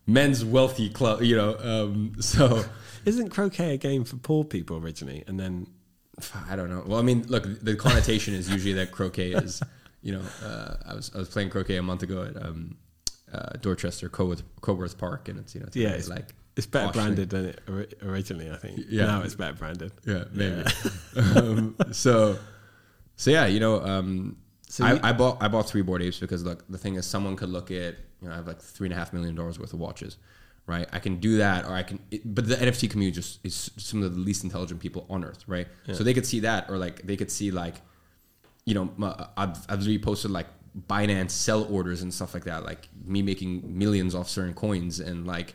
[0.09, 1.23] men's wealthy club.
[1.23, 2.65] You know, um, so
[3.05, 5.69] Isn't croquet a game for poor people originally, and then
[6.51, 6.83] I don't know.
[6.85, 9.63] Well, I mean, look, the connotation is usually that croquet is,
[10.03, 12.77] you know, uh, I was I was playing croquet a month ago at um,
[13.33, 16.87] uh, Dorchester Coworth, Coworth Park, and it's you know, it's Yeah, it's- like it's better
[16.87, 18.51] posh branded than it ori- originally?
[18.51, 18.81] I think.
[18.89, 19.07] Yeah.
[19.07, 19.93] now it's better branded.
[20.05, 20.65] Yeah, maybe.
[21.37, 22.37] um, so,
[23.15, 24.37] so yeah, you know, um,
[24.69, 27.07] So you- I, I bought I bought three Bored Apes because look, the thing is,
[27.07, 29.59] someone could look at you know I have like three and a half million dollars
[29.59, 30.17] worth of watches,
[30.67, 30.89] right?
[30.93, 31.99] I can do that, or I can.
[32.11, 35.45] It, but the NFT community just is some of the least intelligent people on earth,
[35.47, 35.67] right?
[35.93, 37.77] So they could see that, or like they could see like,
[38.65, 38.91] you know,
[39.37, 40.47] I've I've reposted like
[40.89, 45.27] Binance sell orders and stuff like that, like me making millions off certain coins, and
[45.27, 45.55] like,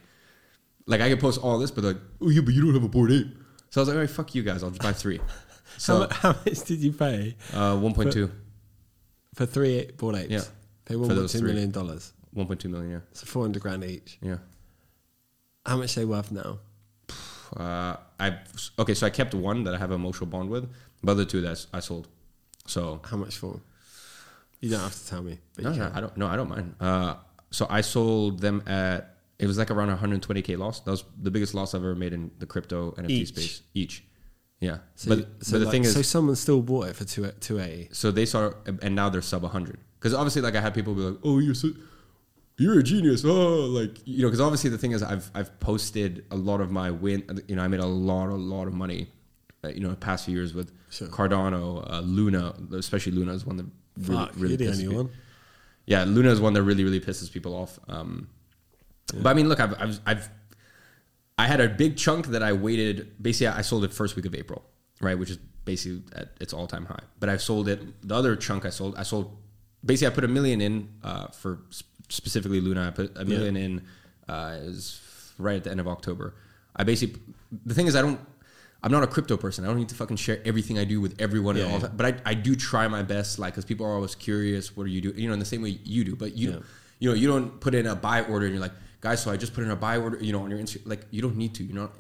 [0.85, 2.90] like I could post all this, but like, oh yeah, but you don't have a
[2.90, 3.27] Bored Ape.
[3.69, 5.19] So I was like, all right, fuck you guys, I'll just buy three.
[5.77, 8.30] So how much did you pay uh, one point two.
[9.34, 10.30] for three Bored Apes?
[10.30, 10.41] Yeah.
[10.85, 12.14] they were those two million dollars.
[12.36, 13.00] 1.2 million, yeah.
[13.14, 14.18] So four hundred grand each.
[14.22, 14.38] Yeah.
[15.66, 16.60] How much they worth now?
[17.56, 18.40] Uh, I
[18.80, 20.64] okay, so I kept one that I have an emotional bond with,
[21.04, 22.08] but the other two that I sold.
[22.66, 23.60] So How much for?
[24.60, 25.40] You don't have to tell me.
[25.56, 25.92] But no, no.
[25.94, 26.18] I don't.
[26.18, 26.76] No, I don't mind.
[26.80, 27.16] Uh,
[27.52, 30.80] so I sold them at it was like around 120k loss.
[30.82, 33.28] That was the biggest loss I've ever made in the crypto NFT Each?
[33.30, 34.04] space each.
[34.60, 37.04] Yeah, So, but, so but the like- thing is, so someone still bought it for
[37.04, 37.90] two two eighty.
[37.92, 38.52] so they saw
[38.82, 41.54] and now they're sub 100 because obviously like i had people be like oh you're
[41.54, 41.68] so
[42.58, 46.24] you're a genius oh like you know because obviously the thing is i've i've posted
[46.32, 49.08] a lot of my win you know i made a lot a lot of money
[49.64, 51.08] uh, you know the past few years with Sure.
[51.08, 53.66] cardano uh, luna especially luna is one that
[53.98, 55.10] really, Fuck, really pisses only me-
[55.88, 58.28] yeah luna is one that really really pisses people off um
[59.16, 60.30] but i mean look I've, I've i've
[61.38, 63.16] I had a big chunk that I waited.
[63.20, 64.64] Basically, I sold it first week of April,
[65.02, 67.00] right, which is basically at its all time high.
[67.20, 67.82] But I sold it.
[68.08, 69.36] The other chunk I sold, I sold.
[69.84, 72.88] Basically, I put a million in uh, for sp- specifically Luna.
[72.88, 73.82] I put a million in.
[74.28, 76.34] Uh, it was right at the end of October.
[76.76, 77.22] I basically.
[77.66, 78.20] The thing is, I don't.
[78.86, 79.64] I'm not a crypto person.
[79.64, 81.88] I don't need to fucking share everything I do with everyone Yeah, and all yeah.
[81.96, 84.76] But I, I do try my best, like, because people are always curious.
[84.76, 85.18] What are you doing?
[85.18, 86.18] You know, in the same way you do.
[86.18, 86.58] But you, Yeah.
[87.00, 89.38] you know, you don't put in a buy order and you're like, guys, so I
[89.38, 90.18] just put in a buy order.
[90.22, 91.64] You know, on your Instagram, like, you don't need to.
[91.64, 91.92] You know,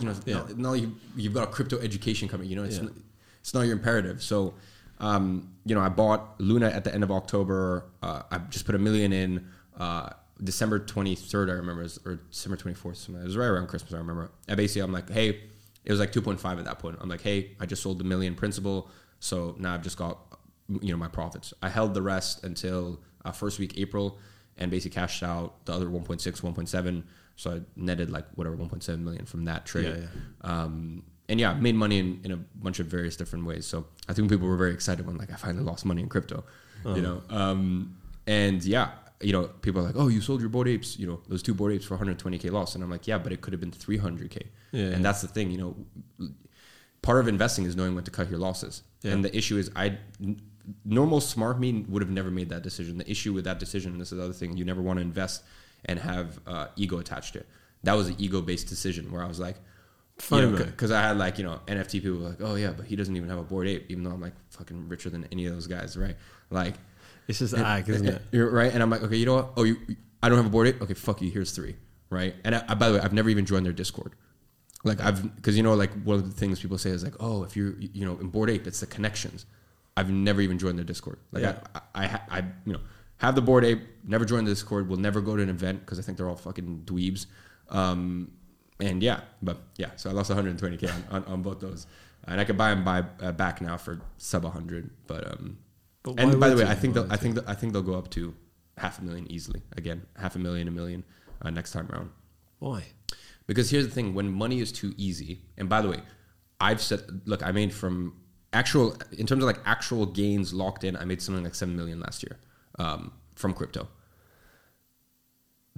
[0.00, 0.34] you know, Yeah.
[0.34, 2.48] now, now you you've got a crypto education coming.
[2.48, 2.82] You know, it's Yeah.
[2.84, 2.92] not,
[3.40, 4.20] it's not your imperative.
[4.20, 4.54] So,
[5.00, 7.86] um, you know, I bought Luna at the end of October.
[8.02, 9.48] Uh, I just put a million in.
[9.78, 10.10] Uh,
[10.42, 13.22] December 23rd, I remember, or December 24th, something.
[13.22, 14.30] it was right around Christmas, I remember.
[14.48, 15.38] And basically, I'm like, hey,
[15.84, 16.96] it was like 2.5 at that point.
[17.00, 20.18] I'm like, hey, I just sold the million principal, so now I've just got,
[20.80, 21.52] you know, my profits.
[21.62, 24.18] I held the rest until uh, first week April,
[24.56, 27.02] and basically cashed out the other 1.6, 1.7.
[27.36, 29.86] So I netted like whatever 1.7 million from that trade.
[29.86, 30.06] Yeah,
[30.42, 33.66] Um, and yeah, made money in, in a bunch of various different ways.
[33.66, 36.42] So I think people were very excited when like I finally lost money in crypto,
[36.84, 37.22] you know.
[37.30, 37.96] Um,
[38.26, 41.20] and yeah, you know, people are like, "Oh, you sold your Bored Apes, you know,
[41.28, 43.60] those two Bored Apes for 120k loss," and I'm like, "Yeah, but it could have
[43.60, 44.42] been 300k."
[44.72, 44.98] Yeah, and yeah.
[44.98, 45.76] that's the thing, you know.
[47.02, 49.12] Part of investing is knowing when to cut your losses, Yeah.
[49.12, 49.98] and the issue is, I
[50.84, 52.98] normal smart me would have never made that decision.
[52.98, 55.02] The issue with that decision, and this is the other thing, you never want to
[55.02, 55.42] invest
[55.84, 57.46] and have uh, ego attached to it.
[57.84, 59.56] That was an ego based decision where I was like,
[60.20, 60.64] FOMO.
[60.66, 63.16] because I had like you know NFT people were like, oh yeah, but he doesn't
[63.16, 65.66] even have a Bored Ape, even though I'm like fucking richer than any of those
[65.66, 66.16] guys, right?
[66.50, 66.74] Like,
[67.28, 68.22] It's just ag, isn't it?
[68.32, 69.50] You're right, and I'm like, okay, you know what?
[69.56, 69.76] Oh, you,
[70.22, 70.82] I don't have a Bored Ape.
[70.82, 71.30] Okay, fuck you.
[71.30, 71.76] Here's three,
[72.10, 72.34] right?
[72.44, 74.12] And I, I- by the way, I've never even joined their Discord.
[74.82, 77.42] Like I've because you know like one of the things people say is like, oh,
[77.44, 79.44] if you're you know in Bored Ape, it's the connections.
[79.96, 81.18] I've never even joined their Discord.
[81.32, 81.58] Like Yeah.
[81.74, 82.80] I, I, I, I, you know,
[83.18, 83.82] have the Bored Ape.
[84.04, 84.88] Never joined the Discord.
[84.88, 87.26] Will never go to an event because I think they're all fucking dweebs.
[87.68, 88.30] Um,
[88.80, 91.86] and yeah, but yeah, so I lost 120k on, on, on both those,
[92.26, 94.90] and I could buy them buy uh, back now for sub 100.
[95.06, 95.58] But um,
[96.02, 96.64] But and by the way.
[96.64, 98.34] I think they'll, I think I think they'll go up to
[98.78, 101.04] half a million easily again, half a million, a million
[101.42, 102.10] uh, next time around.
[102.58, 102.84] Why?
[103.46, 106.00] Because here's the thing: when money is too easy, and by the way,
[106.60, 108.14] I've said, look, I made from
[108.52, 112.00] actual in terms of like actual gains locked in, I made something like seven million
[112.00, 112.38] last year
[112.78, 113.88] um, from crypto.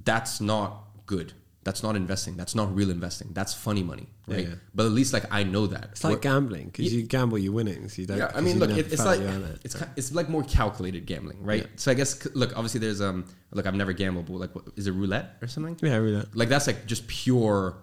[0.05, 1.35] That's not good.
[1.65, 2.37] That's not investing.
[2.37, 3.29] That's not real investing.
[3.33, 4.49] That's funny money, right?
[4.49, 4.55] yeah.
[4.75, 5.91] But at least like I know that.
[5.93, 6.99] It's like What- gambling because Yeah.
[7.01, 7.97] you gamble your winnings.
[7.99, 8.19] You don't.
[8.19, 9.61] yeah, I mean, look, it, it's like it.
[9.65, 11.63] it's it's like more calculated gambling, right?
[11.63, 11.69] Yeah.
[11.77, 14.87] So I guess look, obviously there's um look, I've never gambled, but like what, is
[14.89, 15.77] it roulette or something?
[15.83, 16.25] yeah, really.
[16.35, 17.77] Like that's like just pure,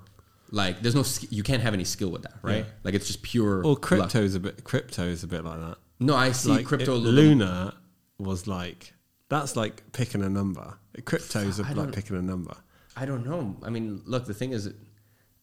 [0.52, 2.66] like there's no you can't have any skill with that, right?
[2.84, 3.60] Like it's just pure.
[3.60, 3.82] Or luck.
[3.82, 4.64] crypto's a bit.
[4.66, 5.78] Crypto's a bit like that.
[6.02, 6.94] No, I see like crypto.
[6.94, 7.76] it- a little bit- Luna
[8.18, 8.94] was like
[9.30, 10.78] that's like picking a number.
[11.06, 12.56] Crypto's like picking a number.
[12.96, 13.56] I don't know.
[13.64, 14.74] I mean, look, the thing is,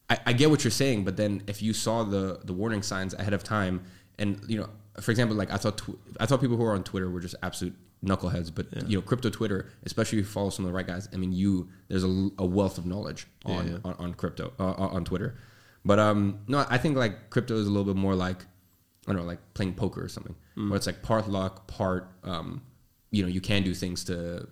[0.09, 3.13] I, I get what you're saying, but then if you saw the the warning signs
[3.13, 3.83] ahead of time,
[4.19, 4.69] and you know,
[5.01, 7.35] for example, like I thought, tw- I thought people who are on Twitter were just
[7.43, 8.83] absolute knuckleheads, but Yeah.
[8.87, 11.09] you know, crypto Twitter, especially if you follow some of the right guys.
[11.13, 13.77] I mean, you there's a, a wealth of knowledge on, yeah.
[13.83, 15.37] on on crypto uh, on on Twitter,
[15.83, 18.43] but um, no, I think like crypto is a little bit more like
[19.07, 20.69] I don't know, like playing poker or something, Mm.
[20.69, 22.61] where it's like part luck, part um,
[23.11, 24.47] you know, you can do things to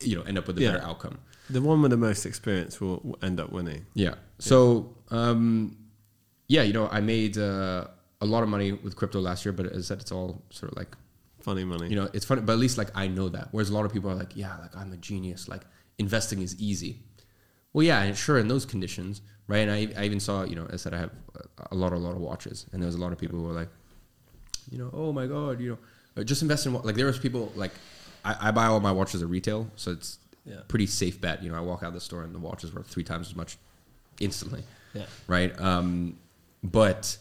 [0.00, 0.72] you know end up with a Yeah.
[0.72, 1.18] better outcome.
[1.50, 3.86] The one with the most experience will end up winning.
[3.94, 4.14] Yeah.
[4.38, 5.76] So, um,
[6.48, 7.86] yeah, you know, I made uh,
[8.20, 10.72] a lot of money with crypto last year, but as I said, it's all sort
[10.72, 10.96] of like
[11.42, 11.88] Funny money.
[11.88, 13.48] You know, it's funny, but at least like I know that.
[13.50, 15.48] Whereas a lot of people are like, yeah, like I'm a genius.
[15.48, 15.62] Like
[15.98, 17.00] investing is easy.
[17.72, 19.66] Well, yeah, and sure in those conditions, right?
[19.66, 21.10] And I, I even saw, you know, as I said I have
[21.70, 23.52] a lot, a lot of watches, and there was a lot of people who were
[23.52, 23.68] like,
[24.70, 25.78] you know, oh my god, you
[26.16, 27.72] know, just invest in wa-" like there was people like
[28.24, 30.18] I, I buy all my watches at retail, so it's
[30.50, 30.60] Yeah.
[30.68, 31.42] pretty safe bet.
[31.42, 33.28] You know, I walk out of the store and the watch is worth three times
[33.28, 33.56] as much
[34.20, 34.62] instantly
[34.94, 35.06] Yeah.
[35.26, 35.58] right?
[35.60, 36.18] Um,
[36.62, 37.16] but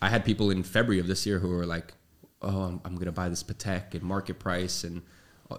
[0.00, 1.94] I had people in February of this year who were like,
[2.40, 5.02] "Oh, I'm, I'm going to buy this Patek and market price and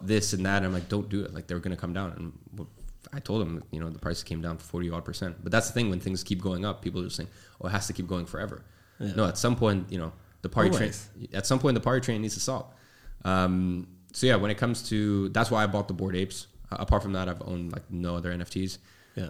[0.01, 1.33] this and that." And I'm like, "Don't do it.
[1.33, 2.11] Like they're going to come down."
[2.57, 2.67] And
[3.13, 5.37] I told them, you know, the price came down forty odd percent.
[5.43, 7.29] But that's the thing when things keep going up, people are just saying,
[7.61, 8.63] "Oh, it has to keep going forever."
[8.99, 9.13] Yeah.
[9.15, 10.11] No, at some point, you know,
[10.41, 10.91] the party train.
[11.33, 12.75] At some point, the party train needs to stop.
[13.25, 16.47] Um, so yeah, when it comes to that's why I bought the Bored Apes.
[16.79, 18.77] Apart from that, I've owned like no other NFTs.
[19.15, 19.27] Yeah.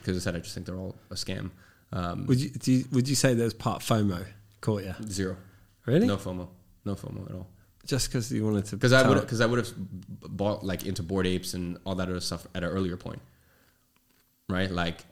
[0.00, 1.50] Because I said I just think they're all a scam.
[1.92, 4.24] Um, Would you, do you would you say there's part FOMO
[4.60, 4.94] caught you?
[5.08, 5.36] Zero.
[5.86, 6.06] Really?
[6.06, 6.48] No FOMO.
[6.84, 7.48] No FOMO at all.
[7.84, 8.76] Just because you wanted to?
[8.76, 12.08] Because I would because I would have bought like into Bored Apes and all that
[12.08, 13.20] other stuff at an earlier point,
[14.48, 14.70] right?
[14.70, 15.04] Like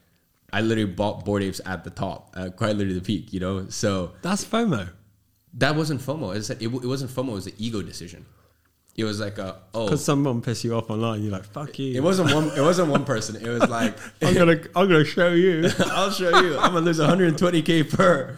[0.53, 3.69] I literally bought Bored Apes at the top, uh, quite literally the peak, you know.
[3.69, 4.91] So That's FOMO.
[5.55, 6.37] that wasn't FOMO.
[6.51, 7.31] It, it wasn't FOMO.
[7.31, 8.25] It was an ego decision.
[8.99, 9.85] It was like a oh.
[9.85, 12.51] Because someone pissed you off online, you're like, "Fuck you." It wasn't one.
[12.59, 13.37] It wasn't one person.
[13.37, 15.71] It was like I'm gonna, I'm gonna show you.
[15.79, 16.59] I'll show you.
[16.59, 18.37] I'm gonna lose 120k per.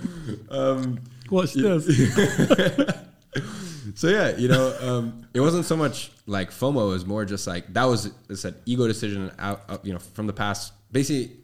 [0.51, 1.01] Um,
[1.31, 1.87] Watch this.
[3.95, 6.91] so yeah, you know, um, it wasn't so much like FOMO.
[6.91, 9.99] It was more just like that was it's an ego decision out, out, you know,
[9.99, 10.75] from the past.
[10.93, 11.39] Basically,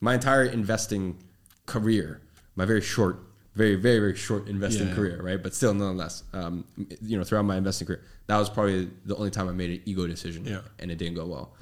[0.00, 1.18] my entire investing
[1.66, 2.20] career,
[2.54, 3.18] my very short,
[3.54, 4.94] very very very short investing Yeah.
[4.94, 5.42] career, right?
[5.42, 6.64] But still, nonetheless, um,
[7.02, 9.80] you know, throughout my investing career, that was probably the only time I made an
[9.84, 10.60] ego decision, Yeah.
[10.78, 11.54] and it didn't go well.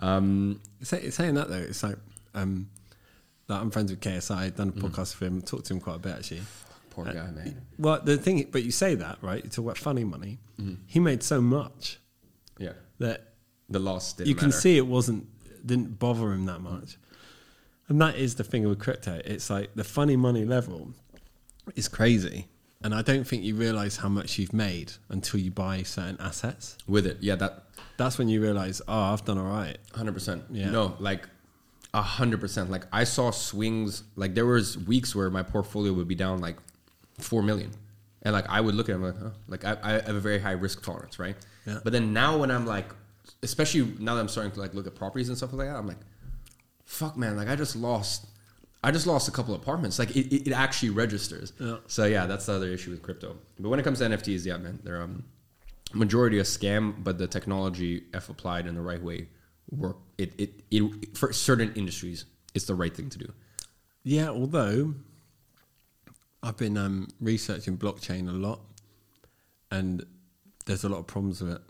[0.00, 1.96] Um, Say, saying that though, it's like,
[2.34, 2.68] um,
[3.48, 4.36] like I'm friends with KSI.
[4.36, 4.86] I've done a Mm-hmm.
[4.86, 5.42] podcast with him.
[5.42, 6.42] Talked to him quite a bit actually.
[6.90, 7.62] poor guy, man.
[7.78, 9.42] Well, the thing, but you say that right?
[9.42, 10.38] You talk about funny money.
[10.60, 10.74] Mm-hmm.
[10.86, 11.98] He made so much
[12.58, 13.34] Yeah, that
[13.70, 14.60] the loss didn't you can matter.
[14.60, 15.26] see it wasn't
[15.66, 16.98] didn't bother him that much.
[17.88, 19.20] And that is the thing with crypto.
[19.24, 20.92] It's like the funny money level
[21.76, 22.48] is crazy.
[22.80, 26.78] And I don't think you realize how much you've made until you buy certain assets.
[26.86, 27.18] with it.
[27.20, 27.64] Yeah, that
[27.96, 29.76] That's when you realize, oh, I've done all right.
[29.92, 30.44] Hundred percent.
[30.50, 30.70] Yeah.
[30.70, 31.28] No, like
[31.92, 32.70] a hundred percent.
[32.70, 34.04] Like I saw swings.
[34.14, 36.56] Like there was weeks where my portfolio would be down like
[37.18, 37.72] four million,
[38.22, 39.30] and like I would look at it, I'm like, huh?
[39.48, 41.34] like I, I have a very high risk tolerance, right?
[41.66, 41.80] Yeah.
[41.82, 42.90] But then now when I'm like,
[43.42, 45.86] especially now that I'm starting to like look at properties and stuff like that, I'm
[45.88, 45.98] like,
[46.84, 47.36] fuck, man.
[47.36, 48.26] Like I just lost.
[48.88, 49.98] I just lost a couple apartments.
[49.98, 51.52] Like it, it, it actually registers.
[51.60, 51.76] Yeah.
[51.88, 53.36] So yeah, that's the other issue with crypto.
[53.60, 55.24] But when it comes to NFTs, yeah, man, they're um
[55.92, 59.28] majority a scam, but the technology, if applied in the right way,
[59.70, 59.98] work.
[60.16, 62.24] It, it it for certain industries,
[62.54, 63.30] it's the right thing to do.
[64.04, 64.94] Yeah, although
[66.42, 68.60] I've been um, researching blockchain a lot,
[69.70, 70.02] and
[70.64, 71.62] there's a lot of problems with it.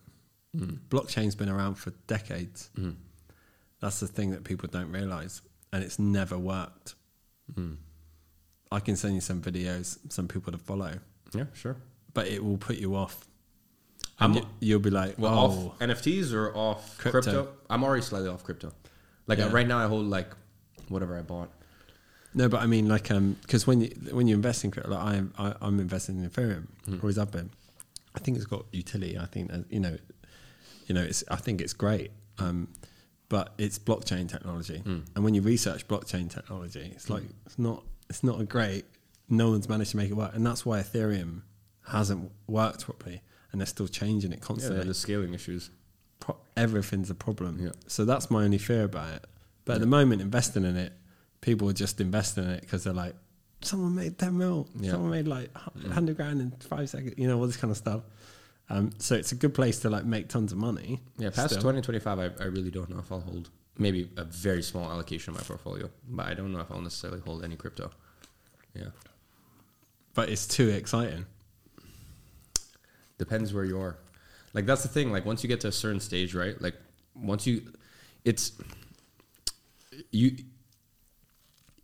[0.89, 2.71] Blockchain's been around for decades.
[3.81, 5.43] That's the thing that people don't realize,
[5.73, 6.95] and it's never worked.
[8.71, 10.93] I can send you some videos, some people to follow,
[11.33, 11.77] Yeah, sure.
[12.15, 13.27] but it will put you off.
[14.19, 17.21] I'm- And you, you'll be like, Well, "Oh, off NFTs or off Crypto.
[17.23, 17.49] crypto?
[17.71, 18.73] I'm already slightly off crypto.
[19.27, 19.47] Like Yeah.
[19.47, 20.31] uh, right now, I hold like
[20.89, 21.51] whatever I bought.
[22.35, 25.03] No, but I mean, like, um, because when you when you invest in crypto, like
[25.03, 26.67] I'm I, I'm investing in Ethereum,
[27.03, 27.51] always have been.
[28.15, 29.17] I think it's got utility.
[29.19, 29.97] I think you know,
[30.87, 32.11] you know, it's I think it's great.
[32.39, 32.69] Um,
[33.29, 35.01] but it's blockchain technology, hmm.
[35.15, 37.15] and when you research blockchain technology, it's hmm.
[37.15, 38.85] like it's not it's not a great.
[39.29, 41.43] No one's managed to make it work, and that's why Ethereum
[41.89, 43.23] hasn't worked properly,
[43.53, 44.87] and they're still changing it Yeah, constantly.
[44.87, 45.71] the scaling issues.
[46.21, 47.59] pro- everything's a problem.
[47.61, 47.73] Yeah.
[47.87, 49.27] So that's my only fear about it.
[49.65, 50.93] But at the moment, investing in it,
[51.41, 53.15] people are just investing in it because they're like,
[53.61, 54.93] someone made 10 mil, Yeah.
[54.93, 58.03] someone made like 100 grand in five seconds, you know, all this kind of stuff.
[58.71, 61.01] Um, so it's a good place to like make tons of money.
[61.17, 61.63] Yeah, past still.
[61.63, 65.41] 2025, I, I really don't know if I'll hold maybe a very small allocation of
[65.41, 67.91] my portfolio, but I don't know if I'll necessarily hold any crypto.
[68.75, 68.89] Yeah,
[70.15, 71.25] But it's too exciting.
[73.17, 73.97] depends where you are.
[74.55, 75.11] Like that's the thing.
[75.13, 76.61] Like once you get to a certain stage, right?
[76.61, 76.75] Like
[77.15, 77.63] once you,
[78.25, 78.53] it's
[80.13, 80.37] you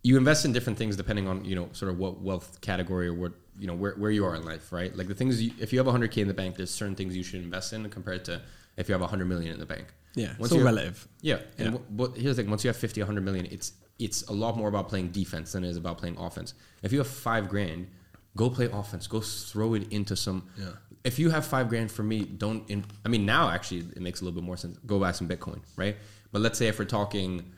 [0.03, 3.13] you invest in different things depending on you know sort of what wealth category or
[3.13, 5.71] what you know where, where you are in life right like the things you, if
[5.71, 8.41] you have 100k in the bank there's certain things you should invest in compared to
[8.77, 10.33] if you have 100 million in the bank Yeah.
[10.39, 11.07] Once it's all relative.
[11.21, 11.71] yeah and Yeah.
[11.77, 14.57] w- but here's the thing once you have 50 100 million it's it's a lot
[14.57, 16.53] more about playing defense than it is about playing offense
[16.83, 17.87] if you have five grand
[18.35, 20.71] go play offense go throw it into some Yeah.
[21.05, 24.19] if you have five grand for me don't in, i mean now actually it makes
[24.21, 25.95] a little bit more sense go buy some bitcoin right
[26.33, 27.53] but let's say if we're talking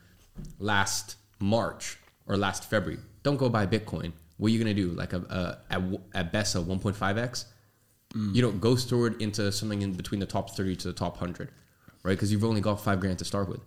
[0.59, 1.97] last march
[2.27, 5.17] or last february don't go buy bitcoin what are you going to do like a,
[5.69, 5.81] a at,
[6.13, 7.45] at best a 1.5x
[8.13, 8.35] mm.
[8.35, 11.13] you know, go store it into something in between the top 30 to the top
[11.13, 11.49] 100,
[12.03, 12.13] right?
[12.13, 13.61] Because you've only got five grand to start with.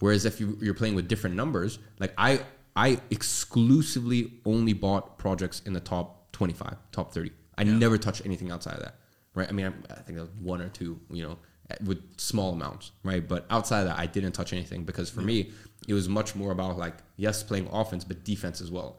[0.00, 2.40] Whereas if you, you're playing with different numbers, like I,
[2.76, 7.30] I exclusively only bought projects in the top 25, top 30.
[7.56, 8.96] I never touched anything outside of that,
[9.34, 9.48] right?
[9.48, 11.38] I mean, I, I think that was one or two, you know,
[11.84, 13.26] with small amounts, right?
[13.26, 15.52] But outside of that, I didn't touch anything because for me,
[15.86, 18.98] it was much more about like, yes, playing offense, but defense as well.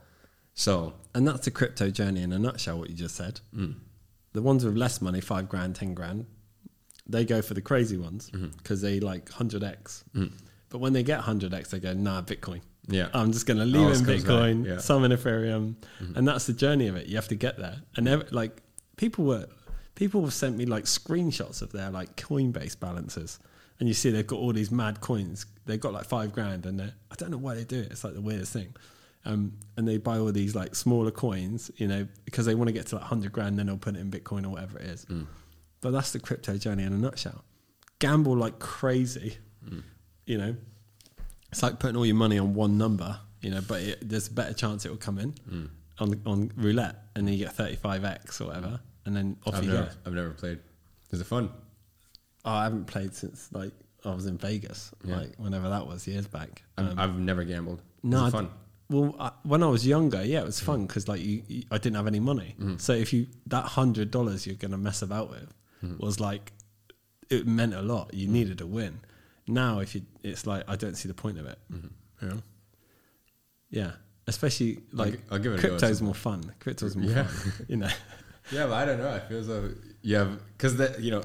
[0.56, 3.40] So, And that's the crypto journey in a nutshell, what you just said.
[4.34, 6.26] The ones with less money, five grand, 10 grand,
[7.08, 10.04] they go for the crazy ones because they like 100x.
[10.70, 12.62] But when they get 100x, they go, nah, Bitcoin.
[12.88, 13.08] Yeah.
[13.14, 14.78] I'm just going to leave Always in Bitcoin, yeah.
[14.80, 15.76] some in Ethereum.
[16.16, 17.08] And that's the journey of it.
[17.08, 17.78] You have to get there.
[17.96, 18.62] And ev- like
[18.98, 19.48] people were,
[19.96, 23.40] people have sent me like screenshots of their like Coinbase balances.
[23.80, 25.46] And you see they've got all these mad coins.
[25.66, 27.92] They've got like five grand and they're, I don't know why they do it.
[27.92, 28.74] It's like the weirdest thing.
[29.26, 32.72] Um, and they buy all these like smaller coins, you know, because they want to
[32.74, 35.06] get to like 100 grand, then they'll put it in Bitcoin or whatever it is.
[35.82, 37.44] But that's the crypto journey in a nutshell.
[38.00, 39.38] Gamble like crazy,
[40.26, 40.56] you know.
[41.52, 44.32] It's like putting all your money on one number, you know, but it, there's a
[44.34, 45.70] better chance it will come in
[46.00, 49.72] on on roulette, and then you get 35x or whatever, and then off I've you
[49.72, 49.92] never, go.
[50.06, 50.60] I've never played.
[51.12, 51.50] Is it fun?
[52.44, 53.72] Oh, I haven't played since like
[54.04, 55.18] I was in Vegas, Yeah.
[55.18, 56.64] like whenever that was years back.
[56.78, 57.82] I've, Um, I've never gambled.
[58.04, 58.50] No, Is I it fun?
[58.90, 60.66] Well, I, when I was younger, yeah, it was mm.
[60.66, 62.56] fun because like you, you, I didn't have any money.
[62.60, 62.80] Mm.
[62.80, 65.54] So if you that hundred dollars you're gonna mess about with
[65.84, 66.00] mm.
[66.00, 66.54] was like
[67.30, 68.14] it meant a lot.
[68.14, 69.00] You needed a win.
[69.48, 71.58] Now, if you, it's like I don't see the point of it.
[71.72, 71.88] Mm-hmm.
[72.22, 72.42] You know?
[73.70, 73.92] Yeah,
[74.28, 76.54] especially I'll like I'll give it a go at crypto's more fun.
[76.60, 77.24] Crypto's more Yeah.
[77.28, 77.66] fun.
[77.68, 77.90] You know.
[78.52, 79.10] Yeah, but I don't know.
[79.10, 79.72] I feel as though
[80.04, 81.24] you have because that you know,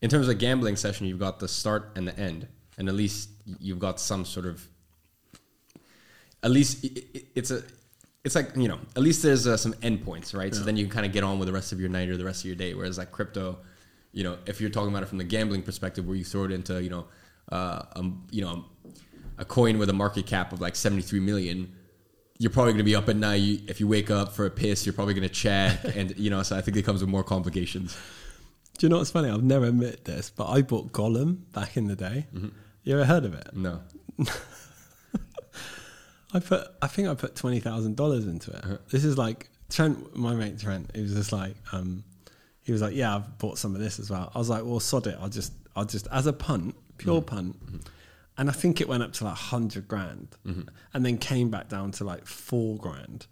[0.00, 2.48] in terms of gambling session, you've got the start and the end,
[2.78, 4.66] and at least you've got some sort of.
[6.44, 7.62] At least i i it's a,
[8.24, 10.54] it's like you know, at least there's uh, some endpoints, right?
[10.54, 12.16] So then you can kind of get on with the rest of your night or
[12.16, 12.72] the rest of your day.
[12.74, 13.58] Whereas like crypto,
[14.12, 16.52] you know, if you're talking about it from the gambling perspective, where you throw it
[16.52, 17.04] into you know,
[17.52, 18.64] uh, um, you know,
[19.38, 21.72] a coin with a market cap of like 73 million
[22.38, 24.50] you're probably going to be up at night You- if you wake up for a
[24.50, 27.08] piss you're probably going to check and you know so i think it comes with
[27.10, 27.96] more complications
[28.78, 29.28] Do you know what's funny?
[29.30, 32.26] I've never admitted this, but I bought Golem back in the day.
[32.84, 33.46] You ever heard of it?
[33.54, 33.82] no
[36.34, 38.64] I put, I think I put twenty thousand dollars into it.
[38.64, 38.78] Uh-huh.
[38.90, 40.90] This is like Trent, my mate Trent.
[40.94, 42.04] He was just like, um,
[42.62, 44.30] he was like, yeah, I've bought some of this as well.
[44.34, 45.16] I was like, well, sod it.
[45.20, 47.34] I'll just, I'll just, as a punt, pure mm-hmm.
[47.34, 47.66] punt.
[47.66, 47.78] Mm-hmm.
[48.36, 50.62] And I think it went up to like hundred grand, mm-hmm.
[50.92, 53.26] and then came back down to like four grand.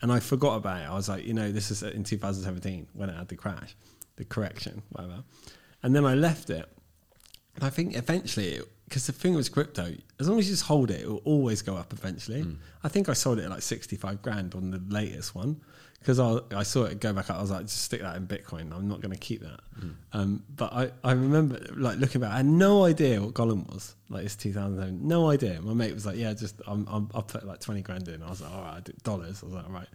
[0.00, 0.84] And I forgot about it.
[0.84, 3.76] I was like, you know, this is uh, in 2017 when it had the crash,
[4.16, 5.24] the correction, whatever.
[5.82, 6.68] And then I left it.
[7.54, 10.90] And I think eventually, because the thing was crypto, as long as you just hold
[10.90, 12.42] it, it will always go up eventually.
[12.42, 12.56] Mm.
[12.82, 15.60] I think I sold it at like 65 grand on the latest one
[15.98, 17.36] because I, I saw it go back up.
[17.36, 18.74] I was like, just stick that in Bitcoin.
[18.74, 19.60] I'm not going to keep that.
[19.78, 19.94] Mm.
[20.14, 23.94] Um, but I, I remember like looking back, I had no idea what Golem was.
[24.08, 25.60] Like it's 2007, no idea.
[25.60, 28.22] My mate was like, yeah, just I'm, I'm, I'll put like 20 grand in.
[28.22, 29.42] I was like, all right, I dollars.
[29.42, 29.88] I was like, all right.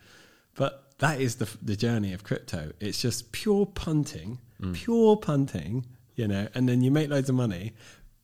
[0.55, 2.73] But that is the, the journey of crypto.
[2.79, 4.75] It's just pure punting, mm.
[4.75, 7.73] pure punting, you know, and then you make loads of money.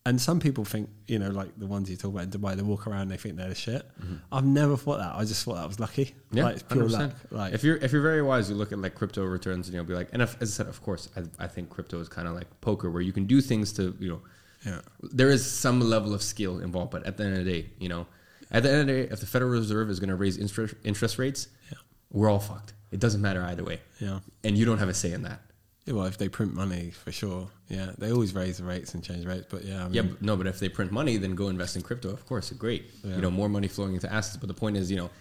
[0.06, 2.64] And some people think, you know, like the ones you talk about in Dubai, they
[2.64, 3.84] walk around, they think they're the shit.
[4.02, 4.16] Mm-hmm.
[4.32, 5.14] I've never thought that.
[5.14, 6.16] I just thought that was lucky.
[6.32, 6.92] yeah like it's pure 100%.
[6.92, 7.12] luck.
[7.32, 9.84] Like, if you're if you're very wise you look at like crypto returns and you'll
[9.84, 12.28] be like and if, as i said of course I, I think crypto is kind
[12.28, 14.22] of like poker where you can do things to you know
[14.66, 17.70] yeah, there is some level of skill involved but at the end of the day
[17.80, 18.08] you know
[18.52, 20.76] at the end of the day if the federal reserve is going to raise interest,
[20.84, 21.78] interest rates yeah,
[22.12, 24.20] we're all fucked it doesn't matter either way yeah.
[24.44, 25.42] and you don't have a say in that
[25.86, 27.50] Yeah, Well, if they print money, for sure.
[27.70, 29.46] Yeah, they always raise the rates and change rates.
[29.50, 31.76] But yeah, I mean, Yeah, but no, but if they print money, then go invest
[31.76, 32.10] in crypto.
[32.10, 32.86] Of course, great.
[33.04, 33.16] Yeah.
[33.16, 34.38] You know, more money flowing into assets.
[34.38, 35.12] But the point is, you know,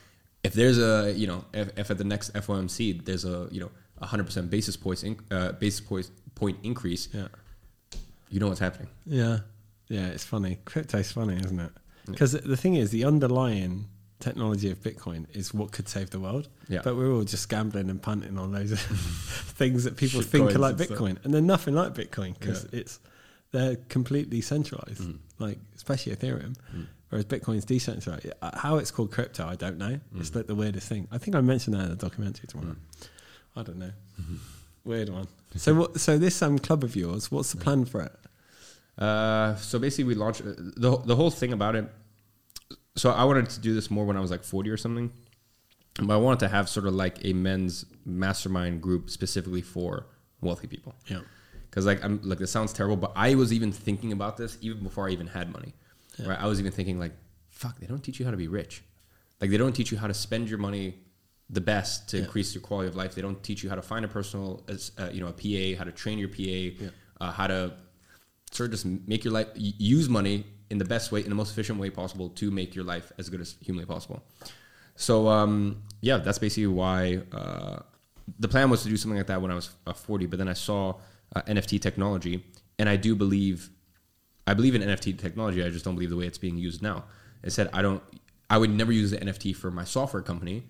[0.43, 3.71] if there's a, you know, if, if at the next FOMC there's a, you know,
[4.03, 7.29] 100% basis points, in, uh, basis points point increase, yeah.
[8.31, 8.89] you know what's happening.
[9.05, 9.41] Yeah,
[9.89, 10.59] yeah, it's funny.
[10.65, 11.73] Crypto's funny, isn't it?
[12.07, 13.89] Because the thing is, the underlying
[14.21, 16.49] technology of Bitcoin is what could save the world.
[16.69, 16.81] Yeah.
[16.83, 20.59] But we're all just gambling and punting on those things that people Shit think are
[20.59, 20.99] like and stuff.
[20.99, 22.81] Bitcoin, and they're nothing like Bitcoin because Yeah.
[22.81, 23.01] it's
[23.53, 25.19] they're completely centralized, Mm.
[25.39, 26.57] like especially Ethereum.
[27.09, 28.27] Whereas Bitcoin's decentralized.
[28.43, 29.99] Uh, How it's called crypto, I don't know.
[30.15, 30.21] Mm.
[30.21, 31.09] It's like the weirdest thing.
[31.11, 32.77] I think I mentioned that in the documentary tomorrow.
[33.57, 33.93] I don't know.
[34.21, 34.37] Mm-hmm.
[34.85, 35.27] Weird one.
[35.57, 35.99] So what?
[35.99, 38.13] So this um club of yours, what's the plan for it?
[39.03, 41.87] Uh, so basically, we launched uh, the the whole thing about it.
[42.99, 45.13] So I wanted to do this more when I was like forty or something,
[46.03, 50.07] but I wanted to have sort of like a men's mastermind group specifically for
[50.41, 50.95] wealthy people.
[51.07, 51.21] Yeah.
[51.71, 54.83] Because like I'm like this sounds terrible, but I was even thinking about this even
[54.83, 55.75] before I even had money.
[56.19, 56.31] Yeah.
[56.31, 56.41] Right?
[56.41, 57.13] I was even thinking like,
[57.51, 58.83] fuck, they don't teach you how to be rich.
[59.41, 60.99] Like they don't teach you how to spend your money
[61.51, 63.15] the best to increase your quality of life.
[63.15, 64.65] They don't teach you how to find a personal,
[64.99, 66.85] uh, you know, a PA, how to train your PA,
[67.21, 67.73] uh, how to
[68.51, 71.53] sort of just make your life use money in the best way, in the most
[71.53, 74.23] efficient way possible to make your life as good as humanly possible.
[74.97, 77.81] So um, yeah, that's basically why uh,
[78.39, 80.27] the plan was to do something like that when I was uh, 40.
[80.27, 80.95] But then I saw
[81.35, 82.45] uh, NFT technology,
[82.79, 83.71] and I do believe,
[84.47, 85.65] I believe in NFT technology.
[85.65, 87.05] I just don't believe the way it's being used now.
[87.45, 88.03] I said I don't.
[88.51, 90.65] I would never use the NFT for my software company,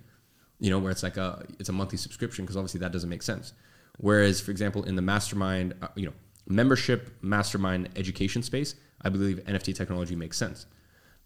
[0.58, 3.22] you know, where it's like a it's a monthly subscription because obviously that doesn't make
[3.22, 3.52] sense.
[3.98, 6.12] Whereas, for example, in the mastermind, uh, you know,
[6.46, 10.66] membership mastermind education space, I believe NFT technology makes sense,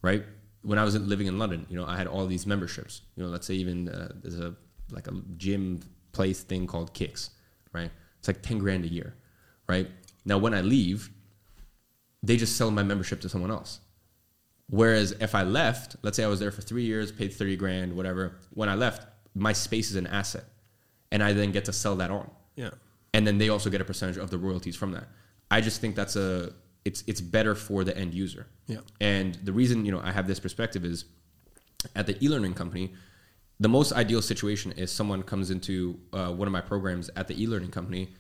[0.03, 0.25] right?
[0.63, 3.03] When I was living in London, you know, I had all these memberships.
[3.17, 4.55] You know, let's say even uh, there's a
[4.91, 5.81] like a gym
[6.13, 7.31] place thing called KX,
[7.73, 7.91] right?
[8.19, 9.15] It's like ten grand a year,
[9.69, 9.89] right?
[10.25, 11.11] Now, when I leave,
[12.23, 13.81] they just sell my membership to someone else.
[14.69, 17.93] Whereas if I left, let's say I was there for three years, paid 30 grand,
[17.95, 20.45] whatever, when I left, my space is an asset.
[21.11, 22.31] And I then get to sell that on.
[22.57, 22.71] Yeah.
[23.13, 25.09] And then they also get a percentage of the royalties from that.
[25.51, 28.47] I just think that's a it's it's better for the end user.
[28.67, 28.79] Yeah.
[29.01, 31.05] And the reason, you know, I have this perspective is
[31.95, 32.93] at the e-learning company,
[33.61, 37.41] the most ideal situation is someone comes into uh, one of my programs at the
[37.41, 38.15] e-learning company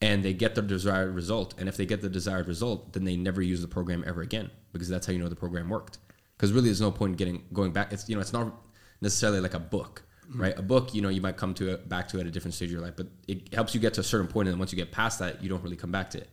[0.00, 1.54] and they get the desired result.
[1.58, 4.50] And if they get the desired result, then they never use the program ever again
[4.72, 5.98] because that's how you know the program worked.
[6.36, 7.92] Because really, there's no point in getting going back.
[7.92, 8.52] It's you know, it's not
[9.00, 10.02] necessarily like a book,
[10.34, 10.58] right?
[10.58, 12.54] A book, you know, you might come to it back to it at a different
[12.54, 14.58] stage of your life, but it helps you get to a certain point, and then
[14.58, 16.28] once you get past that, you don't really come back to it,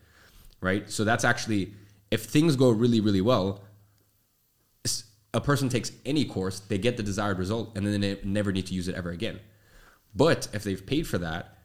[0.64, 0.90] right?
[0.90, 1.73] So that's actually
[2.10, 3.64] if things go really, really well,
[5.34, 8.68] a person takes any course, they get the desired result, and then they never need
[8.68, 9.40] to use it ever again.
[10.15, 11.57] But if they've paid for that,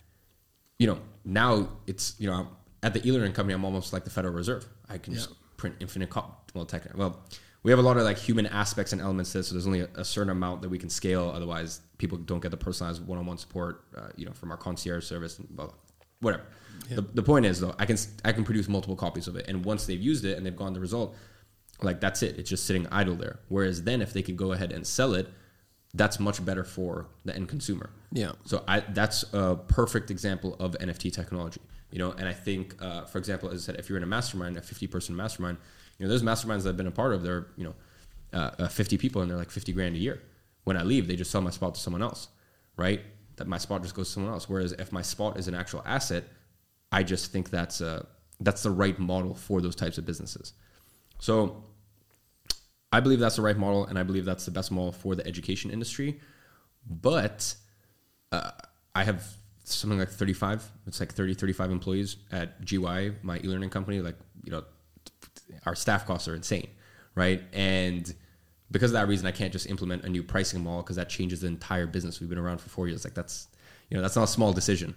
[0.79, 2.49] you know, now it's you know
[2.83, 4.67] at the e-learning company, I'm almost like the Federal Reserve.
[4.89, 6.51] I can just print infinite cop.
[6.55, 7.21] Well, technically, well,
[7.63, 9.81] we have a lot of like human aspects and elements to this, so there's only
[9.81, 11.31] a, a certain amount that we can scale.
[11.35, 15.39] Otherwise, people don't get the personalized one-on-one support, uh, you know, from our concierge service
[15.39, 15.75] and blah, blah.
[16.21, 16.45] Whatever.
[16.89, 19.65] The, the point is though, I can I can produce multiple copies of it, and
[19.65, 21.15] once they've used it and they've gotten the result,
[21.83, 22.39] like that's it.
[22.39, 23.41] It's just sitting idle there.
[23.49, 25.29] Whereas then, if they could go ahead and sell it,
[25.95, 27.91] that's much better for the end consumer.
[28.13, 28.33] Yeah.
[28.45, 31.61] So I that's a perfect example of NFT technology.
[31.91, 34.07] You know, and I think, uh, for example, as I said, if you're in a
[34.07, 35.57] mastermind, a 50 person mastermind,
[35.99, 37.23] you know, those masterminds that I've been a part of.
[37.23, 37.75] They're you know,
[38.33, 40.23] uh, uh, 50 people and they're like 50 grand a year.
[40.65, 42.29] When I leave, they just sell my spot to someone else,
[42.77, 43.01] right?
[43.39, 44.49] That my spot just goes to someone else.
[44.49, 46.25] Whereas if my spot is an actual asset,
[46.93, 48.05] I just think that's uh,
[48.41, 50.53] that's the right model for those types of businesses.
[51.19, 51.65] So
[52.93, 55.27] I believe that's the right model, and I believe that's the best model for the
[55.27, 56.21] education industry.
[56.89, 57.55] But
[58.33, 58.53] uh,
[58.95, 59.27] I have
[59.65, 64.01] something like 35, it's like 30, 35 employees at GY, my e learning company.
[64.01, 64.65] Like, you know,
[65.67, 66.69] our staff costs are insane,
[67.15, 67.43] right?
[67.53, 68.13] And
[68.71, 71.41] because of that reason, I can't just implement a new pricing model because that changes
[71.41, 72.21] the entire business.
[72.21, 73.05] We've been around for four years.
[73.05, 73.49] Like, that's,
[73.89, 74.95] you know, that's not a small decision.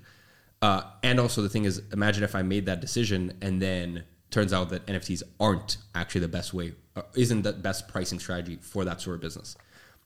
[0.61, 4.53] Uh, and also, the thing is, imagine if I made that decision and then turns
[4.53, 8.85] out that NFTs aren't actually the best way, uh, isn't the best pricing strategy for
[8.85, 9.55] that sort of business.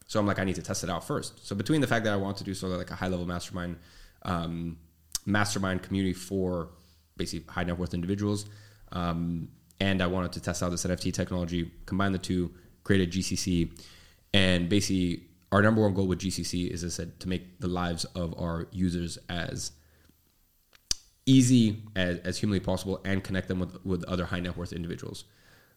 [0.07, 1.45] So I'm like, I need to test it out first.
[1.45, 3.25] So between the fact that I want to do sort of like a high level
[3.25, 3.77] mastermind,
[4.23, 4.77] um,
[5.25, 6.69] mastermind community for
[7.17, 8.45] basically high net worth individuals,
[8.91, 12.51] um, and I wanted to test out this NFT technology, combine the two,
[12.85, 13.77] create a GCC,
[14.33, 17.67] and basically our number one goal with GCC is, as I said, to make the
[17.67, 19.71] lives of our users as
[21.25, 25.25] easy as, as humanly possible and connect them with, with other high net worth individuals.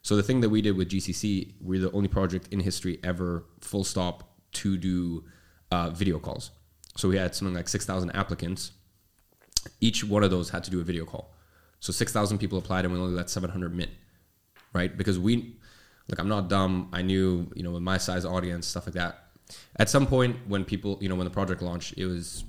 [0.03, 3.45] So the thing that we did with GCC, we're the only project in history ever,
[3.61, 5.25] full stop, to do
[5.71, 6.51] uh, video calls.
[6.97, 8.73] So we had something like 6,000 applicants.
[9.81, 11.35] Each one of those had to do a video call.
[11.81, 13.91] So 6,000 people applied and we only let 700 mint,
[14.73, 14.97] right?
[14.97, 15.58] Because we,
[16.09, 16.89] like, I'm not dumb.
[16.93, 19.25] I knew, you know, with my size audience, stuff like that.
[19.77, 22.45] At some point when people, you know, when the project launched, it was,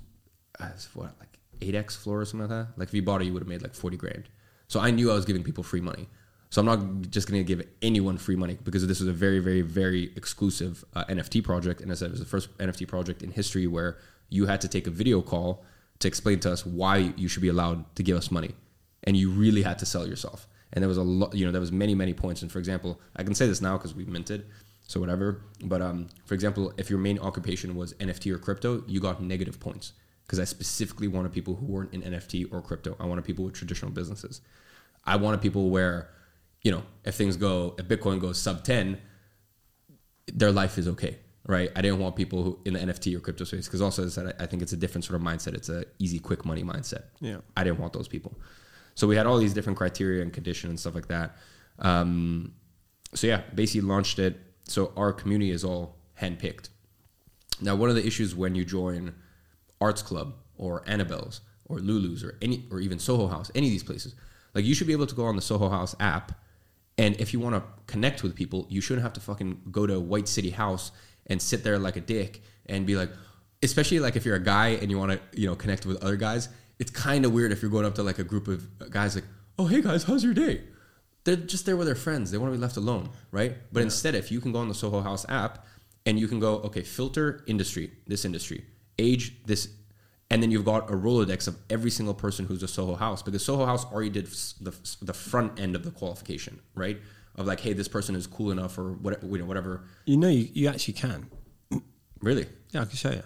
[0.60, 2.78] uh, it was what, like 8x floor or something like that.
[2.78, 4.28] Like if you bought it, you would have made like 40 grand.
[4.68, 6.08] So I knew I was giving people free money.
[6.50, 9.38] So I'm not just going to give anyone free money because this was a very,
[9.38, 11.80] very, very exclusive uh, NFT project.
[11.80, 13.98] And as I said, it was the first NFT project in history where
[14.30, 15.64] you had to take a video call
[16.00, 18.54] to explain to us why you should be allowed to give us money.
[19.04, 20.48] And you really had to sell yourself.
[20.72, 22.42] And there was a lot, you know, there was many, many points.
[22.42, 24.46] And for example, I can say this now because we've minted,
[24.86, 25.42] so whatever.
[25.62, 29.58] But um, for example, if your main occupation was NFT or crypto, you got negative
[29.58, 29.92] points
[30.24, 32.96] because I specifically wanted people who weren't in NFT or crypto.
[33.00, 34.40] I wanted people with traditional businesses.
[35.04, 36.10] I wanted people where,
[36.62, 38.98] you know, if things go, if Bitcoin goes sub 10,
[40.32, 41.70] their life is okay, right?
[41.74, 44.22] I didn't want people who in the NFT or crypto space because also as I
[44.22, 45.54] said, I think it's a different sort of mindset.
[45.54, 47.04] It's a easy, quick money mindset.
[47.20, 47.38] Yeah.
[47.56, 48.38] I didn't want those people.
[49.00, 51.38] So we had all these different criteria and condition and stuff like that.
[51.78, 52.52] Um,
[53.14, 54.36] so yeah, basically launched it.
[54.64, 56.68] So our community is all handpicked.
[57.62, 59.14] Now, one of the issues when you join
[59.80, 63.82] Arts Club or Annabel's or Loulou's or any or even Soho House, any of these
[63.82, 64.14] places.
[64.54, 66.32] Like you should be able to go on the Soho House app,
[66.98, 69.98] and if you want to connect with people, you shouldn't have to fucking go to
[69.98, 70.92] White City House
[71.26, 73.10] and sit there like a dick and be like,
[73.62, 76.16] especially like if you're a guy and you want to you know connect with other
[76.16, 76.50] guys.
[76.80, 79.24] It's kind of weird if you're going up to like a group of guys like,
[79.58, 80.62] oh hey guys, how's your day?
[81.24, 82.30] They're just there with their friends.
[82.30, 83.54] They want to be left alone, right?
[83.70, 85.66] But instead, if you can go on the Soho House app
[86.06, 88.64] and you can go, okay, filter industry, this industry,
[88.98, 89.68] age, this,
[90.30, 93.44] and then you've got a Rolodex of every single person who's a Soho House because
[93.44, 94.26] Soho House already did
[94.60, 96.98] the, the front end of the qualification, right?
[97.36, 99.84] Of like, hey, this person is cool enough or what, you know, whatever.
[100.06, 101.30] You know, you, you actually can.
[102.22, 102.46] Really?
[102.70, 103.22] Yeah, I can show you.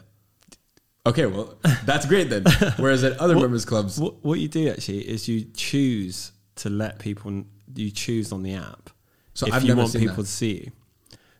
[1.06, 1.54] Okay, well,
[1.84, 2.44] that's great then.
[2.78, 6.98] Whereas at other members clubs, What, what you do actually is you choose to let
[6.98, 7.44] people,
[7.74, 8.88] you choose on the app
[9.34, 10.22] So if I've you want people that.
[10.22, 10.72] to see you.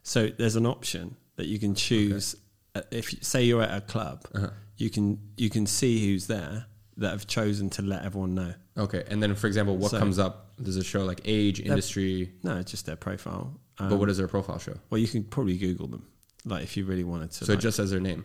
[0.02, 2.36] So there's an option that you can choose.
[2.74, 4.50] uh, If say you're at a club, Uh-huh.
[4.76, 6.66] you can you can see who's there
[6.98, 8.52] that have chosen to let everyone know.
[8.76, 10.42] okay, and then for example, what So- comes up?
[10.62, 12.32] Does it show like age, industry?
[12.44, 13.58] No, it's just their profile.
[13.78, 14.76] Um, but what does their profile show?
[14.90, 16.06] Well, you can probably Google them,
[16.44, 17.44] like if you really wanted to.
[17.46, 18.24] So it just says their name.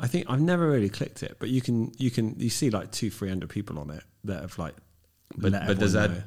[0.00, 2.92] I think I've never really clicked it, but you can you can you see like
[2.92, 4.74] two three hundred people on it that have like.
[5.36, 6.24] But, but does that everyone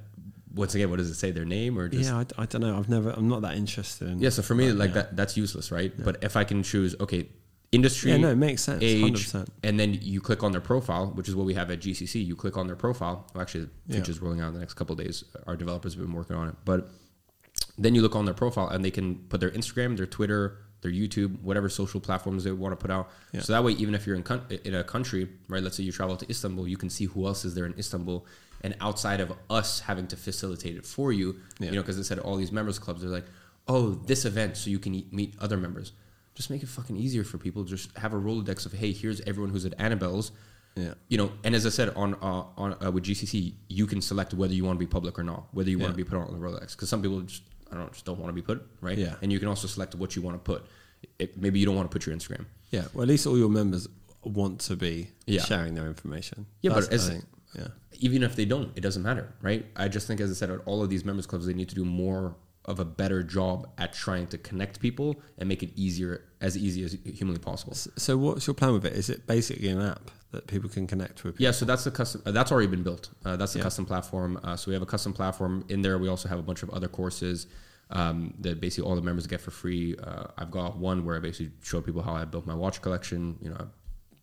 [0.54, 0.90] once again?
[0.90, 1.32] What does it say?
[1.32, 2.78] Their name or just Yeah, I, I don't know.
[2.78, 3.10] I've never.
[3.12, 4.20] I'm not that interested in.
[4.20, 4.94] Yeah, so for me, but, like yeah.
[4.96, 5.92] that, that's useless, right?
[6.04, 7.30] But if I can choose, okay,
[7.72, 8.84] industry, Yeah, no, it makes sense.
[8.84, 9.50] age, Hundred percent.
[9.64, 12.24] and then you click on their profile, which is what we have at GCC.
[12.26, 13.28] You click on their profile.
[13.34, 14.00] Well, actually, the Yeah.
[14.02, 15.24] feature's rolling out in the next couple of days.
[15.48, 16.90] Our developers have been working on it, but
[17.78, 20.92] then you look on their profile, and they can put their Instagram, their Twitter, their
[20.92, 23.10] YouTube, whatever social platforms they want to put out.
[23.32, 23.42] Yeah.
[23.42, 25.62] So that way, even if you're in coun- in a country, right?
[25.62, 28.26] Let's say you travel to Istanbul, you can see who else is there in Istanbul,
[28.62, 31.68] and outside of us having to facilitate it for you, Yeah.
[31.70, 33.26] you know, because they said all these members clubs, they're like,
[33.68, 35.92] oh, this event, so you can e- meet other members.
[36.34, 37.64] Just make it fucking easier for people.
[37.64, 40.32] Just have a Rolodex of, hey, here's everyone who's at Annabel's.
[40.76, 40.94] Yeah.
[41.10, 44.34] You know, and as I said on uh, on uh, with GCC, you can select
[44.34, 46.32] whether you want to be public or not, whether you want to be put on
[46.32, 46.72] the Rolodex.
[46.72, 48.98] Because some people just, I don't just don't want to be put, right?
[48.98, 49.16] Yeah.
[49.22, 50.66] And you can also select what you want to put.
[51.20, 52.46] It, maybe you don't want to put your Instagram.
[52.70, 52.86] Yeah.
[52.94, 53.88] Well, at least all your members
[54.24, 55.42] want to be Yeah.
[55.44, 56.46] sharing their information.
[56.62, 57.26] Yeah, but That's- I it's- think,
[57.58, 57.68] yeah.
[58.00, 59.66] even if they don't, it doesn't matter, right?
[59.76, 61.86] I just think, as I said, all of these members clubs, they need to do
[61.86, 62.36] more
[62.66, 66.84] of a better job at trying to connect people and make it easier, as easy
[66.84, 67.74] as humanly possible.
[67.74, 68.94] So, what's your plan with it?
[68.94, 71.40] Is it basically an app that people can connect with?
[71.40, 72.22] Yeah, so that's the custom.
[72.26, 73.10] Uh, that's already been built.
[73.26, 73.64] Uh, that's the Yeah.
[73.64, 74.40] custom platform.
[74.44, 75.98] Uh, so we have a custom platform in there.
[75.98, 77.48] We also have a bunch of other courses
[77.90, 79.98] um, that basically all the members get for free.
[79.98, 83.38] Uh, I've got one where I basically show people how I built my watch collection.
[83.42, 83.66] You know, I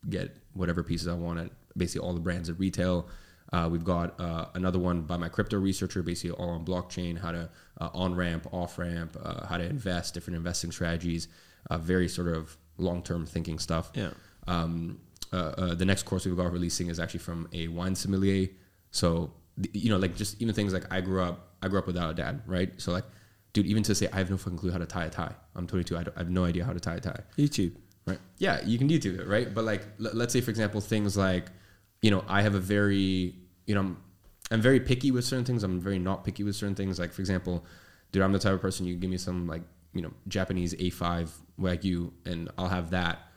[0.09, 3.09] get whatever pieces I want at basically all the brands at retail.
[3.53, 7.33] Uh, we've got uh, another one by my crypto researcher, basically all on blockchain, how
[7.33, 7.49] to
[7.81, 11.29] uh, on ramp, off ramp, uh, how to invest, different investing strategies,
[11.71, 13.91] uh, very sort of long term thinking stuff.
[13.95, 14.11] Yeah.
[14.47, 15.01] Um,
[15.33, 18.49] uh, uh, the next course we've got releasing is actually from a wine sommelier.
[18.91, 19.33] So
[19.73, 22.15] you know, like just even things like I grew up, I grew up without a
[22.15, 22.71] dad, right?
[22.81, 23.05] So like,
[23.53, 25.35] dude, even to say I have no fucking clue how to tie a tie.
[25.55, 25.97] I'm 22.
[25.97, 27.21] I, I have no idea how to tie a tie.
[27.37, 27.75] YouTube.
[28.07, 28.19] Right.
[28.39, 29.53] Yeah, you can YouTube it, right?
[29.53, 31.47] But like, l- let's say for example, things like,
[32.01, 33.35] you know, I have a very,
[33.67, 34.03] you know, I'm,
[34.51, 35.63] I'm very picky with certain things.
[35.63, 36.99] I'm very not picky with certain things.
[36.99, 37.67] Like for example,
[38.13, 41.31] dude, I'm the type of person you give me some like, you know, Japanese A5
[41.61, 43.28] wagyu, and I'll have that.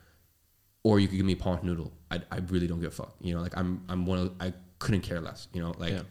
[0.83, 1.91] Or you could give me pot noodle.
[2.09, 3.15] I, I really don't give a fuck.
[3.21, 5.47] You know, like I'm I'm one of I couldn't care less.
[5.53, 5.93] You know, like.
[5.93, 6.01] Yeah.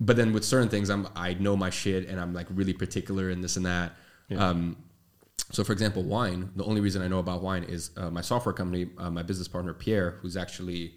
[0.00, 3.30] But then with certain things, I'm I know my shit, and I'm like really particular
[3.30, 3.92] in this and that.
[4.28, 4.48] Yeah.
[4.48, 4.76] Um,
[5.50, 6.50] so, for example, wine.
[6.56, 9.48] The only reason I know about wine is uh, my software company, uh, my business
[9.48, 10.94] partner Pierre, who's actually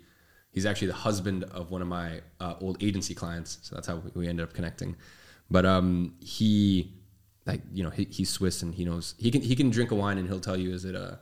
[0.52, 3.60] he's actually the husband of one of my uh, old agency clients.
[3.64, 4.96] So that's how we- we ended up connecting.
[5.52, 6.94] But um, he,
[7.46, 9.96] like you know, he, he's Swiss and he knows he can he can drink a
[9.96, 11.20] wine and he'll tell you is it a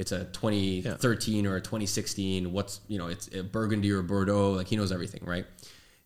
[0.00, 4.66] it's a 2013 or a 2016 what's you know it's a burgundy or bordeaux like
[4.66, 5.46] he knows everything right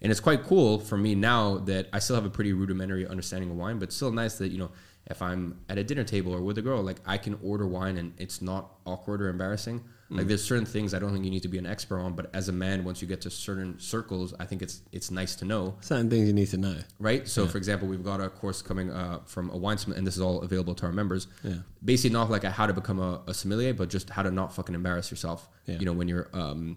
[0.05, 3.51] and it's quite cool for me now that I still have a pretty rudimentary understanding
[3.51, 4.71] of wine, but still nice that, you know,
[5.07, 7.97] if I'm at a dinner table or with a girl, like I can order wine
[7.97, 9.83] and it's not awkward or embarrassing.
[10.11, 12.31] Like there's certain things I don't think you need to be an expert on, but
[12.35, 15.45] as a man, once you get to certain circles, I think it's it's nice to
[15.45, 16.77] know, Certain things you need to know.
[17.01, 17.27] right?
[17.27, 20.15] So, for example, we've got a course coming uh, from a wine sommelier, and this
[20.15, 21.27] is all available to our members.
[21.43, 21.55] Yeah.
[21.85, 24.55] Basically, not like a how to become a, a sommelier, but just how to not
[24.55, 25.49] fucking embarrass yourself.
[25.67, 25.79] Yeah.
[25.79, 26.77] You know, when you're um,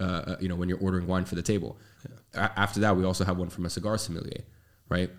[0.00, 1.78] uh, uh, you know, when you're ordering wine for the table.
[2.34, 4.42] A- after that, we also have one from a cigar sommelier,
[4.88, 5.10] right?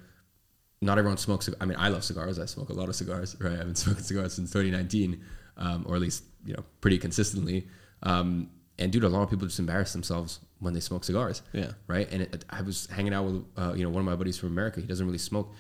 [0.82, 1.50] Not everyone smokes.
[1.60, 2.38] I mean, I love cigars.
[2.38, 3.54] I smoke a lot of cigars, right?
[3.54, 5.24] I've been smoking cigars since 2019,
[5.58, 7.68] um, or at least you know pretty consistently.
[8.04, 11.72] Um, and dude, a lot of people just embarrass themselves when they smoke cigars, Yeah.
[11.88, 12.12] right?
[12.12, 14.50] And it, I was hanging out with uh, you know one of my buddies from
[14.50, 14.82] America.
[14.82, 15.54] He doesn't really smoke,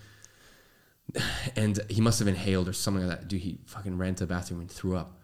[1.55, 3.27] and he must have inhaled or something like that.
[3.27, 5.19] Dude, he fucking ran to the bathroom and threw up.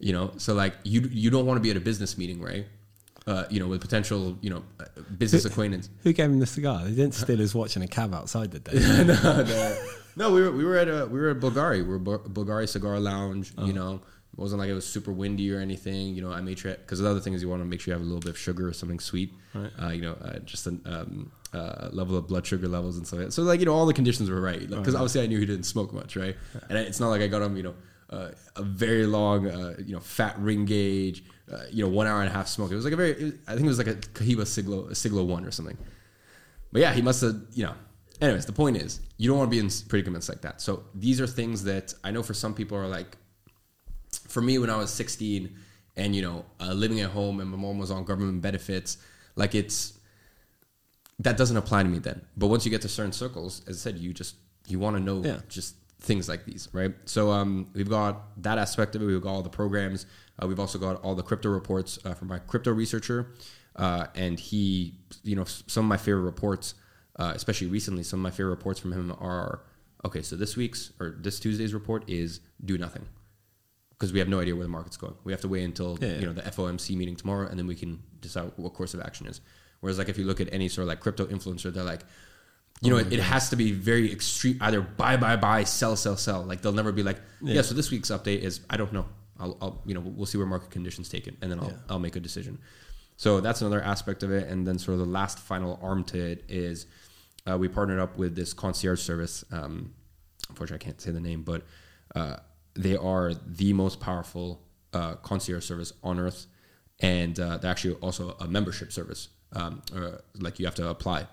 [0.00, 2.66] You know, so like you you don't want to be at a business meeting, right?
[3.26, 4.62] Uh, you know, with potential, you know,
[5.18, 5.90] business acquaintance.
[6.02, 6.82] Who gave him the cigar?
[6.84, 8.78] They didn't steal his watch in a cab outside, did they?
[9.04, 9.87] no, no,
[10.18, 11.78] no, we were we were at a we were at Bulgari.
[11.86, 13.52] We were Bulgari Cigar Lounge.
[13.68, 13.92] You know,
[14.32, 16.14] it wasn't like it was super windy or anything.
[16.14, 17.92] You know, I made sure because the other thing is you want to make sure
[17.92, 19.32] you have a little bit of sugar or something sweet.
[19.54, 19.70] Right.
[19.82, 23.18] Uh, you know, uh, just a um, uh, level of blood sugar levels and stuff.
[23.18, 23.32] Like that.
[23.32, 25.64] So like you know, all the conditions were right because obviously I knew he didn't
[25.74, 26.36] smoke much, right?
[26.68, 27.74] And it's not like I got him, you know,
[28.10, 31.22] uh, a very long, uh, you know, fat ring gauge.
[31.50, 32.70] Uh, you know, one hour and a half smoke.
[32.70, 34.94] It was like a very, was- I think it was like a Cohiba Siglo, a
[34.94, 35.78] Siglo one or something.
[36.72, 37.72] But yeah, he must have, you know.
[38.20, 40.60] Anyways, the point is, you don't want to be in predicaments like that.
[40.60, 43.16] So these are things that I know for some people are like,
[44.26, 45.54] for me, when I was 16
[45.96, 48.98] and, you know, uh, living at home and my mom was on government benefits,
[49.36, 49.98] like it's,
[51.20, 52.22] that doesn't apply to me then.
[52.36, 54.34] But once you get to certain circles, as I said, you just,
[54.66, 55.40] you want to know Yeah.
[55.48, 56.94] just things like these, right?
[57.06, 59.06] So um, we've got that aspect of it.
[59.06, 60.06] We've got all the programs.
[60.40, 63.32] Uh, we've also got all the crypto reports uh, from my crypto researcher,
[63.76, 66.74] uh, and he, you know, some of my favorite reports,
[67.18, 69.62] uh, especially recently, some of my favorite reports from him are
[70.04, 70.22] okay.
[70.22, 73.06] So this week's or this Tuesday's report is do nothing
[73.90, 75.14] because we have no idea where the market's going.
[75.24, 76.18] We have to wait until Yeah, yeah.
[76.20, 79.26] you know the FOMC meeting tomorrow, and then we can decide what course of action
[79.26, 79.40] is.
[79.80, 82.02] Whereas, like if you look at any sort of like crypto influencer, they're like,
[82.80, 86.16] you know, it, it has to be very extreme, either buy, buy, buy, sell, sell,
[86.16, 86.42] sell.
[86.42, 87.62] Like they'll never be like, yeah.
[87.62, 89.06] so this week's update is I don't know.
[89.40, 91.76] I'll, I'll you know, we'll see where market conditions take it, and then I'll Yeah.
[91.90, 92.58] I'll make a decision.
[93.16, 96.18] So that's another aspect of it, and then sort of the last final arm to
[96.18, 96.86] it is
[97.48, 99.44] uh, we partnered up with this concierge service.
[99.50, 99.94] Um,
[100.48, 101.62] unfortunately, I can't say the name, but
[102.14, 102.36] uh,
[102.74, 104.62] they are the most powerful
[104.92, 106.46] uh, concierge service on earth,
[107.00, 109.28] and uh, they're actually also a membership service.
[109.52, 111.26] Um, or, like you have to apply,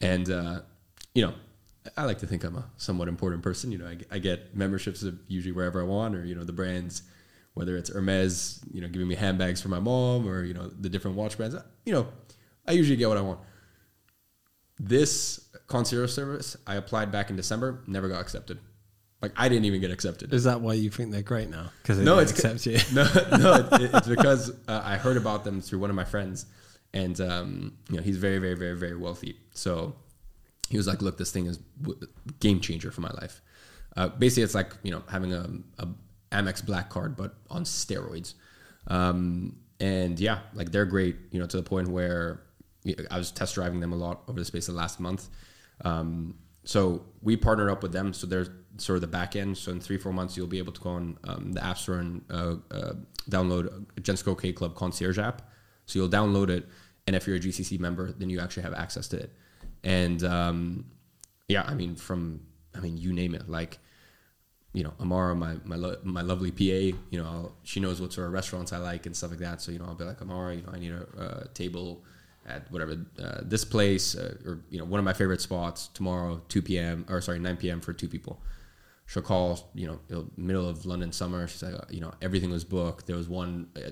[0.00, 0.60] and uh,
[1.14, 1.32] you know,
[1.96, 3.72] I like to think I'm a somewhat important person.
[3.72, 7.02] You know, I, I get memberships usually wherever I want, or you know, the brands,
[7.54, 10.90] whether it's Hermes, you know, giving me handbags for my mom, or you know, the
[10.90, 11.56] different watch brands.
[11.86, 12.08] You know,
[12.66, 13.40] I usually get what I want.
[14.82, 18.58] This concierge service, I applied back in December, never got accepted.
[19.20, 20.32] Like I didn't even get accepted.
[20.32, 21.70] Is that why you think they're great now?
[21.82, 22.78] Because they No, it's accept you.
[22.94, 23.04] no,
[23.36, 26.46] no, it, it's because uh, I heard about them through one of my friends,
[26.94, 29.36] and um, you know he's very, very, very, very wealthy.
[29.52, 29.94] So
[30.70, 32.00] he was like, "Look, this thing is w-
[32.40, 33.42] game changer for my life."
[33.94, 35.88] Uh, basically, it's like you know having a, a
[36.32, 38.32] Amex Black card, but on steroids.
[38.86, 41.16] Um, and yeah, like they're great.
[41.30, 42.40] You know, to the point where
[43.10, 45.28] I was test driving them a lot over the space of the last month.
[45.84, 48.12] Um, so we partnered up with them.
[48.12, 48.46] So they're
[48.78, 49.56] sort of the back end.
[49.58, 51.96] So in three, four months, you'll be able to go on um, the App Store
[51.96, 52.92] and uh, uh,
[53.28, 55.42] download a Gents Croquet Club Concierge app.
[55.86, 56.68] So you'll download it,
[57.06, 59.32] and if you're a GCC member, then you actually have access to it.
[59.82, 60.84] And um,
[61.48, 62.42] yeah, I mean, from
[62.74, 63.78] I mean, you name it, like
[64.72, 68.12] you know, Amara, my my lo- my lovely PA, you know, I'll, she knows what
[68.12, 69.60] sort of restaurants I like and stuff like that.
[69.60, 72.04] So you know, I'll be like, Amara, you know, I need a uh, table
[72.46, 76.40] at whatever uh, this place, uh, or you know, one of my favorite spots tomorrow,
[76.48, 77.04] two p.m.
[77.08, 77.80] or sorry, nine p.m.
[77.80, 78.40] for two people.
[79.06, 81.46] She'll call, you know, middle of London summer.
[81.48, 83.06] She's like, you know, everything was booked.
[83.06, 83.68] There was one.
[83.76, 83.90] uh,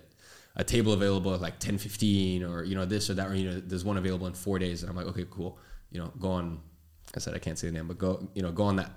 [0.56, 3.48] a table available at like 10 15 or you know this or that or you
[3.48, 5.56] know there's one available in four days and i'm like okay cool
[5.92, 6.58] you know go on
[7.14, 8.90] i said i can't say the name but go you know go on that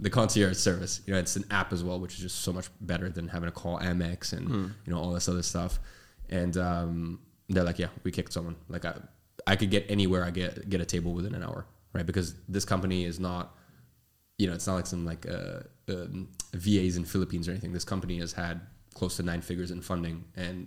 [0.00, 2.68] the concierge service you know it's an app as well which is just so much
[2.82, 5.80] better than having to call amex and you know all this other stuff
[6.28, 8.94] and um, they're like yeah we kicked someone like i
[9.46, 12.64] i could get anywhere i get get a table within an hour right because this
[12.64, 13.56] company is not
[14.38, 17.72] you know, it's not like some like uh, um, VAs in Philippines or anything.
[17.72, 18.60] This company has had
[18.94, 20.66] close to nine figures in funding, and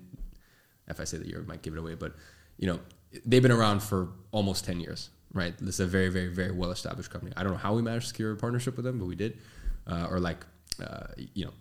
[0.87, 1.95] if I say the year, might give it away.
[1.95, 2.15] But
[2.57, 2.79] you know,
[3.25, 5.55] they've been around for almost ten years, right?
[5.57, 7.31] This is a very, very, very well established company.
[7.37, 9.37] I don't know how we managed to secure a partnership with them, but we did,
[9.85, 10.45] uh, or like,
[10.83, 11.53] uh, you know,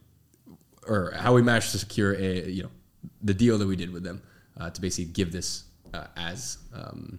[0.87, 2.71] or how we managed to secure a you know
[3.23, 4.23] the deal that we did with them
[4.59, 5.65] uh, to basically give this
[5.95, 7.19] uh, as um,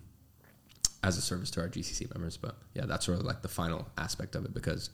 [1.04, 2.38] as a service to our GCC members.
[2.38, 4.90] But yeah, that's sort of like the final aspect of it because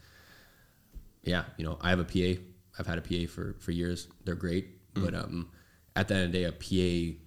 [1.23, 2.39] yeah, you know, I have a PA.
[2.77, 4.07] I've had a PA for for years.
[4.23, 5.49] They're great, but um,
[5.95, 7.17] at the end of the day, a PA,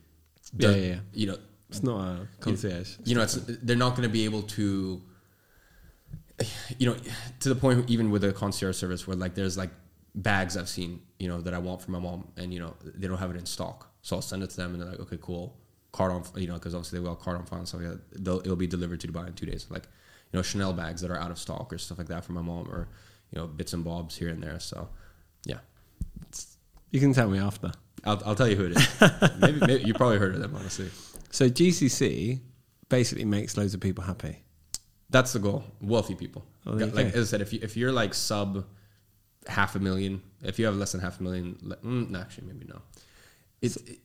[0.56, 0.98] does, yeah, yeah.
[1.12, 1.36] you know,
[1.68, 2.96] It's not a concierge.
[3.04, 5.02] you know, it's they're not going to be able to,
[6.78, 6.96] you know,
[7.40, 9.70] to the point even with a concierge service where like there's like
[10.14, 13.08] bags I've seen, you know, that I want for my mom, and you know they
[13.08, 15.18] don't have it in stock, so I'll send it to them, and they're like, okay,
[15.20, 15.56] cool,
[15.92, 18.24] card on, you know, because obviously they will card on file and stuff like that.
[18.24, 19.84] They'll, it'll be delivered to Dubai in two days, like
[20.32, 22.42] you know Chanel bags that are out of stock or stuff like that for my
[22.42, 22.88] mom, or
[23.30, 24.60] you know bits and bobs here and there.
[24.60, 24.88] So
[25.44, 25.58] yeah,
[26.90, 27.72] You can tell me after.
[28.04, 29.00] I'll, I'll tell you who it is.
[29.40, 30.88] maybe, maybe you probably heard of them, honestly.
[31.30, 32.40] So GCC
[32.88, 34.38] basically makes loads of people happy.
[35.10, 35.64] That's the goal.
[35.80, 36.44] Wealthy people.
[36.66, 37.18] Oh, there you like go.
[37.18, 38.64] as I said, if you if you're like sub,
[39.46, 40.22] half a million.
[40.42, 42.80] If you have less than half a million, mm, no, actually, maybe no.
[43.60, 43.98] It's it,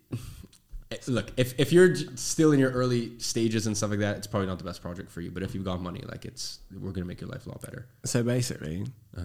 [0.91, 4.27] it- look if if you're still in your early stages and stuff like that, it's
[4.27, 5.31] probably not the best project for you.
[5.31, 7.88] But if you've got money, like it's we're gonna make your life a lot better.
[8.05, 8.85] So basically,
[9.17, 9.23] Uh,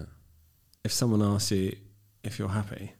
[0.83, 1.75] if someone asks you
[2.23, 2.93] if you're happy,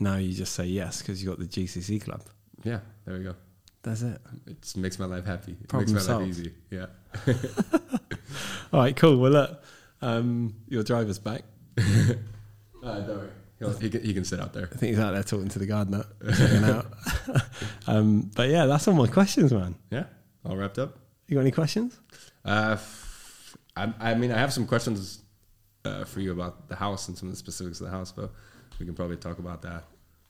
[0.00, 2.22] now you just say yes because you got the GCC club.
[2.62, 3.34] yeah, there we go.
[3.82, 4.20] That's it.
[4.46, 5.52] It makes my life happy.
[5.60, 6.26] It Problem makes my solved.
[6.28, 6.54] life easy.
[6.70, 6.86] Yeah.
[8.72, 9.16] All right, cool.
[9.18, 9.62] Well, look,
[10.02, 11.42] um, your driver's back.
[12.84, 13.28] Uh, don't worry.
[13.70, 14.68] He'll, he, can, he can sit out there.
[14.72, 16.04] I think he's out there talking to the gardener,
[16.36, 16.86] checking out.
[17.86, 19.74] um, but yeah, that's all my questions, man.
[19.90, 20.04] Yeah.
[20.44, 20.98] All wrapped up.
[21.28, 21.98] You got any questions?
[22.44, 25.22] Uh, f- I, I mean, I have some questions
[25.84, 28.30] uh, for you about the house and some of the specifics of the house, but
[28.78, 29.84] we can probably talk about that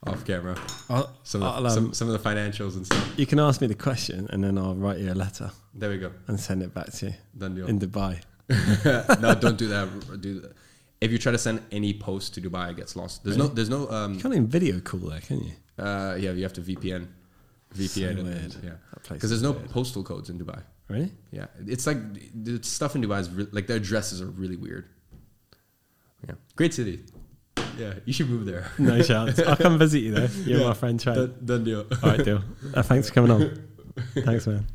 [0.07, 0.57] off camera.
[0.91, 3.15] I'll, Some of, the, um, some, some of the financials and stuff.
[3.17, 5.99] you can ask me the question, and then I'll write you a letter There we
[5.99, 6.13] go.
[6.27, 7.67] and send it back to you Done deal.
[7.69, 8.21] in Dubai.
[9.21, 10.21] no, don't do that.
[10.21, 10.53] Do that.
[11.05, 13.25] If you try to send any post to Dubai, it gets lost.
[13.25, 13.81] There's no, there's no.
[13.91, 15.53] Um, You can't even video call there, can you?
[15.79, 17.09] uh, yeah, you have to VPN.
[17.75, 17.89] VPN.
[17.89, 18.57] So and- weird.
[18.63, 18.71] yeah,
[19.09, 19.71] because there's no weird.
[19.71, 20.61] postal codes in Dubai.
[20.89, 21.11] Really?
[21.39, 21.99] Yeah, it's like
[22.45, 24.85] the stuff in Dubai is re- like the addresses are really weird.
[26.29, 27.01] Yeah, great city.
[27.79, 28.65] Yeah, you should move there.
[28.79, 29.39] No chance.
[29.41, 30.29] I'll come visit you though.
[30.45, 30.69] You're Yeah.
[30.69, 31.19] my friend, Trent.
[31.19, 31.87] Done, done deal.
[32.03, 32.43] All right, deal.
[32.75, 33.43] Uh, thanks for coming on.
[34.29, 34.67] Thanks, man.